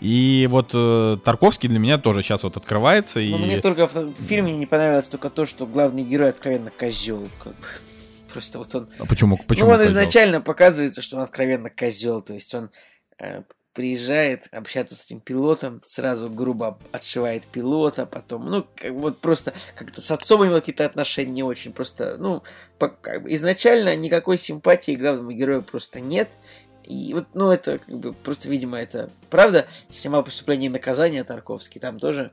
[0.00, 3.20] И вот э, Тарковский для меня тоже сейчас вот открывается.
[3.20, 3.30] И...
[3.30, 7.28] Ну, мне только в, в фильме не понравилось только то, что главный герой откровенно козел.
[7.38, 7.66] Как бы.
[8.32, 9.38] Просто вот он А почему?
[9.46, 9.68] Почему?
[9.68, 9.92] ну, он козел?
[9.92, 12.20] изначально показывается, что он откровенно козел.
[12.20, 12.70] То есть он
[13.20, 13.42] э,
[13.74, 20.00] приезжает общаться с этим пилотом, сразу грубо отшивает пилота, потом, ну, как, вот просто как-то
[20.00, 21.72] с отцом у него какие-то отношения не очень.
[21.72, 22.42] Просто, ну,
[22.78, 26.28] по- как бы изначально никакой симпатии к главному герою просто нет.
[26.84, 29.66] И вот, ну, это как бы просто, видимо, это правда.
[29.88, 32.30] Снимал преступление и наказание Тарковский, там тоже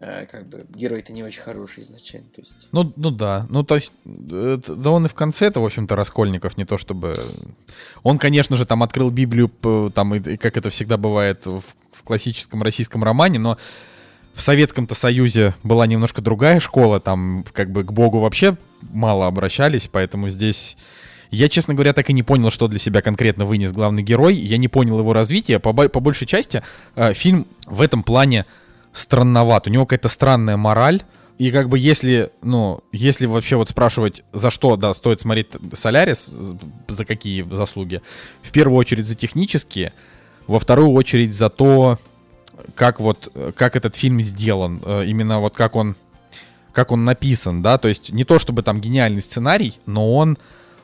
[0.00, 2.28] как бы герой-то не очень хороший изначально.
[2.34, 2.68] То есть.
[2.72, 3.46] Ну, ну да.
[3.50, 6.78] Ну, то есть, э, да он и в конце это, в общем-то, Раскольников, не то
[6.78, 7.18] чтобы...
[8.02, 9.50] Он, конечно же, там открыл Библию,
[9.94, 11.62] там, и, и как это всегда бывает в,
[11.92, 13.58] в классическом российском романе, но
[14.32, 19.88] в Советском-то Союзе была немножко другая школа, там как бы к Богу вообще мало обращались,
[19.92, 20.78] поэтому здесь...
[21.30, 24.34] Я, честно говоря, так и не понял, что для себя конкретно вынес главный герой.
[24.34, 25.60] Я не понял его развития.
[25.60, 26.60] По, по большей части
[26.96, 28.46] э, фильм в этом плане
[28.92, 29.66] странноват.
[29.66, 31.02] У него какая-то странная мораль.
[31.38, 36.30] И как бы если, ну, если вообще вот спрашивать, за что, да, стоит смотреть Солярис,
[36.88, 38.02] за какие заслуги,
[38.42, 39.94] в первую очередь за технические,
[40.46, 41.98] во вторую очередь за то,
[42.74, 45.96] как вот, как этот фильм сделан, э, именно вот как он,
[46.72, 50.38] как он написан, да, то есть не то чтобы там гениальный сценарий, но он,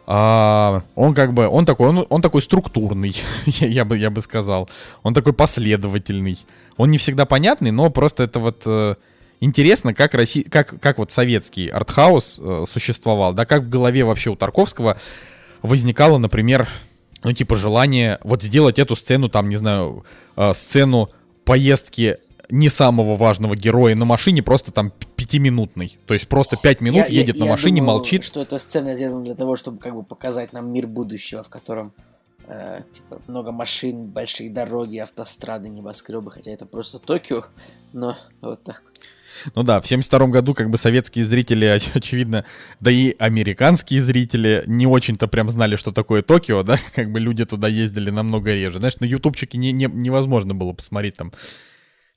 [0.07, 3.15] а, он как бы, он такой, он, он такой структурный,
[3.47, 4.69] я, я бы, я бы сказал,
[5.03, 6.39] он такой последовательный,
[6.77, 8.95] он не всегда понятный, но просто это вот э,
[9.41, 10.43] интересно, как, Росси...
[10.43, 14.99] как, как вот советский артхаус э, существовал, да, как в голове вообще у Тарковского
[15.63, 16.69] возникало, например,
[17.25, 20.05] ну, типа, желание вот сделать эту сцену, там, не знаю,
[20.37, 21.11] э, сцену
[21.45, 25.99] поездки не самого важного героя на машине, просто там пятиминутный.
[26.07, 28.23] То есть просто пять минут Я- я- едет на я машине, думаю, молчит.
[28.25, 31.93] что эта сцена сделана для того, чтобы как бы показать нам мир будущего, в котором
[32.49, 37.45] э, типа много машин, большие дороги, автострады, небоскребы, хотя это просто Токио,
[37.93, 38.83] но вот так.
[39.55, 42.45] Ну да, в 72 году как бы советские зрители, оч- очевидно,
[42.81, 47.45] да и американские зрители не очень-то прям знали, что такое Токио, да, как бы люди
[47.45, 48.79] туда ездили намного реже.
[48.79, 51.33] Знаешь, на ютубчике не, не- невозможно было посмотреть там,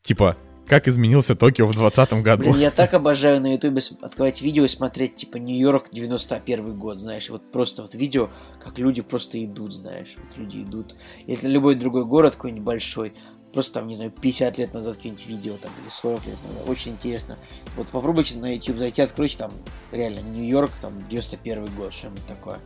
[0.01, 0.37] типа,
[0.69, 2.43] как изменился Токио в 20 году.
[2.43, 7.29] Блин, я так обожаю на ютубе открывать видео и смотреть, типа, Нью-Йорк 91 год, знаешь,
[7.29, 8.29] вот просто вот видео,
[8.63, 10.95] как люди просто идут, знаешь, вот люди идут.
[11.25, 13.13] Если любой другой город какой-нибудь большой,
[13.51, 16.91] просто там, не знаю, 50 лет назад какие-нибудь видео там, или 40 лет назад, очень
[16.91, 17.37] интересно.
[17.75, 19.51] Вот попробуйте на YouTube зайти, откройте там,
[19.91, 22.59] реально, Нью-Йорк, там, 91 год, что-нибудь такое.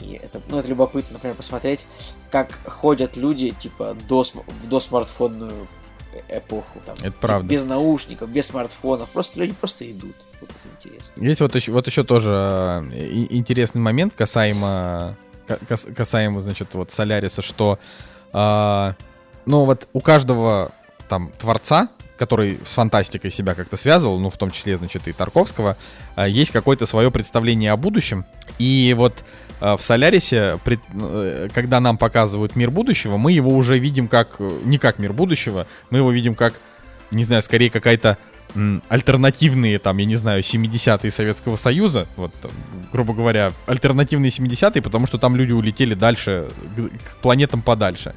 [0.00, 1.86] И это, ну, это любопытно, например, посмотреть,
[2.30, 5.68] как ходят люди, типа, до, в досмартфонную
[6.28, 6.80] эпоху.
[6.86, 7.48] Там, Это правда.
[7.48, 9.08] без наушников, без смартфонов.
[9.10, 10.16] Просто люди просто идут.
[10.40, 11.24] Вот это интересно.
[11.24, 12.30] Есть вот еще, вот еще тоже
[12.92, 15.16] э, интересный момент касаемо,
[15.46, 17.78] ка- кас- касаемо, значит, вот Соляриса, что,
[18.32, 18.94] а,
[19.46, 20.72] ну вот у каждого
[21.08, 25.76] там творца, который с фантастикой себя как-то связывал, ну, в том числе, значит, и Тарковского,
[26.16, 28.24] э, есть какое-то свое представление о будущем.
[28.58, 29.22] И вот э,
[29.62, 34.98] в Солярисе, э, когда нам показывают мир будущего, мы его уже видим как, не как
[34.98, 36.54] мир будущего, мы его видим как,
[37.12, 38.18] не знаю, скорее какая-то
[38.88, 42.32] альтернативные, там, я не знаю, 70-е Советского Союза, вот,
[42.92, 48.14] грубо говоря, альтернативные 70-е, потому что там люди улетели дальше, к планетам подальше.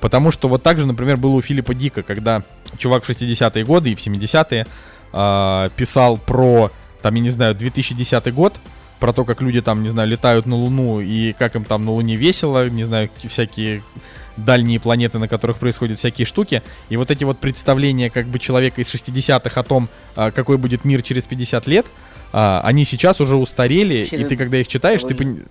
[0.00, 2.44] Потому что вот так же, например, было у Филиппа Дика, когда
[2.78, 4.66] чувак в 60-е годы и в 70-е
[5.12, 6.70] э, писал про,
[7.02, 8.54] там, я не знаю, 2010 год,
[8.98, 11.92] про то, как люди там, не знаю, летают на Луну и как им там на
[11.92, 13.82] Луне весело, не знаю, всякие
[14.36, 16.62] дальние планеты, на которых происходят всякие штуки.
[16.88, 20.84] И вот эти вот представления как бы человека из 60-х о том, а, какой будет
[20.84, 21.86] мир через 50 лет,
[22.32, 25.36] а, они сейчас уже устарели, Вообще, и ты когда их читаешь, довольно...
[25.36, 25.46] ты...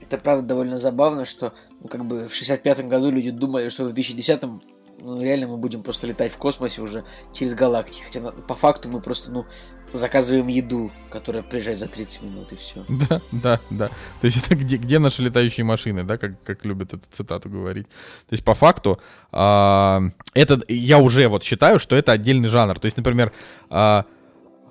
[0.00, 3.94] Это правда довольно забавно, что ну, как бы в 65-м году люди думали, что в
[3.94, 4.60] 2010-м
[5.02, 8.02] ну, реально мы будем просто летать в космосе уже через галактики.
[8.02, 9.46] Хотя по факту мы просто, ну,
[9.92, 12.84] заказываем еду, которая приезжает за 30 минут, и все.
[12.88, 13.88] Да, да, да.
[14.20, 17.86] То есть это где, где наши летающие машины, да, как, как любят эту цитату говорить.
[18.28, 19.00] То есть по факту
[19.32, 20.02] а,
[20.34, 22.78] это, я уже вот считаю, что это отдельный жанр.
[22.78, 23.32] То есть, например,
[23.68, 24.04] а,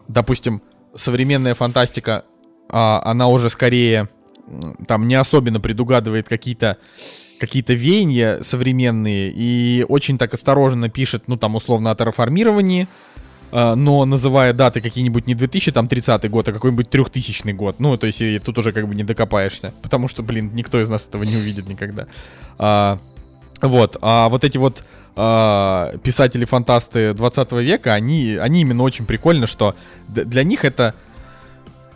[0.07, 0.61] допустим,
[0.95, 2.25] современная фантастика,
[2.69, 4.09] а, она уже скорее
[4.87, 6.77] там не особенно предугадывает какие-то
[7.39, 12.87] какие-то веяния современные и очень так осторожно пишет, ну там условно о терраформировании,
[13.51, 17.79] но называя даты какие-нибудь не 2030 год, а какой-нибудь 3000 год.
[17.79, 20.89] Ну, то есть и тут уже как бы не докопаешься, потому что, блин, никто из
[20.89, 22.07] нас этого не увидит никогда.
[22.57, 22.99] А,
[23.61, 24.83] вот, а вот эти вот
[25.15, 29.75] а, писатели-фантасты 20 века, они, они именно очень прикольно, что
[30.07, 30.95] для них это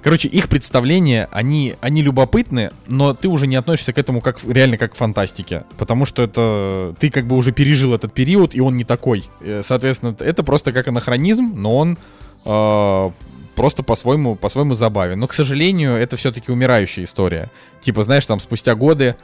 [0.03, 4.77] Короче, их представления, они, они любопытны, но ты уже не относишься к этому как реально
[4.77, 5.63] как к фантастике.
[5.77, 9.23] Потому что это ты как бы уже пережил этот период, и он не такой.
[9.39, 11.97] Э, соответственно, это просто как анахронизм, но он
[12.45, 13.11] э,
[13.55, 15.19] просто по-своему, по-своему забавен.
[15.19, 17.49] Но, к сожалению, это все-таки умирающая история.
[17.81, 19.15] Типа, знаешь, там спустя годы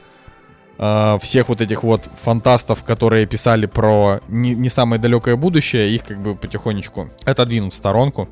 [0.77, 6.05] э, всех вот этих вот фантастов, которые писали про не, не самое далекое будущее, их
[6.05, 8.29] как бы потихонечку отодвинут в сторонку.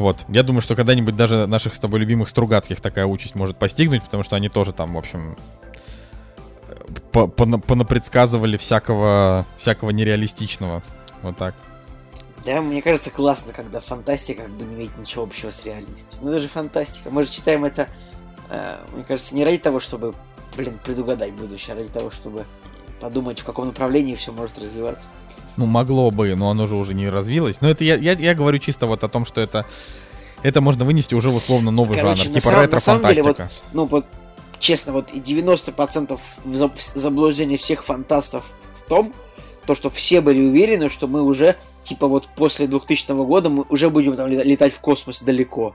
[0.00, 0.24] Вот.
[0.28, 4.22] Я думаю, что когда-нибудь даже наших с тобой любимых Стругацких такая участь может постигнуть, потому
[4.22, 5.36] что они тоже там, в общем,
[7.12, 10.82] понапредсказывали всякого, всякого нереалистичного.
[11.20, 11.54] Вот так.
[12.46, 16.18] Да, мне кажется, классно, когда фантастика как бы не имеет ничего общего с реальностью.
[16.22, 17.10] Ну, это же фантастика.
[17.10, 17.86] Мы же читаем это,
[18.48, 20.14] э, мне кажется, не ради того, чтобы,
[20.56, 22.46] блин, предугадать будущее, а ради того, чтобы
[23.02, 25.08] подумать, в каком направлении все может развиваться.
[25.56, 27.60] Ну, могло бы, но оно же уже не развилось.
[27.60, 29.66] Но это я, я, я говорю чисто вот о том, что это,
[30.42, 33.42] это можно вынести уже в условно новый Короче, жанр, типа ретро-фантастика.
[33.42, 34.06] Вот, ну, вот,
[34.58, 36.18] честно, вот 90%
[36.94, 38.44] заблуждения всех фантастов
[38.78, 39.12] в том,
[39.66, 43.90] то, что все были уверены, что мы уже, типа, вот после 2000 года мы уже
[43.90, 45.74] будем там летать в космос далеко.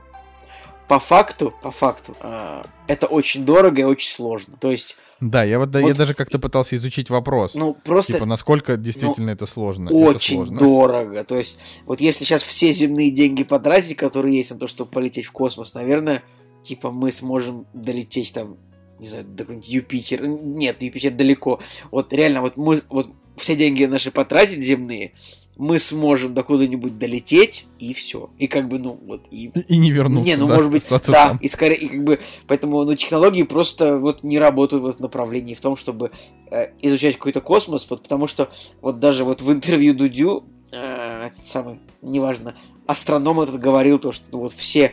[0.88, 4.54] По факту, по факту, э, это очень дорого и очень сложно.
[4.60, 7.54] То есть да, я вот, вот я даже как-то пытался изучить вопрос.
[7.54, 8.14] Ну, просто...
[8.14, 9.90] Типа, насколько действительно ну, это сложно.
[9.90, 10.58] Очень это сложно.
[10.58, 11.24] дорого.
[11.24, 15.24] То есть, вот если сейчас все земные деньги потратить, которые есть на то, чтобы полететь
[15.24, 16.22] в космос, наверное,
[16.62, 18.58] типа, мы сможем долететь там,
[18.98, 20.26] не знаю, до Юпитера.
[20.26, 21.60] Нет, Юпитер далеко.
[21.90, 25.12] Вот реально, вот мы, вот все деньги наши потратить земные,
[25.56, 28.30] мы сможем до куда-нибудь долететь, и все.
[28.38, 29.50] И как бы, ну, вот, и...
[29.68, 31.38] И не вернуться, Не, ну, да, может быть, да, там.
[31.38, 35.54] и скорее, и как бы, поэтому, ну, технологии просто вот не работают в этом направлении,
[35.54, 36.10] в том, чтобы
[36.50, 38.50] э, изучать какой-то космос, потому что
[38.82, 42.54] вот даже вот в интервью Дудю, э, этот самый, неважно,
[42.86, 44.92] астроном этот говорил то, что ну, вот все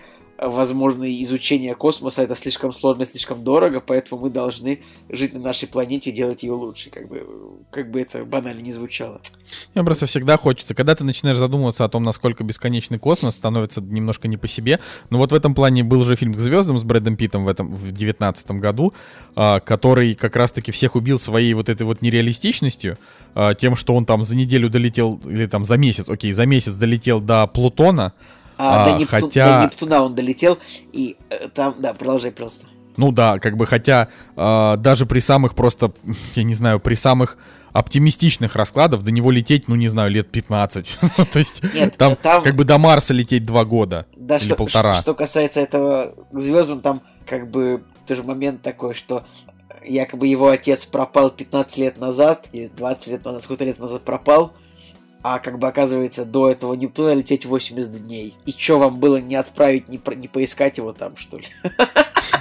[0.49, 6.09] возможно, изучение космоса это слишком сложно, слишком дорого, поэтому мы должны жить на нашей планете
[6.09, 7.25] и делать ее лучше, как бы,
[7.71, 9.21] как бы это банально не звучало.
[9.73, 14.27] Мне просто всегда хочется, когда ты начинаешь задумываться о том, насколько бесконечный космос, становится немножко
[14.27, 14.79] не по себе.
[15.09, 17.73] Но вот в этом плане был же фильм «К звездам» с Брэдом Питтом в этом
[17.73, 18.93] в девятнадцатом году,
[19.35, 22.97] а, который как раз-таки всех убил своей вот этой вот нереалистичностью,
[23.35, 26.75] а, тем, что он там за неделю долетел, или там за месяц, окей, за месяц
[26.75, 28.13] долетел до Плутона,
[28.57, 29.27] а, а, до, Непту...
[29.27, 29.59] хотя...
[29.59, 30.57] до Нептуна он долетел,
[30.91, 32.67] и э, там, да, продолжай просто.
[32.97, 35.93] Ну да, как бы, хотя э, даже при самых просто,
[36.35, 37.37] я не знаю, при самых
[37.71, 40.99] оптимистичных раскладов до него лететь, ну не знаю, лет 15.
[41.31, 44.55] То есть Нет, там, там как бы до Марса лететь два года да, или что,
[44.55, 44.93] полтора.
[44.93, 49.25] Что, что касается этого к звездам, там как бы тоже момент такой, что
[49.83, 54.53] якобы его отец пропал 15 лет назад, или 20 лет назад, сколько лет назад пропал,
[55.23, 58.35] а как бы оказывается до этого Нептуна лететь 80 дней.
[58.45, 61.45] И что вам было не отправить, не, про, не поискать его там, что ли?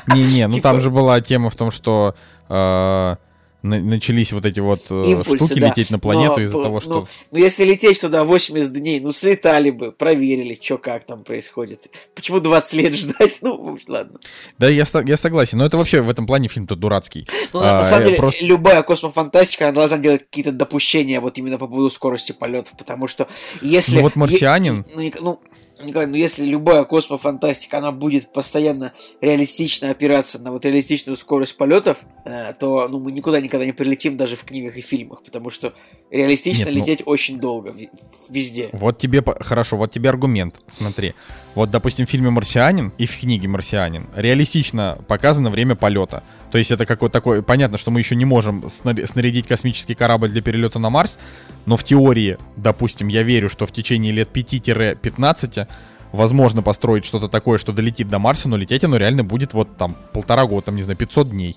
[0.09, 0.63] Не-не, ну типа...
[0.65, 2.17] там же была тема в том, что
[2.49, 3.17] э,
[3.63, 5.69] начались вот эти вот э, Импульсы, штуки да.
[5.69, 6.91] лететь на планету Но, из-за ну, того, что...
[6.91, 11.87] Ну, ну, если лететь туда 80 дней, ну, слетали бы, проверили, что как там происходит.
[12.15, 13.39] Почему 20 лет ждать?
[13.43, 14.19] Ну, ладно.
[14.59, 17.27] Да, я, я согласен, но это вообще в этом плане фильм-то дурацкий.
[17.53, 21.39] Ну, на- на А, самом деле, просто- любая космофантастика, она должна делать какие-то допущения вот
[21.39, 23.29] именно по поводу скорости полетов, потому что
[23.61, 23.97] если...
[23.97, 24.85] Ну, вот «Марсианин».
[24.97, 25.41] е- ну, ну,
[25.87, 31.99] Николай, ну если любая космофантастика, она будет постоянно реалистично опираться на вот реалистичную скорость полетов,
[32.25, 35.75] э, то ну, мы никуда никогда не прилетим даже в книгах и фильмах, потому что
[36.11, 37.75] реалистично Нет, ну- лететь очень долго
[38.29, 38.69] везде.
[38.73, 41.15] Вот тебе, хорошо, вот тебе аргумент, смотри.
[41.55, 46.23] Вот, допустим, в фильме «Марсианин» и в книге «Марсианин» реалистично показано время полета.
[46.51, 47.43] То есть это какой-то такой...
[47.43, 51.19] Понятно, что мы еще не можем сна- снарядить космический корабль для перелета на Марс,
[51.67, 55.67] но в теории, допустим, я верю, что в течение лет 5-15
[56.13, 59.97] возможно построить что-то такое, что долетит до Марса, но лететь оно реально будет вот там
[60.13, 61.57] полтора года, там, не знаю, 500 дней.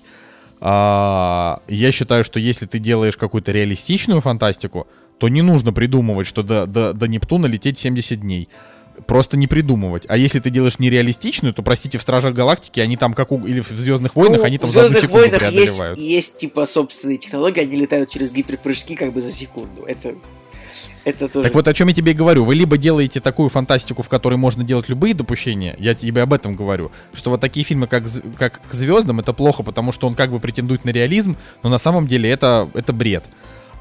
[0.60, 4.86] А, я считаю, что если ты делаешь какую-то реалистичную фантастику,
[5.18, 8.48] то не нужно придумывать, что до, до, до Нептуна лететь 70 дней.
[9.06, 10.04] Просто не придумывать.
[10.08, 13.46] А если ты делаешь нереалистичную, то, простите, в Стражах Галактики они там, как у...
[13.46, 15.98] или в Звездных войнах, Ну, они там в за одну Звездных секунду войнах есть, преодолевают.
[15.98, 19.84] есть типа собственные технологии, они летают через гиперпрыжки как бы за секунду.
[19.84, 20.14] Это,
[21.04, 21.44] это тоже.
[21.44, 22.44] Так вот о чем я тебе и говорю.
[22.44, 26.54] Вы либо делаете такую фантастику, в которой можно делать любые допущения, я тебе об этом
[26.54, 30.14] говорю, что вот такие фильмы, как, «З- как к звездам, это плохо, потому что он
[30.14, 33.24] как бы претендует на реализм, но на самом деле это, это бред.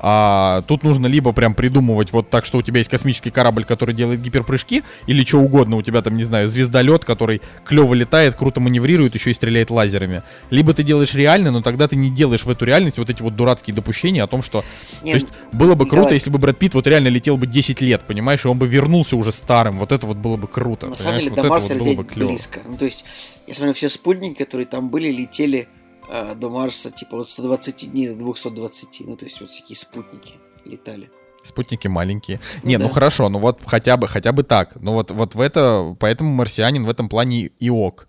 [0.07, 3.95] А тут нужно либо прям придумывать вот так, что у тебя есть космический корабль, который
[3.95, 8.59] делает гиперпрыжки, или что угодно, у тебя там, не знаю, звездолет, который клево летает, круто
[8.59, 10.21] маневрирует, еще и стреляет лазерами.
[10.51, 13.35] Либо ты делаешь реально, но тогда ты не делаешь в эту реальность вот эти вот
[13.35, 14.63] дурацкие допущения о том, что
[15.01, 17.81] Не, то есть было бы круто, если бы Брэд Питт вот реально летел бы 10
[17.81, 19.79] лет, понимаешь, и он бы вернулся уже старым.
[19.79, 20.85] Вот это вот было бы круто.
[20.85, 22.29] На самом деле вот до Марса вот было бы клево.
[22.29, 22.61] близко.
[22.63, 23.05] Ну, то есть,
[23.47, 25.67] я смотрю, все спутники, которые там были, летели
[26.09, 29.01] э, до Марса, типа, от 120 дней до 220.
[29.01, 31.09] Ну, то есть, вот такие спутники летали.
[31.43, 32.39] Спутники маленькие.
[32.63, 32.93] Ну Не, ну да.
[32.93, 34.75] хорошо, ну вот хотя бы, хотя бы так.
[34.81, 38.07] Ну вот, вот в это, поэтому марсианин в этом плане и ок.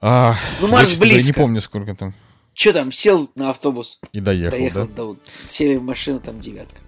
[0.00, 1.26] А, Ну, Марс близко.
[1.28, 2.14] не помню, сколько там.
[2.52, 4.94] Че там, сел на автобус, И доехал, доехал да?
[4.94, 5.04] до...
[5.06, 5.18] вот,
[5.48, 6.80] Сели в машину, там девятка.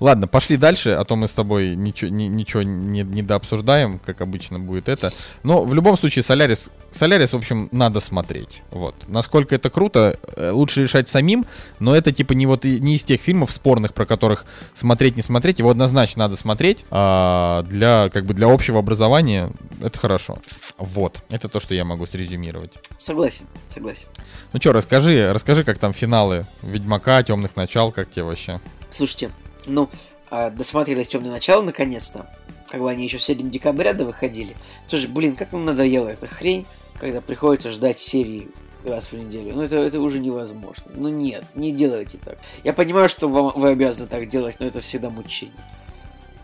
[0.00, 4.20] Ладно, пошли дальше, а то мы с тобой ничего, ни- ничего не, не дообсуждаем, как
[4.20, 5.12] обычно будет это.
[5.42, 8.62] Но в любом случае, Солярис, Солярис, в общем, надо смотреть.
[8.70, 8.94] Вот.
[9.08, 11.46] Насколько это круто, э, лучше решать самим,
[11.78, 15.58] но это типа не вот не из тех фильмов спорных, про которых смотреть, не смотреть.
[15.58, 16.84] Его однозначно надо смотреть.
[16.90, 19.50] А для, как бы для общего образования
[19.82, 20.38] это хорошо.
[20.78, 21.22] Вот.
[21.30, 22.72] Это то, что я могу срезюмировать.
[22.96, 24.08] Согласен, согласен.
[24.52, 28.60] Ну что, расскажи, расскажи, как там финалы Ведьмака, Темных начал, как тебе вообще?
[28.90, 29.30] Слушайте,
[29.68, 29.88] ну,
[30.30, 32.26] а, досмотрелись темное начало наконец-то.
[32.72, 34.56] Бы они еще в середине декабря да выходили.
[34.86, 36.66] Слушай, блин, как нам надоела эта хрень,
[36.98, 38.50] когда приходится ждать серии
[38.84, 39.54] раз в неделю.
[39.54, 40.84] Ну, это, это уже невозможно.
[40.94, 42.38] Ну, нет, не делайте так.
[42.64, 45.54] Я понимаю, что вам, вы обязаны так делать, но это всегда мучение.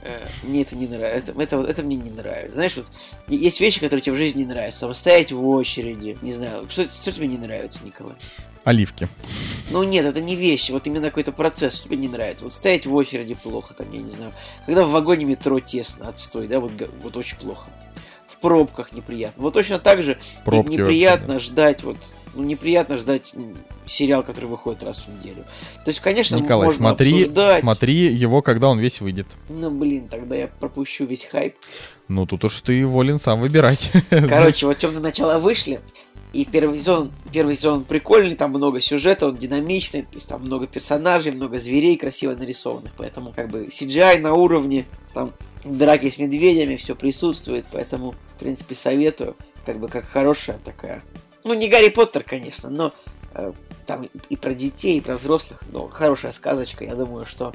[0.04, 1.32] Э, Мне это не нравится.
[1.32, 2.56] Это, это, это мне не нравится.
[2.56, 2.86] Знаешь, вот
[3.26, 4.80] есть вещи, которые тебе в жизни не нравятся.
[4.80, 6.18] Там стоять в очереди.
[6.20, 8.14] Не знаю, что, что тебе не нравится, Николай?
[8.64, 9.08] Оливки.
[9.70, 12.44] Ну нет, это не вещи, вот именно какой-то процесс тебе не нравится.
[12.44, 14.32] Вот стоять в очереди плохо, там, я не знаю.
[14.64, 16.72] Когда в вагоне метро тесно, отстой, да, вот,
[17.02, 17.66] вот очень плохо.
[18.26, 19.42] В пробках неприятно.
[19.42, 21.98] Вот точно так же Пробки неприятно ждать, вот,
[22.34, 23.32] неприятно ждать
[23.86, 25.44] сериал, который выходит раз в неделю.
[25.84, 27.60] То есть, конечно, Николай, можно смотри, обсуждать.
[27.60, 29.26] смотри его, когда он весь выйдет.
[29.48, 31.56] Ну, блин, тогда я пропущу весь хайп.
[32.08, 33.90] Ну, тут уж ты волен сам выбирать.
[34.10, 35.80] Короче, вот темные начала вышли,
[36.34, 40.66] и первый сезон, первый сезон прикольный, там много сюжета, он динамичный, то есть там много
[40.66, 44.84] персонажей, много зверей красиво нарисованных, поэтому как бы CGI на уровне,
[45.14, 45.32] там
[45.64, 51.02] драки с медведями, все присутствует, поэтому, в принципе, советую, как бы как хорошая такая,
[51.44, 52.92] ну не Гарри Поттер, конечно, но
[53.34, 53.52] э,
[53.86, 57.52] там и про детей, и про взрослых, но хорошая сказочка, я думаю, что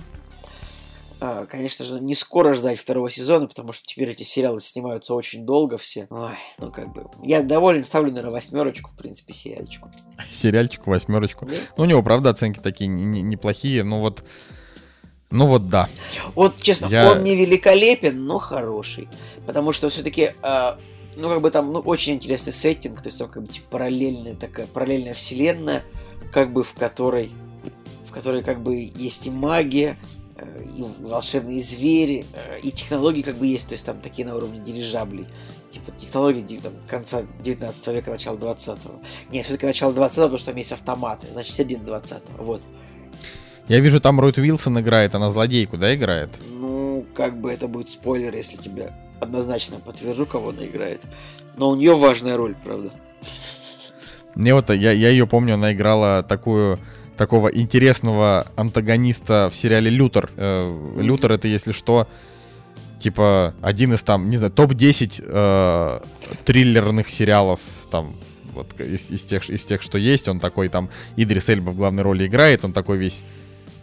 [1.21, 5.45] а, Конечно же, не скоро ждать второго сезона, потому что теперь эти сериалы снимаются очень
[5.45, 6.07] долго все.
[6.09, 7.07] Ой, ну как бы.
[7.21, 9.91] Я доволен, ставлю, наверное, восьмерочку, в принципе, сериальчику.
[10.31, 11.45] Сериальчику, восьмерочку.
[11.45, 11.51] Да.
[11.75, 14.23] Ну, у него, правда, оценки такие не- не- неплохие, ну вот...
[15.29, 15.89] Ну вот да.
[16.35, 19.09] Вот, честно, Я- он не великолепен, но хороший.
[19.45, 20.31] Потому что все-таки,
[21.19, 24.35] ну, как бы там, ну, очень интересный сеттинг, то есть там как бы типа параллельная
[24.35, 25.83] такая, параллельная вселенная,
[26.31, 27.31] как бы в которой,
[28.05, 29.97] в которой как бы есть и магия,
[30.35, 34.35] э, и волшебные звери, э, и технологии как бы есть, то есть там такие на
[34.35, 35.27] уровне дирижаблей.
[35.69, 38.99] Типа технологии там, конца 19 века, начала 20-го.
[39.31, 42.61] Нет, все-таки начало 20-го, потому что там есть автоматы, значит, середина 20-го, вот.
[43.67, 46.31] Я вижу, там Ройт Уилсон играет, она злодейку, да, играет?
[46.49, 51.01] Ну, как бы это будет спойлер, если тебе однозначно подтвержу, кого она играет.
[51.57, 52.91] Но у нее важная роль, правда.
[54.35, 56.79] Мне вот, я, я ее помню, она играла такую
[57.17, 60.29] такого интересного антагониста в сериале Лютер.
[60.37, 62.07] Э, Лютер это, если что,
[62.99, 65.99] типа один из там, не знаю, топ-10 э,
[66.45, 67.59] триллерных сериалов
[67.91, 68.15] там
[68.53, 70.27] вот из, из, тех, из тех, что есть.
[70.27, 73.23] Он такой там, Идрис Эльба в главной роли играет, он такой весь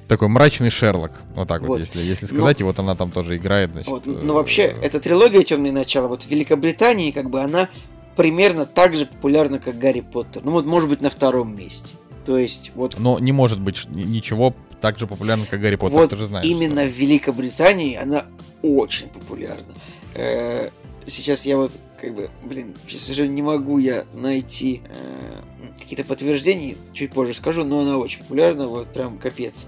[0.08, 1.22] такой мрачный Шерлок.
[1.34, 3.72] Вот так вот, вот если, если ну, сказать, ну, и вот она там тоже играет,
[3.72, 3.90] значит.
[3.90, 7.68] Вот, ну, вообще, э, эта трилогия Темные начала, вот в Великобритании, как бы она
[8.16, 10.42] примерно так же популярна, как Гарри Поттер.
[10.44, 11.94] Ну, вот, может быть, на втором месте.
[12.24, 12.98] То есть, вот...
[12.98, 16.46] Но не может быть ничего так же популярно, как Гарри Поттер, вот ты же знаешь.
[16.46, 16.90] именно что...
[16.90, 18.26] в Великобритании она
[18.62, 19.74] очень популярна.
[20.14, 20.70] Э,
[21.06, 25.40] сейчас я вот как бы, блин, сейчас уже не могу я найти э,
[25.78, 29.66] какие-то подтверждения, чуть позже скажу, но она очень популярна, вот прям капец.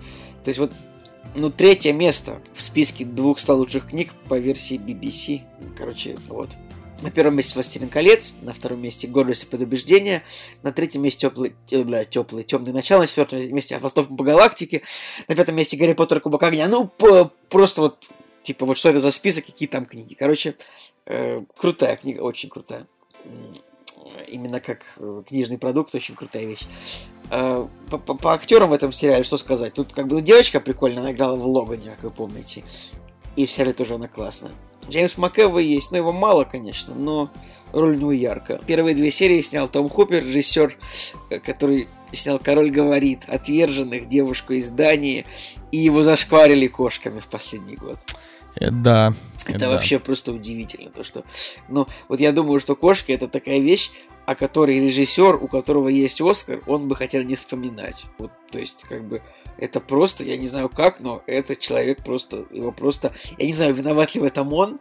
[0.48, 0.72] То есть вот,
[1.34, 5.42] ну, третье место в списке 200 лучших книг по версии BBC.
[5.76, 6.48] Короче, вот.
[7.02, 10.22] На первом месте «Властелин колец», на втором месте «Гордость и предубеждение»,
[10.62, 14.80] на третьем месте «Теплый, бля, теплый темный начало», на четвертом месте «Автостоп по галактике»,
[15.28, 16.66] на пятом месте «Гарри Поттер Кубок огня».
[16.66, 18.08] Ну, по, просто вот,
[18.40, 20.14] типа, вот что это за список, какие там книги.
[20.14, 20.56] Короче,
[21.04, 22.86] э, крутая книга, очень крутая.
[24.28, 26.64] Именно как э, книжный продукт, очень крутая вещь.
[27.30, 29.74] Э, по, по, по актерам в этом сериале что сказать?
[29.74, 32.64] Тут как бы ну, девочка прикольно, она играла в Логане, как вы помните.
[33.36, 34.52] И в сериале тоже она классная.
[34.88, 37.30] Джеймс МакЭвой есть, но его мало, конечно, но
[37.72, 38.60] роль у него яркая.
[38.66, 40.76] Первые две серии снял Том Хупер, режиссер,
[41.30, 45.26] э, который снял «Король говорит», «Отверженных», «Девушку из Дании»,
[45.72, 47.98] и его зашкварили кошками в последний год.
[48.55, 49.14] Это да.
[49.46, 50.05] Это, это вообще да.
[50.05, 51.24] просто удивительно, то что,
[51.68, 53.90] ну, вот я думаю, что кошки это такая вещь,
[54.28, 58.05] о которой режиссер, у которого есть Оскар, он бы хотел не вспоминать.
[58.18, 59.22] Вот, то есть, как бы,
[59.56, 63.72] это просто, я не знаю как, но этот человек просто, его просто, я не знаю,
[63.72, 64.80] виноват ли в этом он,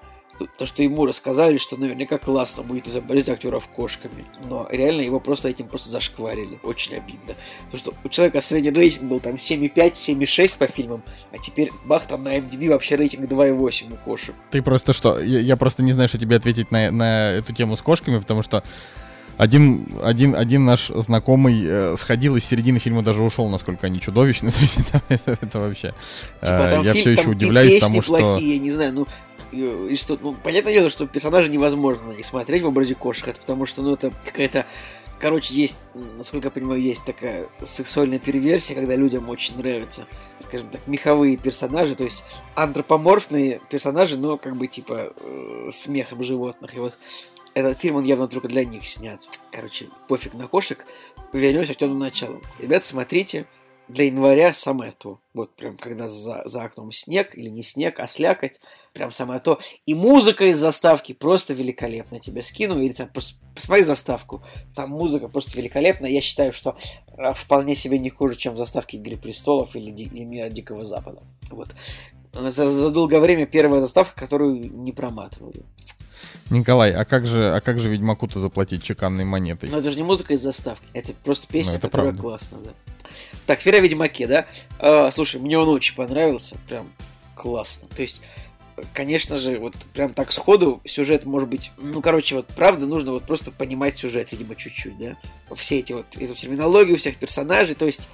[0.57, 4.25] то, что ему рассказали, что наверняка классно будет изобразить актеров кошками.
[4.49, 6.59] Но реально его просто этим просто зашкварили.
[6.61, 7.33] Очень обидно.
[7.71, 12.05] Потому что у человека средний рейтинг был там 7,5, 7,6 по фильмам, а теперь бах,
[12.05, 14.35] там на MDB вообще рейтинг 2,8 у кошек.
[14.51, 15.19] Ты просто что?
[15.19, 18.43] Я, я просто не знаю, что тебе ответить на, на эту тему с кошками, потому
[18.43, 18.63] что
[19.37, 24.51] один, один, один наш знакомый э, сходил из середины фильма даже ушел, насколько они чудовищны.
[24.51, 25.93] То есть это, это, это вообще.
[26.41, 28.17] Типа, э, я фильм, все еще удивляюсь тому, что.
[28.17, 29.07] плохие, я не знаю, ну.
[29.53, 33.39] И что, ну, понятное дело, что персонажи невозможно на них смотреть в образе кошек, это
[33.39, 34.65] потому что, ну, это какая-то
[35.19, 40.05] Короче, есть, насколько я понимаю, есть такая сексуальная перверсия, когда людям очень нравятся,
[40.37, 42.23] скажем так, меховые персонажи, то есть
[42.55, 46.75] антропоморфные персонажи, но как бы типа э, смехом животных.
[46.75, 46.99] И вот
[47.57, 49.19] этот фильм, он явно только для них снят.
[49.51, 50.85] Короче, пофиг на кошек.
[51.33, 52.41] Вернемся к темному началу.
[52.59, 53.47] Ребят, смотрите,
[53.87, 55.19] для января самое то.
[55.33, 58.59] Вот прям когда за, за окном снег или не снег, а слякоть,
[58.93, 59.59] прям самое то.
[59.85, 62.19] И музыка из заставки просто великолепная.
[62.19, 63.09] Тебя скину или там
[63.55, 64.43] посмотри заставку.
[64.75, 66.09] Там музыка просто великолепная.
[66.09, 66.77] Я считаю, что
[67.17, 71.21] а, вполне себе не хуже, чем в заставке Игры престолов или, или Мира Дикого Запада.
[71.49, 71.69] Вот.
[72.33, 75.65] За, за долгое время первая заставка, которую не проматывали.
[76.49, 79.69] Николай, а как же, а как же Ведьмаку-то заплатить чеканной монетой?
[79.69, 82.21] Ну это же не музыка из заставки, это просто песня, ну, это которая правда.
[82.21, 82.71] классная, да.
[83.45, 84.45] Так, теперь о Ведьмаке, да?
[84.79, 86.91] А, слушай, мне он очень понравился, прям
[87.35, 87.87] классно.
[87.95, 88.21] То есть,
[88.93, 93.23] конечно же, вот прям так сходу сюжет может быть, ну, короче, вот правда нужно вот
[93.23, 95.17] просто понимать сюжет, видимо, чуть-чуть, да?
[95.55, 98.09] Все эти вот, эту терминологию всех персонажей, то есть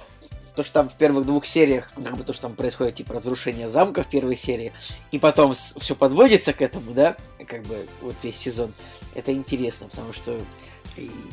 [0.54, 3.68] то, что там в первых двух сериях, как бы то, что там происходит, типа, разрушение
[3.68, 4.72] замка в первой серии,
[5.10, 7.16] и потом все подводится к этому, да,
[7.46, 8.72] как бы вот весь сезон,
[9.14, 10.38] это интересно, потому что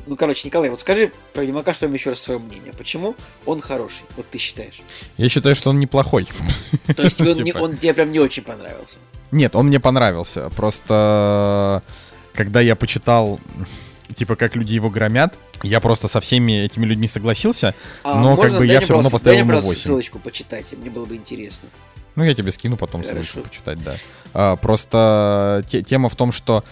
[0.08, 2.74] ну, короче, Николай, вот скажи про Ведьмака, что еще раз свое мнение.
[2.74, 3.16] Почему
[3.46, 4.02] он хороший?
[4.18, 4.82] Вот ты считаешь.
[5.18, 6.28] Я считаю, что он неплохой.
[6.96, 7.60] То есть он, типа...
[7.60, 8.98] он тебе прям не очень понравился?
[9.32, 10.50] Нет, он мне понравился.
[10.56, 11.84] Просто
[12.34, 13.40] когда я почитал
[14.16, 15.38] типа, как люди его громят.
[15.64, 19.40] Я просто со всеми этими людьми согласился, а, но как бы я все равно поставил
[19.40, 19.80] ему 8.
[19.80, 21.70] ссылочку почитать, мне было бы интересно.
[22.16, 23.24] Ну, я тебе скину потом Хорошо.
[23.24, 23.96] ссылочку почитать, да.
[24.34, 26.64] А, просто те, тема в том, что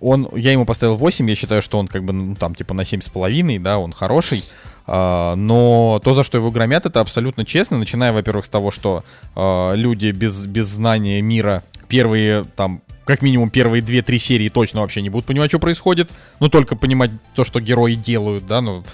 [0.00, 2.82] он, я ему поставил 8, я считаю, что он как бы, ну, там, типа на
[2.82, 4.44] 7,5, да, он хороший.
[4.86, 9.04] Uh, но то, за что его громят, это абсолютно честно, начиная, во-первых, с того, что
[9.36, 15.02] uh, люди без, без знания мира первые там как минимум первые две-три серии точно вообще
[15.02, 16.10] не будут понимать, что происходит,
[16.40, 18.84] но только понимать то, что герои делают, да, ну,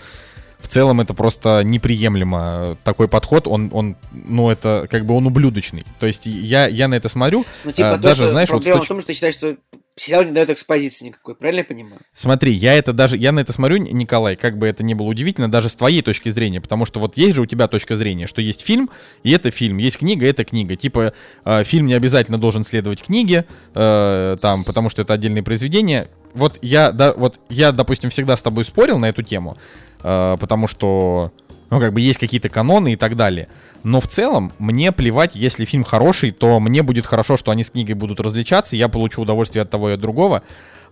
[0.58, 2.76] в целом это просто неприемлемо.
[2.84, 5.84] Такой подход, он, он, ну, это как бы он ублюдочный.
[6.00, 8.84] То есть я, я на это смотрю, ну, типа, а, даже, знаешь, проблема вот...
[8.84, 9.56] в том, что ты считаешь, что
[9.98, 12.00] сериал не дает экспозиции никакой, правильно я понимаю?
[12.12, 15.50] Смотри, я это даже, я на это смотрю, Николай, как бы это ни было удивительно,
[15.50, 18.40] даже с твоей точки зрения, потому что вот есть же у тебя точка зрения, что
[18.40, 18.90] есть фильм,
[19.22, 20.76] и это фильм, есть книга, это книга.
[20.76, 21.12] Типа,
[21.44, 23.44] э, фильм не обязательно должен следовать книге,
[23.74, 26.08] э, там, потому что это отдельные произведения.
[26.34, 29.56] Вот я, да, вот я, допустим, всегда с тобой спорил на эту тему,
[30.02, 31.32] э, потому что,
[31.70, 33.48] ну, как бы есть какие-то каноны и так далее.
[33.82, 37.70] Но в целом, мне плевать, если фильм хороший, то мне будет хорошо, что они с
[37.70, 40.42] книгой будут различаться, я получу удовольствие от того и от другого.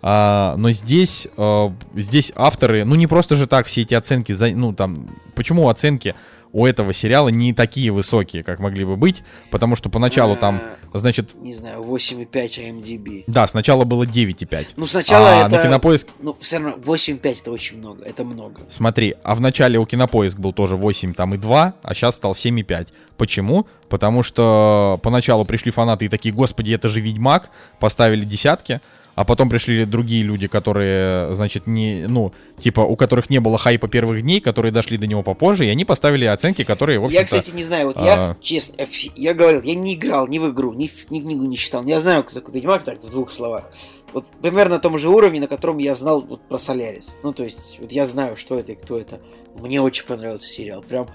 [0.03, 4.48] А, но здесь, а, здесь авторы, ну не просто же так все эти оценки, за,
[4.48, 6.15] ну там, почему оценки
[6.57, 10.62] у этого сериала не такие высокие, как могли бы быть, потому что поначалу там,
[10.95, 13.24] Э, значит, Не знаю, 8,5 IMDb.
[13.27, 14.69] да, сначала было 9,5.
[14.77, 15.57] Ну, сначала а это...
[15.57, 18.62] на Кинопоиск, Ну, все равно, 8,5 это очень много, это много.
[18.69, 22.33] смотри, а в начале у Кинопоиск был тоже 8 там и 2, а сейчас стал
[22.33, 22.89] 7,5.
[23.19, 23.66] Почему?
[23.91, 27.51] Потому что поначалу пришли фанаты и такие, господи, это же Ведьмак,
[27.81, 28.81] поставили десятки,
[29.17, 33.89] а потом пришли другие люди, которые, значит, не, ну, типа, у которых не было хайпа
[33.89, 37.09] первых дней, которые дошли до него попозже, и они поставили оценки, которые, в.
[37.09, 40.29] Я, кстати, не знаю, вот а- я, честно, я вс- я говорил, я не играл
[40.29, 41.83] ни в игру, ни, ни книгу не читал.
[41.87, 43.65] Я знаю, кто такой Ведьмак, так, в двух словах.
[44.13, 47.15] Вот примерно на том же уровне, на котором я знал вот про Солярис.
[47.23, 49.21] Ну, то есть, вот я знаю, что это и кто это.
[49.57, 50.83] Мне очень понравился сериал.
[50.83, 51.09] Прям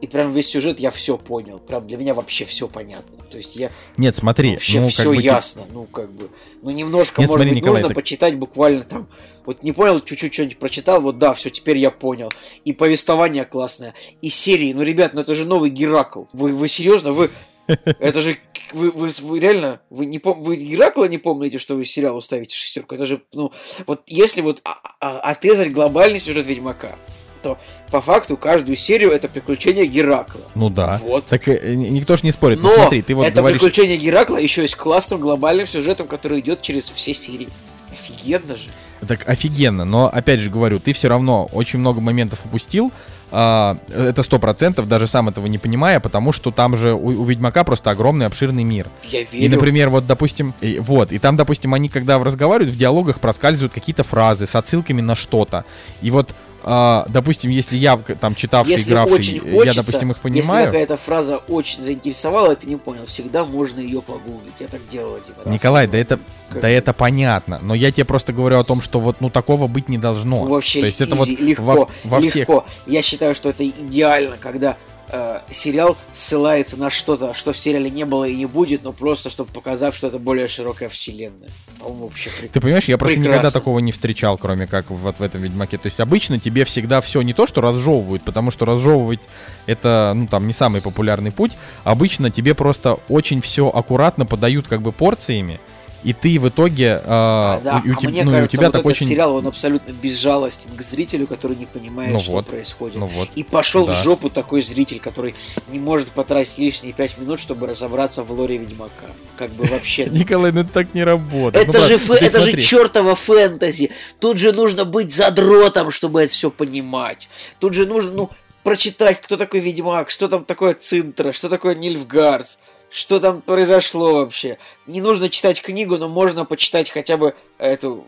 [0.00, 1.58] и прям весь сюжет я все понял.
[1.58, 3.18] Прям для меня вообще все понятно.
[3.30, 5.62] То есть я Нет, смотри, вообще ну, все бы, ясно.
[5.72, 6.30] Ну, как бы.
[6.62, 9.08] Ну, немножко, Нет, может смотри, быть, Николай, нужно так- почитать буквально там.
[9.44, 12.30] Вот не понял, чуть-чуть что-нибудь прочитал, вот да, все, теперь я понял.
[12.64, 14.72] И повествование классное, и серии.
[14.72, 16.24] Ну, ребят, ну это же новый Геракл.
[16.32, 17.12] Вы, вы серьезно?
[17.12, 17.30] Вы.
[17.66, 18.38] Это же.
[18.72, 19.80] Вы, вы, вы реально.
[19.90, 20.42] Вы не пом...
[20.42, 22.94] Вы Геракла не помните, что вы сериалу ставите шестерку?
[22.94, 23.22] Это же.
[23.32, 23.52] Ну,
[23.86, 26.96] вот если вот а- а- отрезать глобальный сюжет Ведьмака,
[27.38, 27.58] то
[27.90, 30.42] по факту каждую серию это приключение Геракла.
[30.54, 31.00] Ну да.
[31.02, 31.24] Вот.
[31.26, 32.60] Так э, ни- никто ж не спорит.
[32.62, 33.60] Но ну, смотри, ты вот это говоришь...
[33.60, 37.48] приключение Геракла еще и с классным глобальным сюжетом, который идет через все серии.
[37.92, 38.68] Офигенно же.
[39.06, 42.92] Так офигенно, но опять же говорю, ты все равно очень много моментов упустил.
[43.30, 47.24] а, это сто процентов, даже сам этого не понимая, потому что там же у, у
[47.24, 48.86] Ведьмака просто огромный обширный мир.
[49.04, 49.44] Я верю.
[49.44, 53.72] И, например, вот, допустим, и, вот, и там, допустим, они, когда разговаривают, в диалогах проскальзывают
[53.72, 55.64] какие-то фразы с отсылками на что-то.
[56.00, 60.16] И вот, а, допустим, если я, там, читавший, если игравший, очень я, хочется, допустим, их
[60.16, 64.54] если понимаю, какая-то фраза очень заинтересовала, ты не понял, всегда можно ее погуглить.
[64.58, 65.52] Я так делал один раз.
[65.52, 66.18] Николай, да это,
[66.50, 69.66] Как- да это понятно, но я тебе просто говорю о том, что вот, ну, такого
[69.66, 70.44] быть не должно.
[70.44, 72.66] Вообще То есть это вот изи, легко, во, во всех легко.
[72.86, 74.76] Я считаю, что это идеально, когда
[75.10, 79.30] э, сериал ссылается на что-то, что в сериале не было и не будет, но просто
[79.30, 81.50] чтобы показать, что это более широкая вселенная.
[81.78, 82.52] По-моему, вообще прикольно.
[82.52, 83.38] Ты понимаешь, я просто Прекрасно.
[83.38, 85.78] никогда такого не встречал, кроме как вот в этом Ведьмаке.
[85.78, 89.20] То есть обычно тебе всегда все не то, что разжевывают, потому что разжевывать
[89.66, 91.52] это, ну там, не самый популярный путь.
[91.84, 95.60] Обычно тебе просто очень все аккуратно подают как бы порциями,
[96.04, 98.56] и ты в итоге, а, да, у, у а теб- мне ну, и у кажется,
[98.56, 99.06] тебя вот так этот очень...
[99.06, 102.96] сериал, он абсолютно безжалостен к зрителю, который не понимает, Ну что вот, происходит.
[102.96, 103.28] Ну вот.
[103.34, 103.94] И пошел Да.
[103.94, 105.34] в жопу такой зритель, который
[105.68, 109.06] не может потратить лишние пять минут, чтобы разобраться в лоре Ведьмака.
[109.36, 110.06] Как бы вообще.
[110.06, 111.66] Николай, ну это так не работает.
[111.66, 113.90] Ну, Это же, это же чертово фэнтези.
[114.20, 117.28] Тут же нужно быть задротом, чтобы это все понимать.
[117.58, 118.30] Тут же нужно, ну,
[118.62, 122.46] прочитать, кто такой Ведьмак, что там такое Цинтра, что такое Нильфгард,
[122.90, 124.58] что там произошло вообще.
[124.86, 128.04] Не нужно читать книгу, но можно почитать хотя бы эту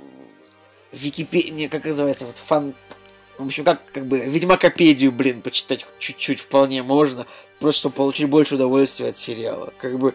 [0.93, 2.75] Википедию, как называется, вот фан...
[3.39, 7.27] В общем, как, как бы, Ведьмакопедию, блин, почитать чуть-чуть вполне можно,
[7.59, 9.73] просто чтобы получить больше удовольствия от сериала.
[9.79, 10.15] Как бы,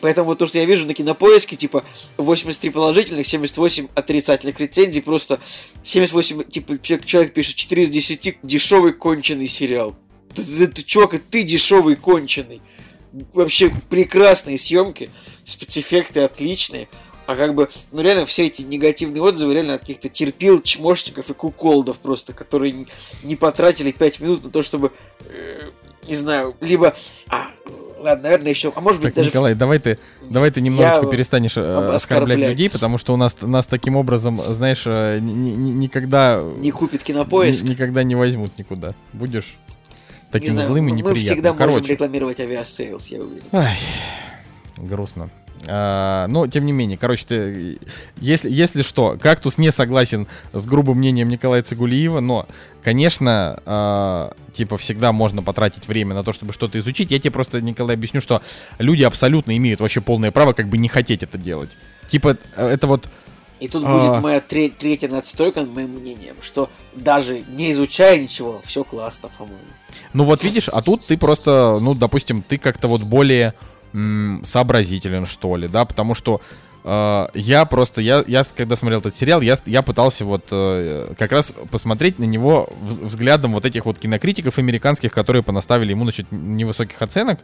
[0.00, 1.84] Поэтому вот то, что я вижу на кинопоиске, типа
[2.16, 5.40] 83 положительных, 78 отрицательных рецензий, просто
[5.82, 9.96] 78, типа, человек пишет 4 из 10 дешевый конченый сериал.
[10.34, 12.60] Ты, чувак, ты дешевый конченый.
[13.32, 15.10] Вообще прекрасные съемки,
[15.44, 16.88] спецэффекты отличные.
[17.26, 21.34] А как бы, ну реально, все эти негативные отзывы реально от каких-то терпил, чмошников и
[21.34, 22.86] куколдов просто, которые
[23.22, 24.92] не, потратили 5 минут на то, чтобы,
[25.26, 25.70] э,
[26.08, 26.92] не знаю, либо...
[27.28, 27.46] А,
[28.00, 28.72] ладно, наверное, еще...
[28.74, 29.30] А может быть, Так, даже...
[29.30, 32.48] Николай, давай ты, давай ты немножечко Я перестанешь э, оскорблять оскорблять.
[32.48, 36.40] людей, потому что у нас, нас таким образом, знаешь, э, ни- ни- никогда...
[36.56, 37.62] не купит кинопоиск.
[37.62, 38.94] ни- никогда не возьмут никуда.
[39.12, 39.56] Будешь
[40.30, 41.22] таким не знаю, злым и мы неприятным.
[41.24, 43.42] всегда можем Короче, рекламировать Aviasales, я уверен.
[43.52, 43.78] ай,
[44.78, 45.30] грустно.
[45.66, 47.78] А, но, тем не менее, короче, ты,
[48.16, 52.48] если, если что, Кактус не согласен с грубым мнением Николая Цигулиева, но,
[52.82, 57.10] конечно, а, типа, всегда можно потратить время на то, чтобы что-то изучить.
[57.10, 58.40] Я тебе просто, Николай, объясню, что
[58.78, 61.76] люди абсолютно имеют вообще полное право как бы не хотеть это делать.
[62.08, 63.08] Типа, это вот
[63.60, 63.92] И тут А.
[64.12, 69.28] будет моя тре- третья надстройка над моим мнением, что даже не изучая ничего, все классно,
[69.36, 69.60] по-моему.
[70.12, 73.54] Ну вот видишь, а тут ты просто, ну, допустим, ты как-то вот более
[73.92, 76.40] м, сообразителен, что ли, да, потому что
[76.84, 81.32] э, я просто, я, я когда смотрел этот сериал, я, я пытался вот э, как
[81.32, 87.00] раз посмотреть на него взглядом вот этих вот кинокритиков американских, которые понаставили ему, значит, невысоких
[87.02, 87.40] оценок.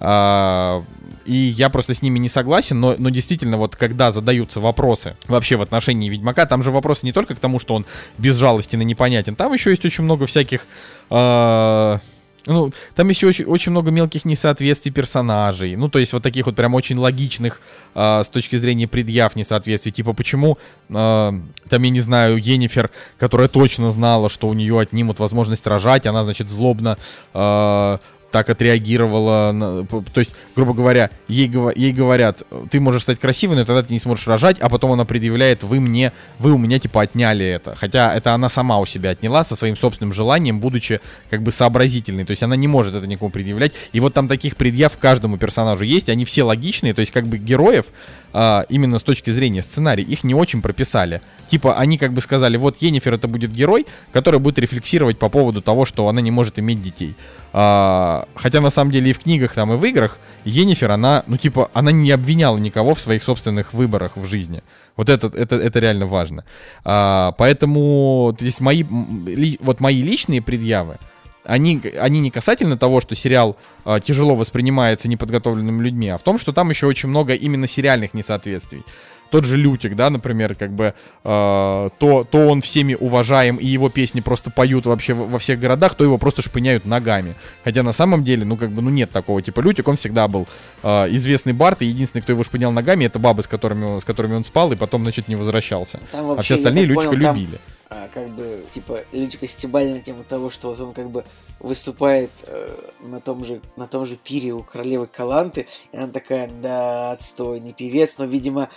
[0.00, 0.84] А,
[1.24, 5.56] и я просто с ними не согласен, но, но действительно, вот когда задаются вопросы вообще
[5.56, 7.84] в отношении Ведьмака, там же вопросы не только к тому, что он
[8.16, 10.66] безжалостен и непонятен, там еще есть очень много всяких...
[11.10, 11.98] Э,
[12.46, 15.76] ну, там еще очень, очень много мелких несоответствий персонажей.
[15.76, 17.60] Ну, то есть вот таких вот прям очень логичных
[17.94, 19.92] э, с точки зрения предъяв несоответствий.
[19.92, 20.56] Типа, почему,
[20.88, 26.06] э, там, я не знаю, Енифер, которая точно знала, что у нее отнимут возможность рожать,
[26.06, 26.96] она, значит, злобно
[27.34, 27.98] э,
[28.30, 29.52] так отреагировала.
[29.52, 33.92] На, то есть, грубо говоря, ей, ей говорят, ты можешь стать красивой, но тогда ты
[33.92, 37.74] не сможешь рожать, а потом она предъявляет, вы мне, вы у меня типа отняли это.
[37.74, 41.00] Хотя это она сама у себя отняла со своим собственным желанием, будучи
[41.30, 42.24] как бы сообразительной.
[42.24, 43.72] То есть она не может это никому предъявлять.
[43.92, 47.38] И вот там таких предъяв каждому персонажу есть, они все логичные, то есть как бы
[47.38, 47.86] героев
[48.32, 51.22] а, именно с точки зрения сценария их не очень прописали.
[51.48, 55.62] Типа они как бы сказали, вот Енифер это будет герой, который будет рефлексировать по поводу
[55.62, 57.14] того, что она не может иметь детей.
[57.52, 61.36] А, хотя на самом деле и в книгах там, и в играх Енифер, она, ну
[61.36, 64.62] типа, она не обвиняла никого в своих собственных выборах в жизни.
[64.96, 66.44] Вот это, это, это реально важно.
[66.84, 68.84] А, поэтому здесь мои,
[69.26, 70.98] ли, вот мои личные предъявы,
[71.44, 73.56] они, они не касательно того, что сериал
[73.86, 78.12] э, тяжело воспринимается неподготовленными людьми, а в том, что там еще очень много именно сериальных
[78.12, 78.84] несоответствий
[79.30, 80.94] тот же Лютик, да, например, как бы,
[81.24, 85.94] э, то, то он всеми уважаем, и его песни просто поют вообще во всех городах,
[85.94, 87.34] то его просто шпыняют ногами.
[87.64, 90.46] Хотя на самом деле, ну, как бы, ну, нет такого типа Лютик, он всегда был
[90.82, 94.34] э, известный бард, и единственный, кто его шпынял ногами, это бабы, с которыми, с которыми
[94.34, 96.00] он спал, и потом, значит, не возвращался.
[96.12, 97.52] Там а все остальные Лютика понял, любили.
[97.52, 97.60] Там
[97.90, 101.24] а, как бы, типа, Лютика стебали на тему того, что вот он как бы
[101.58, 106.50] выступает э, на, том же, на том же пире у королевы Каланты, и она такая,
[106.62, 108.68] да, отстойный певец, но, видимо,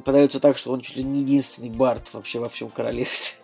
[0.00, 3.38] подается так, что он чуть ли не единственный бард вообще во всем королевстве.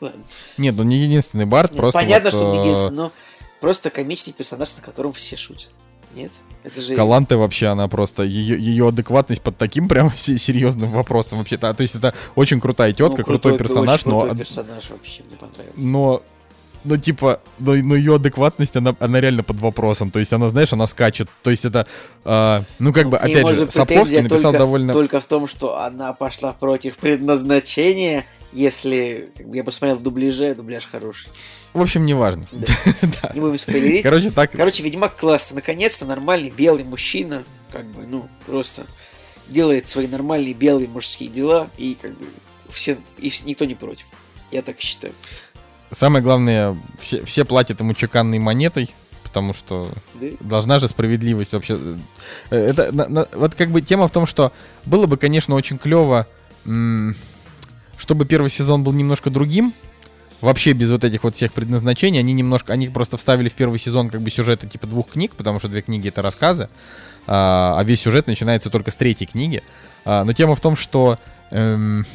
[0.58, 1.98] Нет, ну не единственный бард, Нет, просто...
[1.98, 3.12] Понятно, вот, что не э, единственный, но
[3.60, 5.70] просто комичный персонаж, на котором все шутят.
[6.14, 6.32] Нет?
[6.64, 6.96] Это же...
[6.96, 11.72] Каланте вообще, она просто, ее, ее адекватность под таким прям серьезным вопросом вообще-то.
[11.74, 14.20] То есть это очень крутая тетка, ну, крутой, крутой персонаж, но...
[14.20, 15.74] Крутой персонаж вообще мне понравился.
[15.76, 16.22] Но
[16.86, 20.10] ну, типа, но, но ее адекватность, она, она реально под вопросом.
[20.10, 21.28] То есть она, знаешь, она скачет.
[21.42, 21.86] То есть это,
[22.24, 24.92] э, ну, как бы, опять же, Сапковский написал только, довольно...
[24.92, 30.54] Только в том, что она пошла против предназначения, если, как бы, я посмотрел в дубляже,
[30.54, 31.28] дубляж хороший.
[31.74, 32.46] В общем, неважно.
[32.52, 32.74] Да.
[33.22, 33.32] да.
[33.34, 34.02] Не будем спойлерить.
[34.02, 34.52] Короче, так...
[34.52, 35.56] Короче, Ведьмак классно.
[35.56, 38.86] Наконец-то нормальный белый мужчина, как бы, ну, просто
[39.48, 42.26] делает свои нормальные белые мужские дела, и как бы
[42.68, 44.06] все, и никто не против.
[44.50, 45.12] Я так считаю.
[45.90, 48.90] Самое главное, все, все платят ему чеканной монетой,
[49.22, 49.90] потому что
[50.40, 51.78] должна же справедливость вообще.
[52.50, 54.52] Э, это, на, на, вот как бы тема в том, что
[54.84, 56.26] было бы, конечно, очень клево,
[57.96, 59.74] чтобы первый сезон был немножко другим,
[60.40, 62.20] вообще без вот этих вот всех предназначений.
[62.20, 65.58] Они немножко, они просто вставили в первый сезон как бы сюжеты типа двух книг, потому
[65.58, 66.68] что две книги это рассказы,
[67.26, 69.62] а, а весь сюжет начинается только с третьей книги.
[70.04, 71.18] А, но тема в том, что
[71.50, 72.06] эм,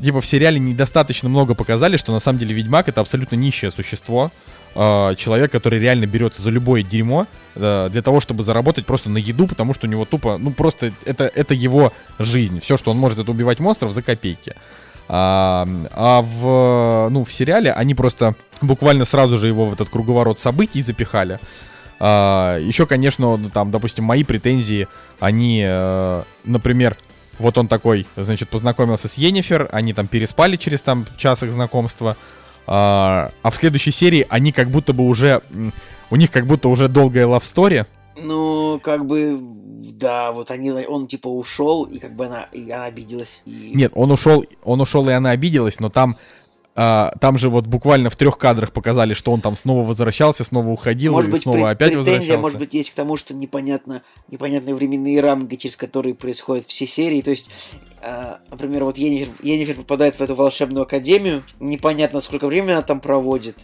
[0.00, 4.30] типа в сериале недостаточно много показали, что на самом деле Ведьмак это абсолютно нищее существо.
[4.74, 9.18] Э, человек, который реально берется за любое дерьмо э, для того, чтобы заработать просто на
[9.18, 12.60] еду, потому что у него тупо, ну просто это, это его жизнь.
[12.60, 14.54] Все, что он может, это убивать монстров за копейки.
[15.06, 20.38] А, а в, ну, в сериале они просто буквально сразу же его в этот круговорот
[20.38, 21.38] событий запихали.
[22.00, 24.88] А, еще, конечно, ну, там, допустим, мои претензии,
[25.20, 26.96] они, э, например,
[27.38, 32.16] вот он такой, значит, познакомился с Енифер, они там переспали через там час их знакомства.
[32.66, 35.42] А, а в следующей серии они как будто бы уже...
[36.10, 37.86] У них как будто уже долгая story.
[38.22, 39.36] Ну, как бы,
[39.92, 43.42] да, вот они, он типа ушел, и как бы она, и она обиделась.
[43.46, 43.72] И...
[43.74, 46.16] Нет, он ушел, он ушел, и она обиделась, но там
[46.76, 50.70] а, там же вот буквально в трех кадрах показали, что он там снова возвращался, снова
[50.70, 52.38] уходил, может и быть, снова опять претензия, возвращался.
[52.38, 57.22] может быть, есть к тому, что непонятно, непонятные временные рамки, через которые происходят все серии.
[57.22, 57.48] То есть,
[58.02, 63.00] э, например, вот Енифер, Енифер попадает в эту волшебную академию, непонятно, сколько времени она там
[63.00, 63.56] проводит.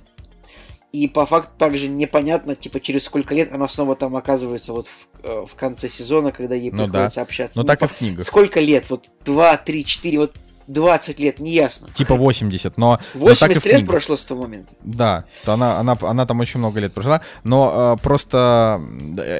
[0.92, 5.08] И по факту также непонятно, типа, через сколько лет она снова там оказывается вот в,
[5.24, 7.22] э, в конце сезона, когда ей ну приходится да.
[7.22, 7.58] общаться.
[7.58, 8.24] Ну, так и в книгах.
[8.24, 8.88] Сколько лет?
[8.88, 10.32] Вот 2, 3, 4, вот
[10.70, 11.88] 20 лет, неясно.
[11.94, 12.98] Типа 80, но...
[13.14, 14.72] 80 но лет прошло с того момента.
[14.82, 18.80] Да, то она, она, она там очень много лет прожила, но э, просто,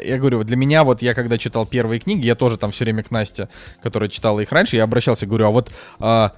[0.05, 2.85] я говорю, вот для меня, вот я когда читал первые книги, я тоже там все
[2.85, 3.49] время к Насте,
[3.81, 5.71] которая читала их раньше, я обращался, говорю, а вот...
[6.01, 6.31] Э,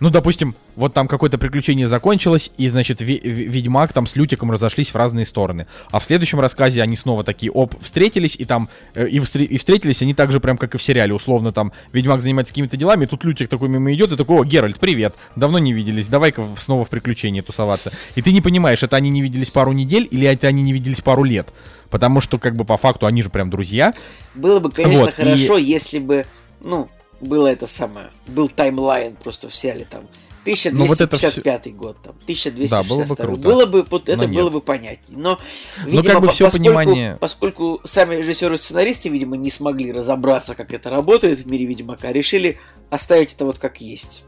[0.00, 4.96] ну, допустим, вот там какое-то приключение закончилось, и, значит, Ведьмак там с Лютиком разошлись в
[4.96, 5.66] разные стороны.
[5.90, 9.58] А в следующем рассказе они снова такие, оп, встретились, и там, э, и, встр- и
[9.58, 13.04] встретились они так же прям, как и в сериале, условно, там, Ведьмак занимается какими-то делами,
[13.04, 16.46] и тут Лютик такой мимо идет, и такой, о, Геральт, привет, давно не виделись, давай-ка
[16.58, 17.92] снова в приключении тусоваться.
[18.14, 21.00] И ты не понимаешь, это они не виделись пару недель, или это они не виделись
[21.00, 21.48] пару лет.
[21.90, 23.94] Потому что, как бы, по факту, они же прям друзья.
[24.34, 25.64] Было бы, конечно, вот, хорошо, и...
[25.64, 26.26] если бы,
[26.60, 26.88] ну,
[27.20, 28.10] было это самое.
[28.26, 30.04] Был таймлайн просто в сериале там.
[30.48, 31.70] 1255 ну, вот это все...
[31.72, 32.68] год, там, 1262.
[32.68, 33.42] Да, было бы круто.
[33.42, 35.18] Было бы, вот, это было бы понятнее.
[35.18, 35.38] Но,
[35.84, 37.16] ну, видимо, Но как бы все поскольку, понимание...
[37.20, 42.12] поскольку сами режиссеры и сценаристы, видимо, не смогли разобраться, как это работает в мире Ведьмака,
[42.12, 42.58] решили
[42.88, 44.24] оставить это вот как есть.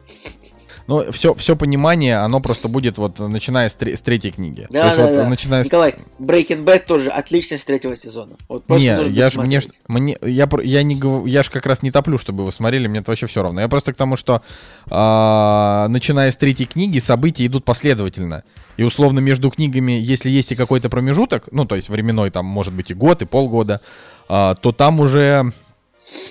[0.91, 4.67] Но все, все понимание, оно просто будет вот начиная с, тре- с третьей книги.
[4.71, 5.29] Да, есть, да, вот, да.
[5.29, 8.33] Начиная Николай, Breaking Bad тоже отличный с третьего сезона.
[8.49, 12.19] Вот не, я ж, мне, мне, я, я, не, я ж как раз не топлю,
[12.19, 13.61] чтобы вы смотрели, мне это вообще все равно.
[13.61, 14.43] Я просто к тому, что
[14.91, 18.43] э, начиная с третьей книги события идут последовательно.
[18.77, 22.75] И условно между книгами, если есть и какой-то промежуток, ну то есть временной, там может
[22.75, 23.81] быть и год, и полгода,
[24.29, 25.53] э, то там уже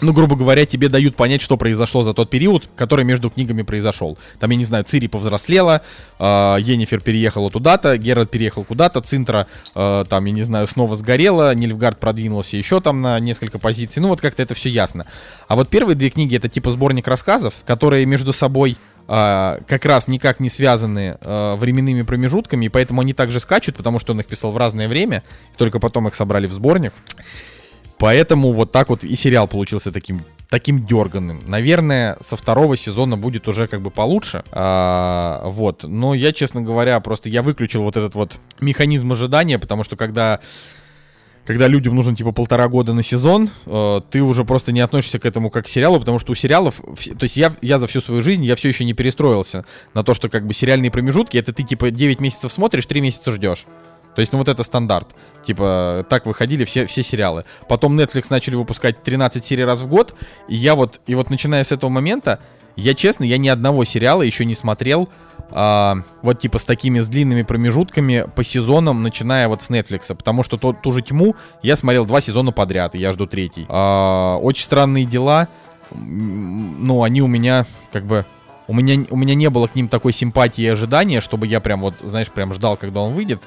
[0.01, 4.17] ну, грубо говоря, тебе дают понять, что произошло за тот период, который между книгами произошел.
[4.39, 5.81] Там, я не знаю, Цири повзрослела,
[6.17, 11.53] э, Енифер переехала туда-то, Геральт переехал куда-то, Цинтра, э, там, я не знаю, снова сгорела,
[11.53, 14.01] Нильфгард продвинулся еще там на несколько позиций.
[14.01, 15.05] Ну, вот как-то это все ясно.
[15.47, 18.77] А вот первые две книги это типа сборник рассказов, которые между собой
[19.07, 23.97] Uh, как раз никак не связаны uh, временными промежутками, и поэтому они также скачут, потому
[23.97, 25.23] что он их писал в разное время,
[25.57, 26.93] только потом их собрали в сборник.
[27.99, 31.41] Поэтому вот так вот и сериал получился таким таким дерганным.
[31.45, 34.43] Наверное, со второго сезона будет уже как бы получше.
[34.51, 35.83] А, вот.
[35.83, 40.39] Но я, честно говоря, просто я выключил вот этот вот механизм ожидания, потому что когда
[41.45, 45.25] когда людям нужно типа полтора года на сезон, э, ты уже просто не относишься к
[45.25, 48.21] этому как к сериалу, потому что у сериалов, то есть я, я за всю свою
[48.21, 49.65] жизнь, я все еще не перестроился
[49.95, 53.31] на то, что как бы сериальные промежутки, это ты типа 9 месяцев смотришь, 3 месяца
[53.31, 53.65] ждешь.
[54.19, 55.15] То есть, ну вот это стандарт.
[55.45, 57.45] Типа, так выходили все, все сериалы.
[57.69, 60.13] Потом Netflix начали выпускать 13 серий раз в год.
[60.49, 62.41] И я вот, и вот начиная с этого момента,
[62.75, 65.07] я честно, я ни одного сериала еще не смотрел.
[65.51, 70.13] А, вот типа с такими с длинными промежутками по сезонам, начиная вот с Netflix.
[70.13, 73.65] Потому что ту, ту же тьму я смотрел два сезона подряд, и я жду третий.
[73.69, 75.47] А, очень странные дела.
[75.91, 78.25] Ну, они у меня как бы
[78.67, 81.79] у меня, у меня не было к ним такой симпатии и ожидания, чтобы я прям
[81.79, 83.41] вот, знаешь, прям ждал, когда он выйдет.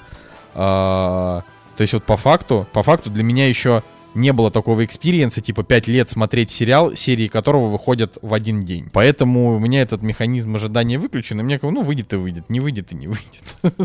[0.55, 1.43] А,
[1.77, 3.83] то есть вот по факту, по факту для меня еще
[4.15, 8.61] не было такого experience а, типа 5 лет смотреть сериал, серии которого выходят в один
[8.61, 8.89] день.
[8.93, 12.61] Поэтому у меня этот механизм ожидания выключен, и мне как, ну, выйдет и выйдет, не
[12.61, 13.43] выйдет и не выйдет.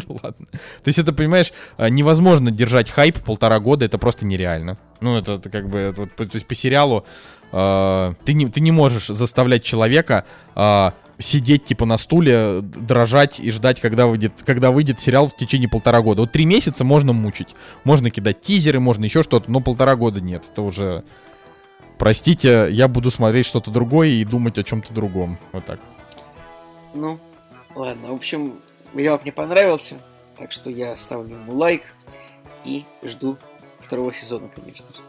[0.07, 0.47] Ладно.
[0.51, 4.77] То есть это, понимаешь, а, невозможно держать хайп полтора года, это просто нереально.
[4.99, 7.05] Ну, это, это как бы, это, вот, то есть по сериалу
[7.51, 10.25] э, ты, не, ты не можешь заставлять человека
[10.55, 15.69] э, сидеть типа на стуле, дрожать и ждать, когда выйдет, когда выйдет сериал в течение
[15.69, 16.21] полтора года.
[16.21, 17.55] Вот три месяца можно мучить.
[17.83, 20.45] Можно кидать тизеры, можно еще что-то, но полтора года нет.
[20.51, 21.03] Это уже...
[21.97, 25.39] Простите, я буду смотреть что-то другое и думать о чем-то другом.
[25.51, 25.79] Вот так.
[26.93, 27.19] Ну,
[27.73, 28.09] ладно.
[28.09, 28.59] В общем,
[28.93, 29.95] Ведьмак мне понравился,
[30.37, 31.81] так что я ставлю ему лайк
[32.63, 33.37] и жду
[33.79, 35.01] второго сезона, конечно же.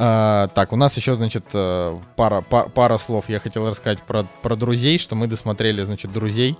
[0.00, 4.24] А, так, у нас еще, значит, э, пара, пара, пара слов я хотел рассказать про,
[4.42, 6.56] про друзей, что мы досмотрели, значит, друзей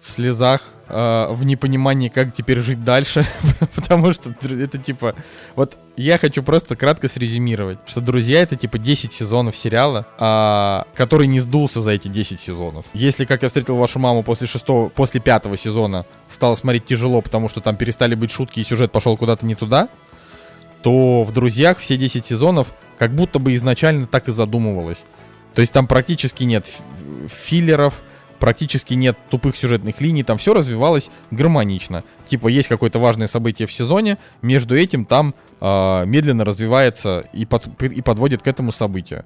[0.00, 3.26] в слезах, э, в непонимании, как теперь жить дальше,
[3.74, 5.14] потому что это типа...
[5.56, 11.26] Вот я хочу просто кратко срезюмировать, что «Друзья»— это типа 10 сезонов сериала, а, который
[11.26, 12.86] не сдулся за эти 10 сезонов.
[12.94, 17.50] Если «Как я встретил вашу маму» после шестого, после пятого сезона стало смотреть тяжело, потому
[17.50, 19.90] что там перестали быть шутки и сюжет пошел куда-то не туда,
[20.82, 25.04] то в «Друзьях» все 10 сезонов как будто бы изначально так и задумывалось.
[25.54, 26.66] То есть там практически нет
[27.28, 27.94] филлеров,
[28.38, 32.04] практически нет тупых сюжетных линий, там все развивалось гармонично.
[32.28, 37.82] Типа есть какое-то важное событие в сезоне, между этим там э, медленно развивается и, под,
[37.82, 39.24] и подводит к этому событию.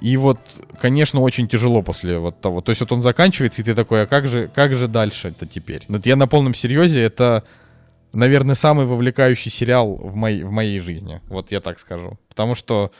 [0.00, 0.38] И вот,
[0.80, 2.60] конечно, очень тяжело после вот того.
[2.60, 5.46] То есть вот он заканчивается, и ты такой, а как же, как же дальше это
[5.46, 5.82] теперь?
[5.88, 7.42] Вот я на полном серьезе, это
[8.18, 11.20] наверное, самый вовлекающий сериал в, моей, в моей жизни.
[11.28, 12.18] Вот я так скажу.
[12.28, 12.90] Потому что...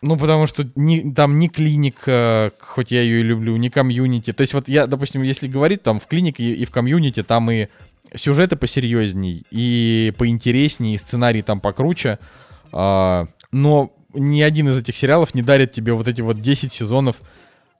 [0.00, 4.32] Ну, потому что ни, там ни клиник, э, хоть я ее и люблю, ни комьюнити.
[4.32, 7.66] То есть вот я, допустим, если говорить, там в клинике и, в комьюнити, там и
[8.14, 12.20] сюжеты посерьезней, и поинтересней, и сценарий там покруче.
[12.72, 17.16] Э, но ни один из этих сериалов не дарит тебе вот эти вот 10 сезонов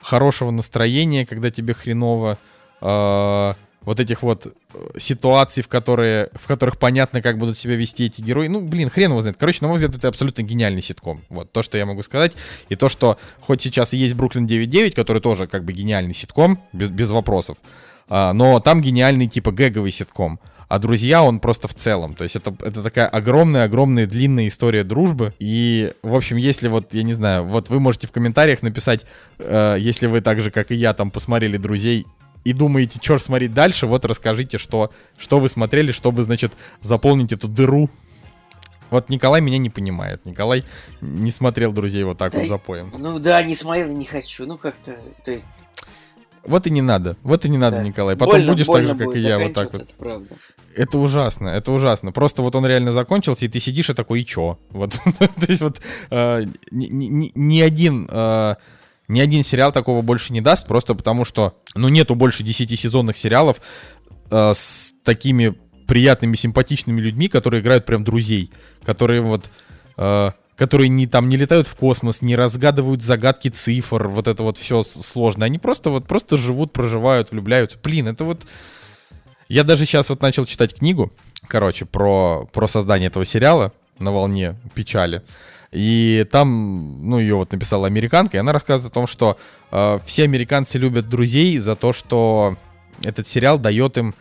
[0.00, 2.36] хорошего настроения, когда тебе хреново.
[2.80, 8.06] Э, вот этих вот э, ситуаций, в, которые, в которых понятно, как будут себя вести
[8.06, 8.48] эти герои.
[8.48, 9.36] Ну, блин, хрен его знает.
[9.38, 11.22] Короче, на мой взгляд, это абсолютно гениальный ситком.
[11.28, 12.32] Вот то, что я могу сказать.
[12.68, 16.62] И то, что хоть сейчас и есть Бруклин 9.9, который тоже как бы гениальный ситком,
[16.72, 17.58] без, без вопросов,
[18.08, 20.40] а, но там гениальный типа гэговый ситком.
[20.68, 22.14] А друзья, он просто в целом.
[22.14, 25.32] То есть это, это такая огромная-огромная длинная история дружбы.
[25.38, 29.06] И, в общем, если вот, я не знаю, вот вы можете в комментариях написать,
[29.38, 32.06] э, если вы так же, как и я, там посмотрели друзей
[32.48, 37.48] и думаете, что смотреть дальше, вот расскажите, что, что вы смотрели, чтобы, значит, заполнить эту
[37.48, 37.90] дыру.
[38.90, 40.24] Вот Николай меня не понимает.
[40.24, 40.64] Николай
[41.02, 42.92] не смотрел друзей вот так Да вот и- запоем.
[42.96, 44.46] Ну да, не смотрел, не хочу.
[44.46, 45.46] Ну как-то, то есть...
[46.44, 47.16] Вот и не надо.
[47.22, 47.82] Вот и не надо, да.
[47.82, 48.16] Николай.
[48.16, 49.82] Потом Больно- будешь так больно же, как и я, вот так вот.
[49.82, 50.34] Это правда.
[50.74, 52.12] Это ужасно, это ужасно.
[52.12, 54.58] Просто вот он реально закончился, и ты сидишь и такой, и чё?
[54.70, 55.80] Вот, то есть вот
[56.10, 58.08] э, ни, ни- ни один...
[58.10, 58.54] э,
[59.08, 63.16] ни один сериал такого больше не даст, просто потому что, ну, нету больше 10 сезонных
[63.16, 63.60] сериалов
[64.30, 65.54] э, с такими
[65.86, 68.52] приятными, симпатичными людьми, которые играют прям друзей,
[68.84, 69.50] которые вот,
[69.96, 74.58] э, которые не там не летают в космос, не разгадывают загадки цифр, вот это вот
[74.58, 75.46] все сложно.
[75.46, 77.78] Они просто вот просто живут, проживают, влюбляются.
[77.82, 78.46] Блин, это вот
[79.48, 81.10] я даже сейчас вот начал читать книгу,
[81.46, 85.22] короче, про, про создание этого сериала на волне печали.
[85.70, 89.38] И там, ну, ее вот написала американка, и она рассказывает о том, что
[89.70, 92.56] э, все американцы любят друзей за то, что
[93.02, 94.14] этот сериал дает им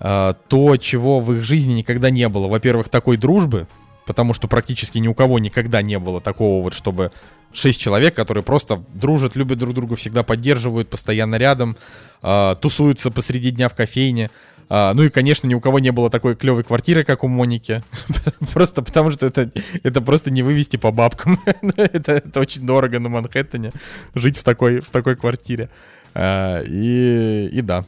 [0.00, 2.48] э, то, чего в их жизни никогда не было.
[2.48, 3.66] Во-первых, такой дружбы,
[4.06, 7.12] потому что практически ни у кого никогда не было такого вот, чтобы
[7.52, 11.76] шесть человек, которые просто дружат, любят друг друга, всегда поддерживают, постоянно рядом,
[12.22, 14.30] э, тусуются посреди дня в кофейне.
[14.68, 17.82] А, ну и, конечно, ни у кого не было такой клевой квартиры, как у Моники.
[18.52, 19.50] Просто потому что это,
[19.82, 21.40] это просто не вывести по бабкам.
[21.76, 23.72] это, это очень дорого на Манхэттене
[24.14, 25.70] жить в такой, в такой квартире.
[26.14, 27.84] А, и, и да,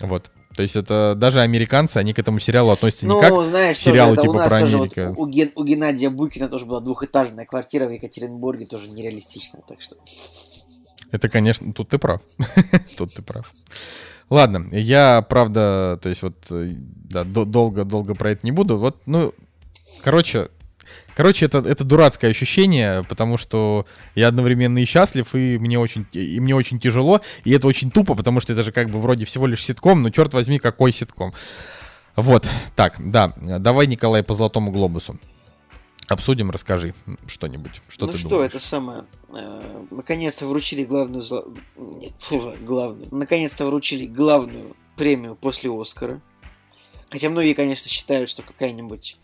[0.00, 0.30] вот.
[0.54, 3.90] То есть это даже американцы, они к этому сериалу относятся не Ну, как знаешь, тоже
[3.90, 6.80] сериалы это у типа нас про тоже вот у, Ген- у Геннадия Букина тоже была
[6.80, 9.96] двухэтажная квартира в Екатеринбурге, тоже нереалистичная, так что...
[11.10, 12.20] Это, конечно, тут ты прав.
[12.96, 13.50] тут ты прав.
[14.32, 18.78] Ладно, я, правда, то есть вот, э, да, до- долго-долго про это не буду.
[18.78, 19.34] Вот, ну,
[20.02, 20.48] короче,
[21.14, 23.84] короче, это, это дурацкое ощущение, потому что
[24.14, 28.14] я одновременно и счастлив, и мне очень, и мне очень тяжело, и это очень тупо,
[28.14, 31.34] потому что это же как бы вроде всего лишь ситком, но черт возьми, какой ситком.
[32.16, 35.18] Вот, так, да, давай, Николай, по Золотому Глобусу.
[36.12, 36.94] Обсудим, расскажи
[37.26, 38.50] что-нибудь, что ну ты что, думаешь.
[38.50, 39.06] это самое...
[39.30, 41.24] э, наконец-то вручили главную...
[41.76, 43.08] Нет, фу, главную.
[43.10, 46.20] Наконец-то вручили главную премию после Оскара.
[47.08, 49.16] Хотя многие, конечно, считают, что какая-нибудь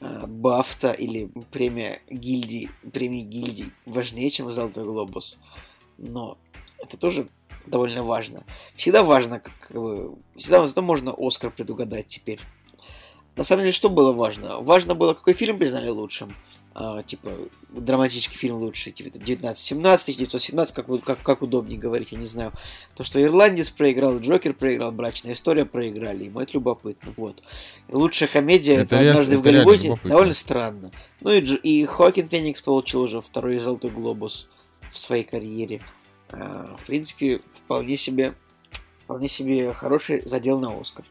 [0.00, 5.38] э, Бафта или премия гильдии, премии гильдий важнее, чем Золотой Глобус.
[5.98, 6.38] Но
[6.78, 7.28] это тоже
[7.66, 8.44] довольно важно.
[8.76, 12.38] Всегда важно, как, как бы, всегда зато можно Оскар предугадать теперь.
[13.36, 14.60] На самом деле, что было важно?
[14.60, 16.34] Важно было, какой фильм признали лучшим.
[16.78, 17.30] А, типа,
[17.70, 22.52] драматический фильм лучший, типа 1917, 1917, как, как, как удобнее говорить, я не знаю.
[22.94, 27.42] То, что Ирландец проиграл, Джокер проиграл, Брачная история проиграли, ему это любопытно, вот.
[27.88, 30.90] Лучшая комедия, Это это, реально- однажды в это реально Голливуде, довольно странно.
[31.22, 34.50] Ну и, Дж- и Хоакин Феникс получил уже второй Золотой Глобус
[34.90, 35.80] в своей карьере.
[36.28, 38.34] А, в принципе, вполне себе,
[39.04, 41.06] вполне себе хороший задел на Оскар.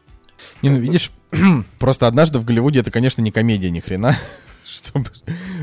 [0.62, 1.12] Не, ну видишь,
[1.78, 4.16] просто однажды в Голливуде это, конечно, не комедия ни хрена.
[4.66, 5.10] чтобы,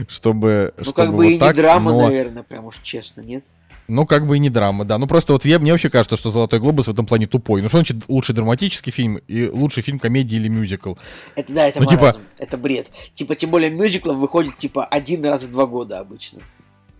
[0.07, 3.21] чтобы, Ну, чтобы как бы вот и так, не драма, но- наверное, прям уж честно,
[3.21, 3.43] нет?
[3.89, 4.97] Ну, как бы и не драма, да.
[4.97, 7.61] Ну, просто вот я, мне вообще кажется, что «Золотой глобус» в этом плане тупой.
[7.61, 10.93] Ну, что значит лучший драматический фильм и лучший фильм комедии или мюзикл?
[11.35, 12.87] Это да, это Ну, типа- это бред.
[13.13, 16.39] Типа, тем более мюзиклов выходит типа один раз в два года обычно.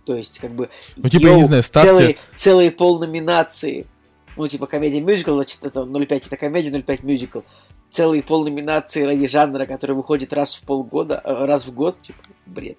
[0.04, 0.68] То есть, как бы...
[0.96, 3.86] Ну, типа, я не знаю, ставьте- Целые, целые полноминации.
[4.36, 7.40] Ну, типа, комедия мюзикл, значит, это 0,5 это комедия, 0,5 мюзикл.
[7.90, 12.78] Целые полноминации ради жанра, который выходит раз в полгода, э, раз в год, типа, бред.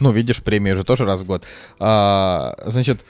[0.00, 1.44] Ну, видишь, премия же тоже раз в год.
[1.78, 3.04] А, значит,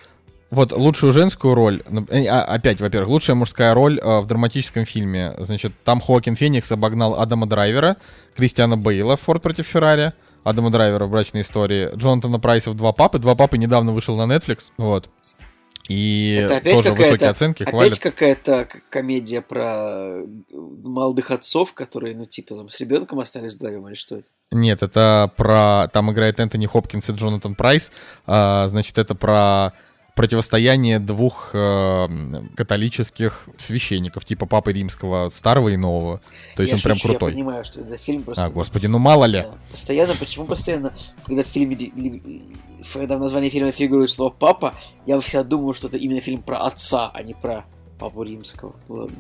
[0.50, 4.84] вот лучшую женскую роль, ну, э, а, опять, во-первых, лучшая мужская роль а, в драматическом
[4.84, 5.34] фильме.
[5.38, 7.96] Значит, там Хоакин Феникс обогнал Адама Драйвера,
[8.36, 10.12] Кристиана Бейла в «Форд против Феррари»,
[10.44, 13.18] Адама Драйвера в «Брачной истории», Джонатана Прайса в «Два папы».
[13.18, 15.08] «Два папы» недавно вышел на Netflix, вот.
[15.88, 17.98] И Это опять тоже высокие какая-то, оценки опять хвалят.
[17.98, 23.86] какая-то к- комедия про э, молодых отцов, которые, ну, типа, там, с ребенком остались вдвоем,
[23.88, 24.28] или что это?
[24.50, 25.88] Нет, это про...
[25.92, 27.92] Там играет Энтони Хопкинс и Джонатан Прайс.
[28.26, 29.72] А, значит, это про
[30.16, 32.08] противостояние двух э,
[32.56, 36.22] католических священников, типа Папы Римского, старого и нового.
[36.56, 37.32] То есть Я он прям шучу, крутой.
[37.32, 38.42] Я понимаю, что это фильм просто...
[38.42, 39.44] А, господи, ну мало ли.
[39.70, 40.94] Постоянно, почему постоянно,
[41.26, 41.76] когда в фильме,
[42.92, 44.74] когда в названии фильма фигурирует слово «папа»,
[45.04, 47.66] я всегда думаю, что это именно фильм про отца, а не про
[47.98, 48.74] папу римского.
[48.88, 49.18] Ладно.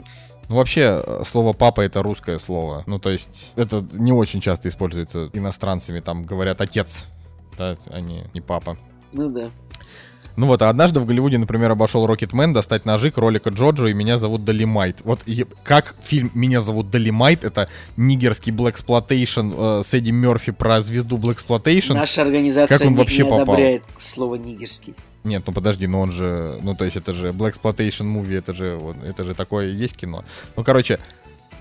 [0.48, 2.84] Ну, вообще, слово «папа»— это русское слово.
[2.86, 6.00] Ну, то есть, это не очень часто используется иностранцами.
[6.00, 7.04] Там говорят «отец»,
[7.58, 8.78] да, а не, не «папа».
[9.12, 9.50] Ну да.
[10.36, 14.18] Ну вот, а однажды в Голливуде, например, обошел Рокетмен достать ножи, кролика Джоджо и «Меня
[14.18, 14.98] зовут Долимайт».
[15.02, 20.80] Вот е- как фильм «Меня зовут Долимайт»— это нигерский Blaxploitation э, с Эдди Мерфи про
[20.82, 21.94] звезду Blaxploitation.
[21.94, 23.42] Наша организация Как он не, вообще не попал?
[23.42, 24.94] одобряет слово нигерский.
[25.24, 28.76] Нет, ну подожди, ну он же, ну то есть это же Blaxploitation movie, это же,
[28.76, 30.24] вот, это же такое есть кино.
[30.54, 31.00] Ну короче,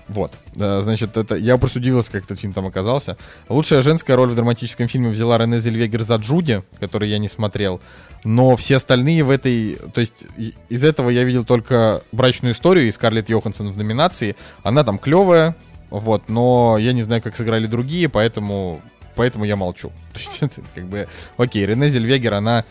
[0.08, 3.16] вот, Да, значит, это я просто удивился, как этот фильм там оказался.
[3.48, 7.80] Лучшая женская роль в драматическом фильме взяла Рене Зельвегер за Джуди, который я не смотрел.
[8.22, 10.26] Но все остальные в этой, то есть
[10.68, 14.36] из этого я видел только брачную историю и Скарлетт Йоханссон в номинации.
[14.62, 15.56] Она там клевая,
[15.90, 18.80] вот, но я не знаю, как сыграли другие, поэтому,
[19.16, 19.88] поэтому я молчу.
[20.12, 22.64] То есть это как бы, окей, Рене Зельвегер, она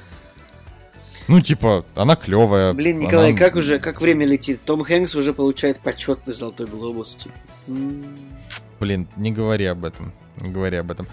[1.28, 2.74] ну, типа, она клевая.
[2.74, 4.62] Блин, Николай, она- как уже, как время летит?
[4.66, 7.16] Том Хэнкс уже получает почетный золотой глобус.
[7.16, 7.36] Типа.
[8.80, 10.14] Блин, не говори об этом.
[10.42, 11.08] Не говори об этом.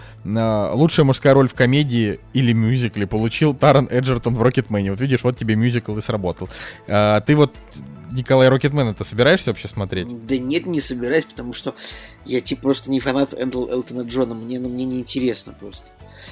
[0.75, 4.91] Лучшая мужская роль в комедии или мюзикле получил Таран Эджертон в Рокетмене.
[4.91, 6.49] Вот видишь, вот тебе мюзикл и сработал.
[6.87, 7.55] А, ты вот,
[8.11, 10.25] Николай Рокетмен, это собираешься вообще смотреть?
[10.27, 11.73] Да нет, не собираюсь, потому что
[12.25, 14.33] я типа просто не фанат Эндл Элтона Джона.
[14.33, 15.87] Мне, ну, мне не интересно просто.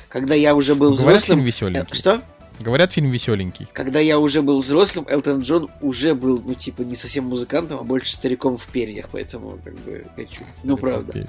[0.10, 1.46] Когда я уже был Говорят, фильм взрослым...
[1.46, 1.94] веселенький.
[1.94, 2.22] Э, Что?
[2.62, 3.68] Говорят, фильм веселенький.
[3.74, 7.84] Когда я уже был взрослым, Элтон Джон уже был, ну, типа, не совсем музыкантом, а
[7.84, 10.42] больше стариком в перьях, поэтому, как бы, хочу.
[10.64, 11.28] Ну, правда.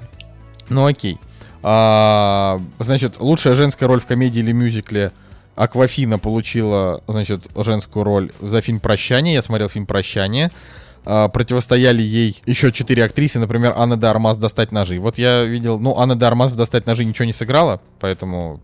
[0.69, 1.19] Ну окей.
[1.61, 5.11] А, значит, лучшая женская роль в комедии или мюзикле
[5.55, 9.35] Аквафина получила, значит, женскую роль за фильм «Прощание».
[9.35, 10.51] Я смотрел фильм «Прощание».
[11.05, 14.99] А, противостояли ей еще четыре актрисы, например, Анна де Армаз «Достать ножи».
[14.99, 18.61] Вот я видел, ну, Анна де Армаз в «Достать ножи» ничего не сыграла, поэтому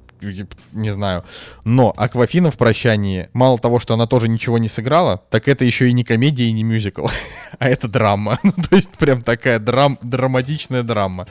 [0.73, 1.23] не знаю.
[1.63, 5.89] Но Аквафина в «Прощании», мало того, что она тоже ничего не сыграла, так это еще
[5.89, 7.07] и не комедия и не мюзикл,
[7.59, 8.39] а это драма.
[8.49, 11.27] Ну, то есть прям такая драм, драматичная драма.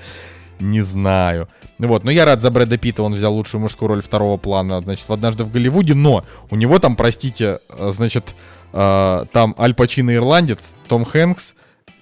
[0.61, 1.49] Не знаю.
[1.79, 5.09] Вот, но я рад за Брэда Питта, он взял лучшую мужскую роль второго плана, значит,
[5.11, 8.35] «Однажды в Голливуде», но у него там, простите, э, значит,
[8.73, 11.55] э, там Аль Пачино ирландец, Том Хэнкс,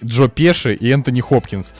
[0.03, 1.73] Джо Пеши и Энтони Хопкинс.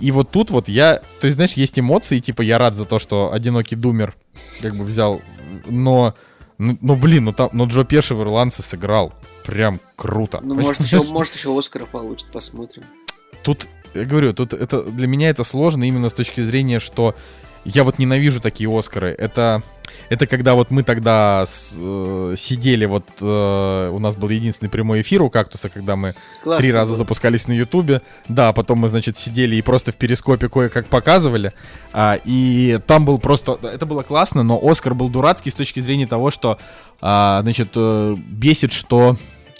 [0.00, 2.98] И вот тут вот я, то есть, знаешь, есть эмоции, типа, я рад за то,
[2.98, 4.14] что «Одинокий Думер»
[4.60, 5.22] как бы взял,
[5.66, 6.14] но,
[6.58, 9.12] ну, ну, блин, ну там, ну Джо Пеши в «Ирландце» сыграл
[9.44, 10.40] прям круто.
[10.42, 12.82] Ну, может, еще, может, еще Оскара получит, посмотрим.
[13.42, 17.14] Тут, я говорю, тут это для меня это сложно именно с точки зрения, что
[17.64, 19.10] я вот ненавижу такие Оскары.
[19.10, 19.62] Это,
[20.08, 25.02] это когда вот мы тогда с- э, сидели, вот э, у нас был единственный прямой
[25.02, 26.98] эфир у Кактуса, когда мы Классно три раза было.
[26.98, 28.02] запускались на Ютубе.
[28.28, 31.52] Да, потом мы, значит, сидели и просто в перископе кое-как показывали.
[31.92, 33.58] А, и там был просто...
[33.62, 36.58] Это было классно, но Оскар был дурацкий с точки зрения того, что,
[37.00, 39.16] а, значит, э, бесит, что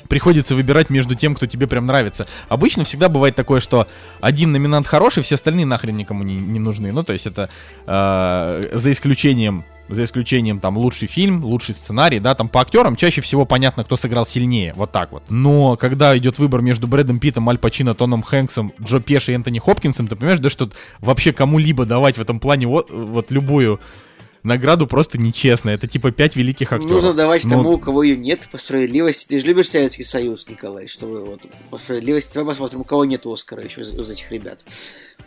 [0.08, 2.26] приходится выбирать между тем, кто тебе прям нравится.
[2.50, 3.86] Обычно всегда бывает такое, что
[4.20, 6.92] один номинант хороший, все остальные нахрен никому не, не нужны.
[6.92, 7.48] Ну, то есть это
[7.86, 13.20] э, за исключением за исключением там лучший фильм, лучший сценарий, да, там по актерам чаще
[13.20, 15.22] всего понятно, кто сыграл сильнее, вот так вот.
[15.28, 19.58] Но когда идет выбор между Брэдом Питтом, Аль Пачино, Тоном Хэнксом, Джо Пеши и Энтони
[19.58, 20.70] Хопкинсом, ты понимаешь, да, что
[21.00, 23.80] вообще кому-либо давать в этом плане вот, вот любую
[24.44, 25.70] награду просто нечестно.
[25.70, 26.92] Это типа пять великих актеров.
[26.92, 29.26] Нужно давать Ну, тому, у кого ее нет, по справедливости.
[29.26, 33.26] Ты же любишь Советский Союз, Николай, чтобы вот по справедливости давай посмотрим, у кого нет
[33.26, 34.64] Оскара еще из, из этих ребят.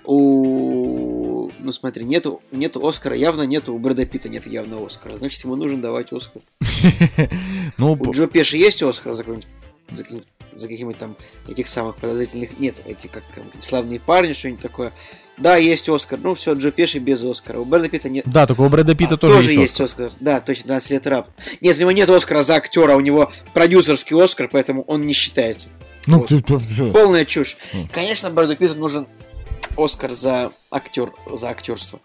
[0.05, 1.51] У...
[1.59, 5.17] Ну смотри, нету, нету Оскара, явно нету, у Брэда Питта нет явно Оскара.
[5.17, 6.41] Значит, ему нужно давать Оскар.
[7.77, 9.47] Ну, У Джо Пеши есть Оскар за какой-нибудь
[9.91, 10.23] за, каким-
[10.53, 11.15] за какими-то там
[11.47, 12.59] этих самых подозрительных...
[12.59, 14.93] Нет, эти как там, славные парни, что-нибудь такое.
[15.37, 16.19] Да, есть Оскар.
[16.21, 17.59] Ну все, Джо Пеши без Оскара.
[17.59, 18.23] У Брэда Питта нет.
[18.27, 19.79] да, только у Брэда Питта А, тоже, есть.
[19.79, 20.11] Оскар.
[20.19, 21.27] Да, точно, 12 лет раб.
[21.61, 25.69] Нет, у него нет Оскара за актера, у него продюсерский Оскар, поэтому он не считается.
[26.07, 26.29] Ну, Вот.
[26.29, 27.57] ты- ты- ты- Полная чушь.
[27.73, 27.87] Хм.
[27.91, 29.07] Конечно, Брэду Питту нужен
[29.77, 31.99] Оскар за актер, за актерство.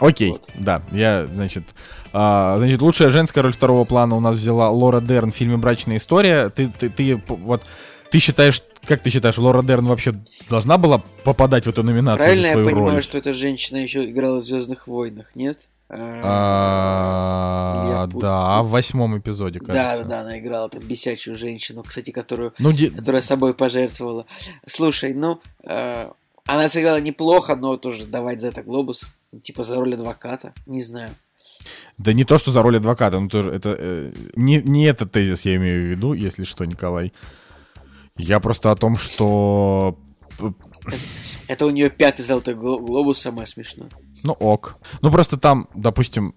[0.00, 0.48] Окей, Вот.
[0.54, 1.64] да, я, значит,
[2.12, 5.96] а, значит, лучшая женская роль второго плана у нас взяла Лора Дерн в фильме «Брачная
[5.96, 6.50] история».
[6.50, 7.62] Ты, ты, ты, вот,
[8.12, 10.14] ты считаешь, как ты считаешь, Лора Дерн вообще
[10.50, 13.02] должна была попадать в эту номинацию Правильно я понимаю, роль?
[13.02, 15.68] что эта женщина еще играла в Звездных войнах, нет?
[15.90, 20.02] А, А, да, в восьмом эпизоде, кажется.
[20.02, 24.26] да, да, она играла там бесячую женщину, кстати, которую, Ну, де- которая собой пожертвовала.
[24.66, 26.10] Слушай, ну, э,
[26.46, 29.08] она сыграла неплохо, но тоже давать за это глобус,
[29.42, 31.10] типа за роль адвоката, не знаю.
[31.98, 35.44] да не то, что за роль адвоката, ну тоже это э, не, не этот тезис
[35.46, 37.12] я имею в виду, если что, Николай.
[38.18, 39.98] Я просто о том, что
[40.38, 40.52] п-
[41.46, 43.88] Это у нее пятый золотой гло- глобус, самое смешное.
[44.24, 44.76] Ну ок.
[45.00, 46.34] Ну просто там, допустим,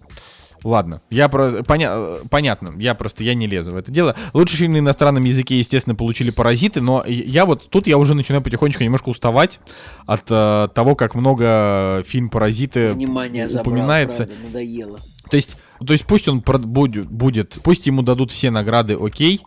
[0.64, 1.64] Ладно, я про...
[1.64, 2.18] Поня...
[2.30, 4.14] понятно, я просто, я не лезу в это дело.
[4.32, 8.42] Лучший фильм на иностранном языке, естественно, получили «Паразиты», но я вот, тут я уже начинаю
[8.42, 9.58] потихонечку немножко уставать
[10.06, 14.26] от э, того, как много фильм «Паразиты» Внимание забрал, упоминается.
[14.26, 15.00] правда, надоело.
[15.30, 19.40] То есть, то есть пусть он будет, будет, пусть ему дадут все награды, окей,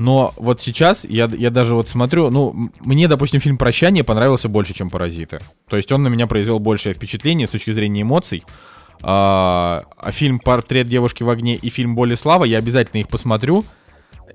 [0.00, 4.72] но вот сейчас я, я даже вот смотрю, ну, мне, допустим, фильм «Прощание» понравился больше,
[4.72, 5.40] чем «Паразиты».
[5.68, 8.44] То есть он на меня произвел большее впечатление с точки зрения эмоций.
[9.02, 13.08] А, а фильм «Портрет девушки в огне» и фильм «Боль и слава» я обязательно их
[13.08, 13.64] посмотрю.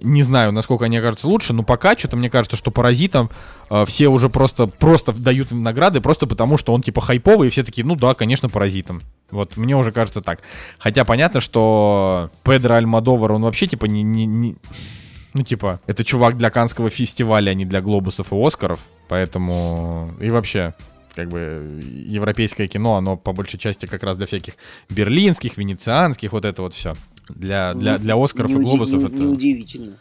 [0.01, 3.29] Не знаю, насколько они окажутся лучше, но пока что-то мне кажется, что «Паразитам»
[3.69, 7.51] а, все уже просто, просто дают им награды, просто потому что он типа хайповый, и
[7.51, 9.01] все такие, ну да, конечно, «Паразитам».
[9.31, 10.41] Вот, мне уже кажется так.
[10.77, 14.03] Хотя понятно, что Педро Альмодовар, он вообще типа не...
[14.03, 14.57] не- не-
[15.33, 18.79] ну, типа, это чувак для Канского фестиваля, а не для Глобусов и Оскаров.
[19.09, 20.13] Поэтому...
[20.21, 20.73] И вообще,
[21.15, 24.53] как бы, европейское кино, оно по большей части как раз для всяких
[24.89, 26.93] берлинских, венецианских, вот это вот все.
[27.29, 29.15] Для, для, для Оскаров и Неуди- Глобусов не- это...
[29.15, 29.93] Неудивительно.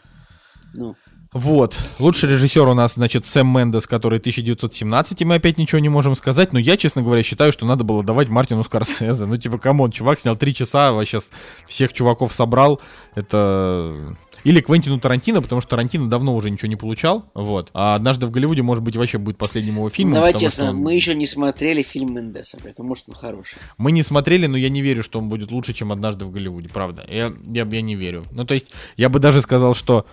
[0.73, 0.95] Ну,
[1.33, 1.75] Вот.
[1.99, 6.15] Лучший режиссер у нас, значит, Сэм Мендес, который 1917, и мы опять ничего не можем
[6.15, 6.53] сказать.
[6.53, 9.25] Но я, честно говоря, считаю, что надо было давать Мартину Скорсезе.
[9.25, 11.31] Ну, типа, come on, чувак снял три часа, вообще с-
[11.67, 12.81] всех чуваков собрал.
[13.15, 14.15] Это...
[14.43, 17.25] Или Квентину Тарантино, потому что Тарантино давно уже ничего не получал.
[17.33, 17.69] Вот.
[17.73, 20.15] А однажды в Голливуде, может быть, вообще будет последним его фильмом.
[20.15, 23.57] давай честно, он- мы еще не смотрели фильм Мендеса, поэтому может он хороший.
[23.77, 26.67] Мы не смотрели, но я не верю, что он будет лучше, чем однажды в Голливуде,
[26.69, 27.05] правда.
[27.09, 28.25] Я, я, я не верю.
[28.31, 30.05] Ну, то есть, я бы даже сказал, что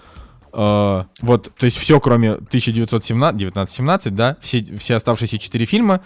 [0.53, 6.01] э, вот, то есть, все, кроме 1917, да, все, все оставшиеся четыре фильма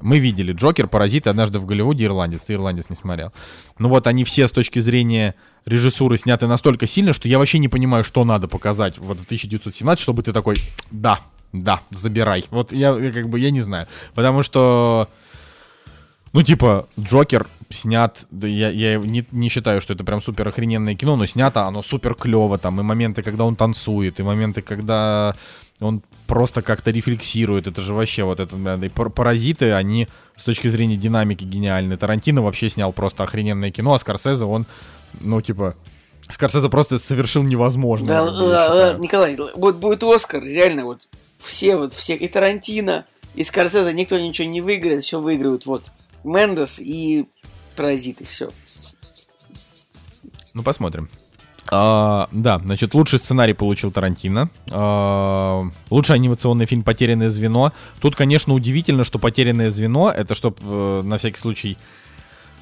[0.00, 0.52] мы видели.
[0.52, 2.44] Джокер, Паразит, однажды в Голливуде, Ирландец.
[2.44, 3.32] Ты Ирландец не смотрел.
[3.78, 7.68] Ну вот они все с точки зрения режиссуры сняты настолько сильно, что я вообще не
[7.68, 10.56] понимаю, что надо показать вот в 1917, чтобы ты такой,
[10.90, 11.20] да,
[11.52, 12.44] да, забирай.
[12.50, 13.86] Вот я, я как бы, я не знаю.
[14.14, 15.08] Потому что
[16.36, 20.94] ну, типа, Джокер снят, да я, я не, не считаю, что это прям супер охрененное
[20.94, 25.34] кино, но снято оно супер клево, там, и моменты, когда он танцует, и моменты, когда
[25.80, 30.68] он просто как-то рефлексирует, это же вообще вот это, и пар- паразиты, они с точки
[30.68, 31.96] зрения динамики гениальны.
[31.96, 34.66] Тарантино вообще снял просто охрененное кино, а Скорсезе, он,
[35.20, 35.74] ну, типа,
[36.28, 38.08] Скорсезе просто совершил невозможное.
[38.08, 38.96] Да.
[38.98, 41.08] Николай, вот будет Оскар, реально, вот
[41.40, 43.04] все, вот все, и Тарантино,
[43.34, 45.90] и Скорсезе, никто ничего не выиграет, все выиграют, вот,
[46.24, 47.28] Мендес и
[47.76, 48.48] Паразиты, все.
[50.54, 51.10] Ну, посмотрим.
[51.72, 54.48] А, да, значит, лучший сценарий получил Тарантино.
[54.72, 57.72] А, лучший анимационный фильм «Потерянное звено».
[58.00, 61.76] Тут, конечно, удивительно, что «Потерянное звено»— это, чтоб, э, на всякий случай,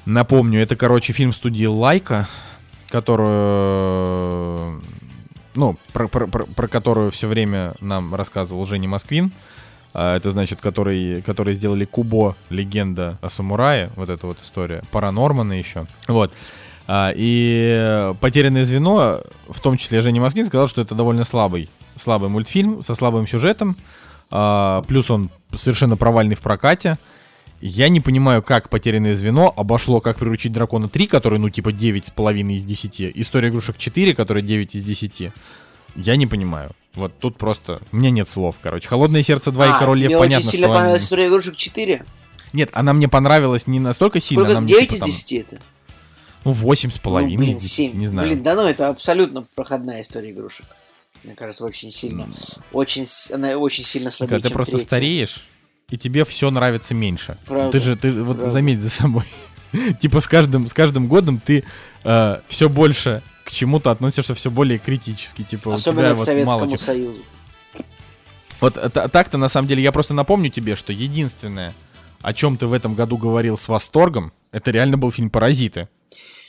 [0.05, 2.27] напомню, это, короче, фильм студии «Лайка»,
[2.89, 4.81] которую,
[5.55, 9.31] ну, про, про- про- про которую все время нам рассказывал Женя Москвин.
[9.93, 15.53] А, Это значит, который, которые сделали Кубо, легенда о самурае, вот эта вот история, Паранормана
[15.53, 15.85] еще.
[16.07, 16.33] Вот.
[16.87, 22.29] А, И «Потерянное звено», в том числе Женя Москвин, сказал, что это довольно слабый, слабый
[22.29, 23.75] мультфильм со слабым сюжетом.
[24.31, 26.97] А, Плюс он совершенно провальный в прокате.
[27.61, 32.53] Я не понимаю, как «Потерянное звено» обошло «Как приручить дракона 3», который, ну, типа 9,5
[32.53, 33.11] из 10.
[33.15, 35.31] «История игрушек 4», который 9 из 10.
[35.95, 36.71] Я не понимаю.
[36.93, 37.79] Вот тут просто...
[37.91, 38.87] У меня нет слов, короче.
[38.87, 41.55] «Холодное сердце 2» и А, «Король тебе лев» понятно, очень сильно что понравилась история игрушек
[41.55, 42.05] 4?
[42.53, 44.43] Нет, она мне понравилась не настолько сильно.
[44.43, 44.57] Сколько?
[44.57, 45.61] она мне, 9 типа, из там, 10 это?
[46.45, 47.97] Ну, 8,5 Ну, блин, из 10, 7.
[47.97, 48.27] не знаю.
[48.29, 50.65] Блин, да ну, это абсолютно проходная история игрушек.
[51.23, 52.27] Мне кажется, очень сильно.
[52.71, 54.85] Очень, с- она очень сильно слабее, Когда ты просто третья.
[54.87, 55.47] стареешь,
[55.89, 57.37] и тебе все нравится меньше.
[57.45, 58.51] Правда, Ты же, ты вот правда.
[58.51, 59.23] заметь за собой.
[59.99, 61.63] типа с каждым, с каждым годом ты
[62.47, 65.41] все больше к чему-то относишься все более критически.
[65.43, 67.19] Типа, у Особенно тебя к вот Советскому мало Союзу.
[68.61, 71.73] Вот э, та- так-то на самом деле я просто напомню тебе, что единственное,
[72.21, 75.89] о чем ты в этом году говорил с восторгом, это реально был фильм «Паразиты».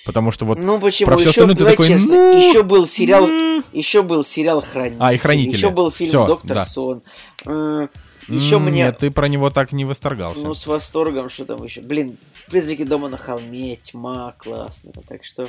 [0.07, 1.07] Потому что вот Ну почему?
[1.09, 3.63] про всё еще, остальное ты такой, честно, «Ну, еще был сериал, ну».
[3.73, 5.03] еще был сериал Хранитель.
[5.03, 5.57] А, и «Хранители».
[5.57, 6.65] Еще был фильм Всё, Доктор да.
[6.65, 7.03] Сон.
[7.45, 7.89] Э,
[8.29, 10.41] Еще мне, Нет, ты про него так не восторгался.
[10.43, 11.81] ну, с восторгом, что там еще.
[11.81, 12.17] Блин,
[12.49, 14.93] Призраки дома на холме, тьма, классно.
[15.09, 15.49] Так что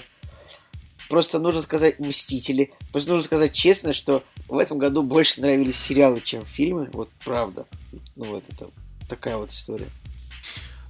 [1.07, 2.71] просто нужно сказать Мстители.
[2.91, 6.89] Просто нужно сказать честно, что в этом году больше нравились сериалы, чем фильмы.
[6.93, 7.67] Вот правда.
[8.15, 8.69] Ну вот это
[9.07, 9.89] такая вот история.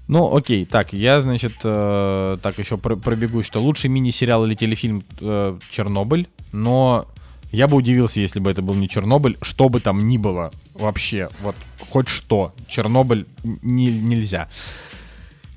[0.08, 5.04] Ну, окей, так, я, значит, э, так еще про- пробегу, что лучший мини-сериал или телефильм
[5.20, 7.06] э, Чернобыль, но
[7.52, 11.28] я бы удивился, если бы это был не Чернобыль, что бы там ни было вообще,
[11.42, 11.56] вот
[11.90, 14.48] хоть что, Чернобыль не, нельзя.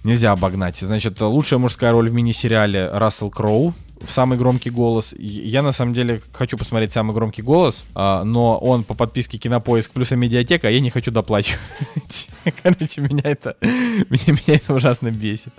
[0.03, 0.79] Нельзя обогнать.
[0.79, 3.75] Значит, лучшая мужская роль в мини-сериале Рассел Кроу.
[4.01, 5.15] В самый громкий голос.
[5.19, 9.91] Я на самом деле хочу посмотреть самый громкий голос, а, но он по подписке Кинопоиск
[9.91, 12.29] плюс медиатека, а я не хочу доплачивать.
[12.63, 15.53] Короче, меня это, меня, меня это ужасно бесит.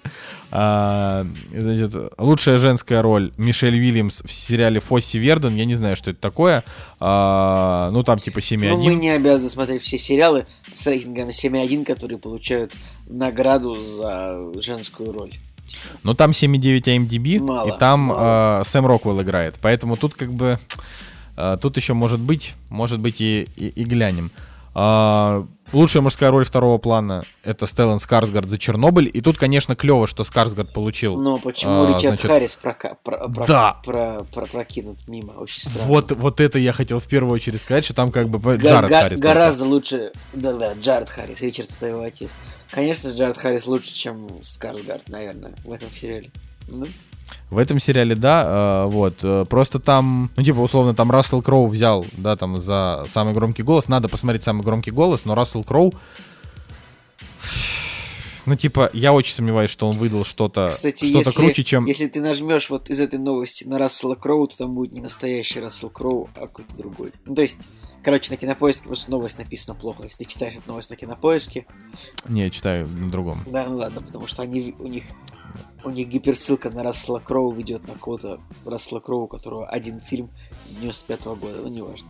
[0.49, 5.55] А, значит, лучшая женская роль Мишель Уильямс в сериале Фосси Верден.
[5.55, 6.63] Я не знаю, что это такое.
[6.99, 8.69] А, ну, там типа 7.1.
[8.69, 12.73] Ну, мы не обязаны смотреть все сериалы с рейтингом 7.1, которые получают
[13.07, 15.31] награду за женскую роль.
[16.03, 18.61] Ну, там 7.9 AMDB, мало, и там мало.
[18.61, 19.57] Э, Сэм Роквелл играет.
[19.61, 20.60] Поэтому тут как бы...
[21.38, 24.31] Э, тут еще может быть, может быть и, и, и глянем.
[24.76, 25.43] Э,
[25.73, 29.10] Лучшая мужская роль второго плана это Стеллан Скарсгард за Чернобыль.
[29.14, 31.15] И тут, конечно, клево, что Скарсгард получил.
[31.15, 32.26] Но почему а, Ричард значит...
[32.26, 32.95] Харрис прока...
[33.03, 33.30] про...
[33.30, 33.48] Про...
[33.48, 33.81] Да.
[33.85, 34.26] Про...
[34.34, 34.45] Про...
[34.48, 35.31] прокинут мимо?
[35.34, 35.88] Очень странно.
[35.88, 38.89] Вот, вот это я хотел в первую очередь сказать, что там как бы Га- Джаред
[38.89, 39.19] га- Харрис.
[39.19, 39.73] Гораздо только.
[39.73, 40.11] лучше.
[40.34, 41.41] Да-да, Джаред Харрис.
[41.41, 42.41] Ричард это его отец.
[42.69, 46.31] Конечно, Джаред Харрис лучше, чем Скарсгард, наверное, в этом сериале.
[46.68, 46.85] Ну?
[47.49, 51.67] В этом сериале, да, э, вот, э, просто там, ну, типа, условно, там Рассел Кроу
[51.67, 55.93] взял, да, там, за самый громкий голос, надо посмотреть самый громкий голос, но Рассел Кроу,
[58.45, 61.85] ну, типа, я очень сомневаюсь, что он выдал что-то Кстати, что если, круче, чем...
[61.85, 65.59] если ты нажмешь вот из этой новости на Рассела Кроу, то там будет не настоящий
[65.59, 67.11] Рассел Кроу, а какой-то другой.
[67.25, 67.67] Ну, то есть,
[68.03, 70.03] короче, на Кинопоиске просто новость написана плохо.
[70.03, 71.67] Если ты читаешь эту новость на Кинопоиске...
[72.27, 73.43] Не, я читаю на другом.
[73.45, 75.03] Да, ну ладно, потому что они, у них
[75.83, 80.29] у них гиперссылка на Рассела Кроу ведет на кого-то Рассела Кроу, у которого один фильм
[80.79, 82.07] 95 -го года, ну неважно.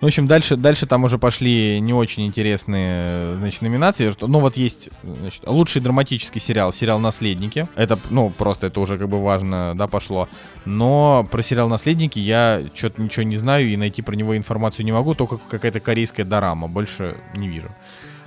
[0.00, 4.12] В общем, дальше, дальше там уже пошли не очень интересные значит, номинации.
[4.20, 7.68] Ну вот есть значит, лучший драматический сериал, сериал «Наследники».
[7.76, 10.28] Это, ну, просто это уже как бы важно, да, пошло.
[10.64, 14.92] Но про сериал «Наследники» я что-то ничего не знаю и найти про него информацию не
[14.92, 17.68] могу, только какая-то корейская дорама, больше не вижу.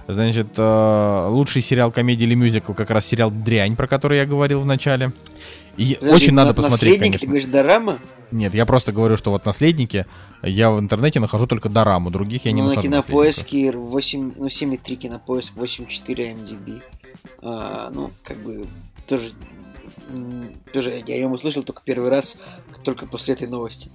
[0.08, 4.60] Значит, э, лучший сериал комедии или мюзикл как раз сериал «Дрянь», про который я говорил
[4.60, 5.14] в начале.
[5.78, 7.20] И Подожди, очень надо посмотреть, конечно.
[7.20, 8.00] ты говоришь дорама?
[8.32, 10.06] Нет, я просто говорю, что вот «Наследники»
[10.42, 12.90] я в интернете нахожу только дораму, других я не ну, нахожу.
[12.90, 16.82] на кинопоиске 8, ну 7,3 кинопоиск, 8,4 MDB.
[17.42, 18.68] А, ну, как бы,
[19.08, 19.30] тоже,
[20.74, 22.38] тоже я его услышал только первый раз,
[22.84, 23.90] только после этой новости.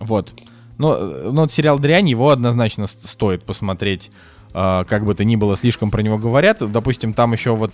[0.00, 0.32] Вот.
[0.76, 4.10] Но, но вот сериал «Дрянь», его однозначно стоит посмотреть
[4.54, 6.58] а, как бы то ни было, слишком про него говорят.
[6.70, 7.72] Допустим, там еще вот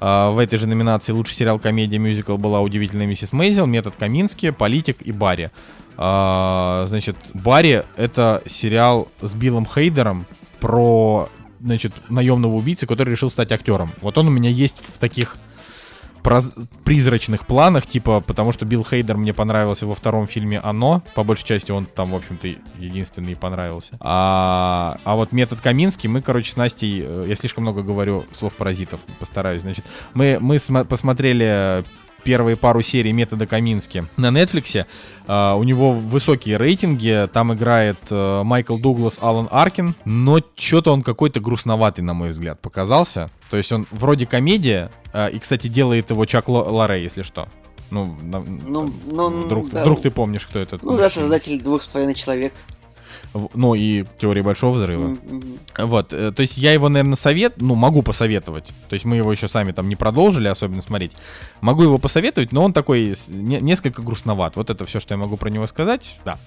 [0.00, 4.50] а, в этой же номинации лучший сериал комедия мюзикл была удивительная миссис Мейзел, метод Камински,
[4.50, 5.50] политик и Барри.
[5.96, 10.24] А, значит, Барри это сериал с Биллом Хейдером
[10.60, 11.28] про
[11.60, 13.90] значит, наемного убийцы, который решил стать актером.
[14.00, 15.36] Вот он у меня есть в таких
[16.84, 21.46] призрачных планах, типа, потому что Билл Хейдер мне понравился во втором фильме «Оно», по большей
[21.46, 22.48] части он там, в общем-то,
[22.78, 23.96] единственный понравился.
[24.00, 28.54] А, а вот метод Каминский, мы, короче, с Настей, э, я слишком много говорю слов
[28.54, 29.84] паразитов, постараюсь, значит,
[30.14, 31.84] мы, мы посмотрели
[32.22, 34.86] первые пару серий метода Камински на Netflix.
[35.26, 41.02] Uh, у него высокие рейтинги, там играет uh, Майкл Дуглас, Алан Аркин, но что-то он
[41.02, 43.30] какой-то грустноватый, на мой взгляд, показался.
[43.48, 47.48] То есть он вроде комедия, uh, и, кстати, делает его Чак Лоре, если что.
[47.90, 49.82] Ну, ну, ну вдруг, да.
[49.82, 50.78] вдруг ты помнишь, кто это?
[50.82, 52.52] Ну да, создатель двух с половиной человек
[53.54, 55.10] ну и теории большого взрыва.
[55.10, 55.86] Mm-hmm.
[55.86, 58.66] Вот, э, то есть я его, наверное, совет, ну, могу посоветовать.
[58.88, 61.12] То есть мы его еще сами там не продолжили особенно смотреть.
[61.60, 64.56] Могу его посоветовать, но он такой не, несколько грустноват.
[64.56, 66.18] Вот это все, что я могу про него сказать.
[66.24, 66.38] Да.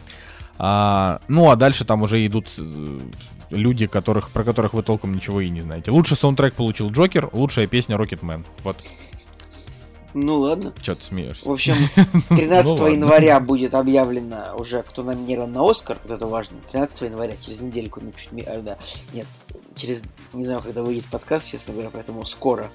[0.58, 3.00] А, ну, а дальше там уже идут э,
[3.50, 5.92] люди, которых, про которых вы толком ничего и не знаете.
[5.92, 8.46] Лучший саундтрек получил Джокер, лучшая песня Рокетмен.
[8.64, 8.78] Вот.
[10.14, 10.74] Ну ладно.
[10.82, 11.48] Че ты смеешься?
[11.48, 11.76] В общем,
[12.30, 16.00] 13 ну, января будет объявлено уже, кто номинирован на Оскар.
[16.04, 16.58] Вот это важно.
[16.72, 18.62] 13 января, через недельку, ну чуть меньше.
[18.64, 18.78] Да.
[19.14, 19.28] Нет,
[19.76, 20.04] через,
[20.34, 22.70] не знаю, когда выйдет подкаст, честно говоря, поэтому скоро.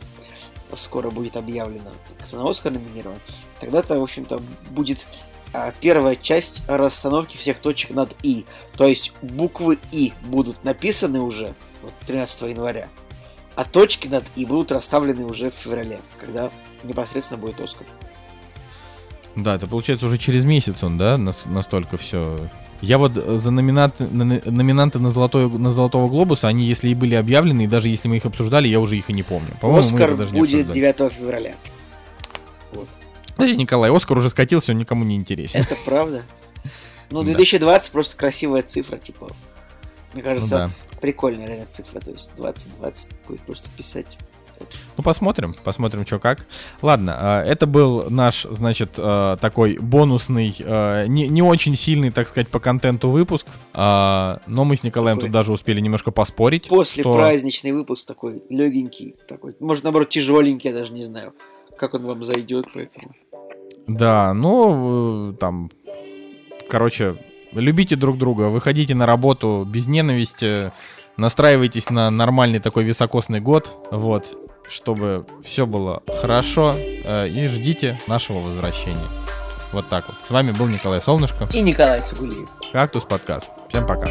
[0.75, 1.91] Скоро будет объявлено,
[2.21, 3.19] кто на Оскар номинирован.
[3.61, 4.41] Тогда-то, в общем-то,
[4.71, 5.07] будет
[5.55, 8.45] а, первая часть расстановки всех точек над И.
[8.77, 12.89] То есть буквы И будут написаны уже вот, 13 января,
[13.55, 16.51] а точки над И будут расставлены уже в феврале, когда
[16.85, 17.87] непосредственно будет Оскар.
[19.37, 22.49] Да, это получается уже через месяц он, да, настолько все.
[22.81, 27.65] Я вот за номинанты, номинанты на, золотой, на Золотого Глобуса, они если и были объявлены,
[27.65, 29.51] и даже если мы их обсуждали, я уже их и не помню.
[29.61, 31.55] По-моему, Оскар даже будет 9 февраля.
[32.73, 32.89] Вот.
[33.37, 35.61] Подожди, Николай, Оскар уже скатился, он никому не интересен.
[35.61, 36.23] Это правда?
[37.11, 39.29] Ну, 2020 просто красивая цифра, типа.
[40.13, 41.01] Мне кажется, ну, да.
[41.01, 42.01] прикольная реально цифра.
[42.01, 44.19] То есть 2020 будет просто писать
[44.97, 46.47] ну, посмотрим, посмотрим, что как.
[46.83, 52.29] Ладно, а, это был наш, значит, а, такой бонусный, а, не, не очень сильный, так
[52.29, 55.29] сказать, по контенту выпуск, но мы с Николаем такой...
[55.29, 56.69] тут даже успели немножко поспорить.
[56.69, 57.13] После что...
[57.13, 61.35] праздничный выпуск такой легенький, такой, может, наоборот, тяжеленький, я даже не знаю,
[61.77, 63.15] как он вам зайдет, поэтому...
[63.87, 65.71] Да, ну, э, там,
[66.69, 67.17] короче,
[67.53, 70.73] любите друг друга, выходите на работу без ненависти,
[71.17, 78.39] настраивайтесь на нормальный такой високосный год, вот, чтобы все было хорошо, э, и ждите нашего
[78.39, 79.09] возвращения.
[79.73, 80.27] Вот так вот.
[80.27, 81.49] С вами был Николай Солнышко.
[81.53, 82.49] И Николай Цугулиев.
[82.73, 83.51] Кактус подкаст.
[83.69, 84.09] Всем пока.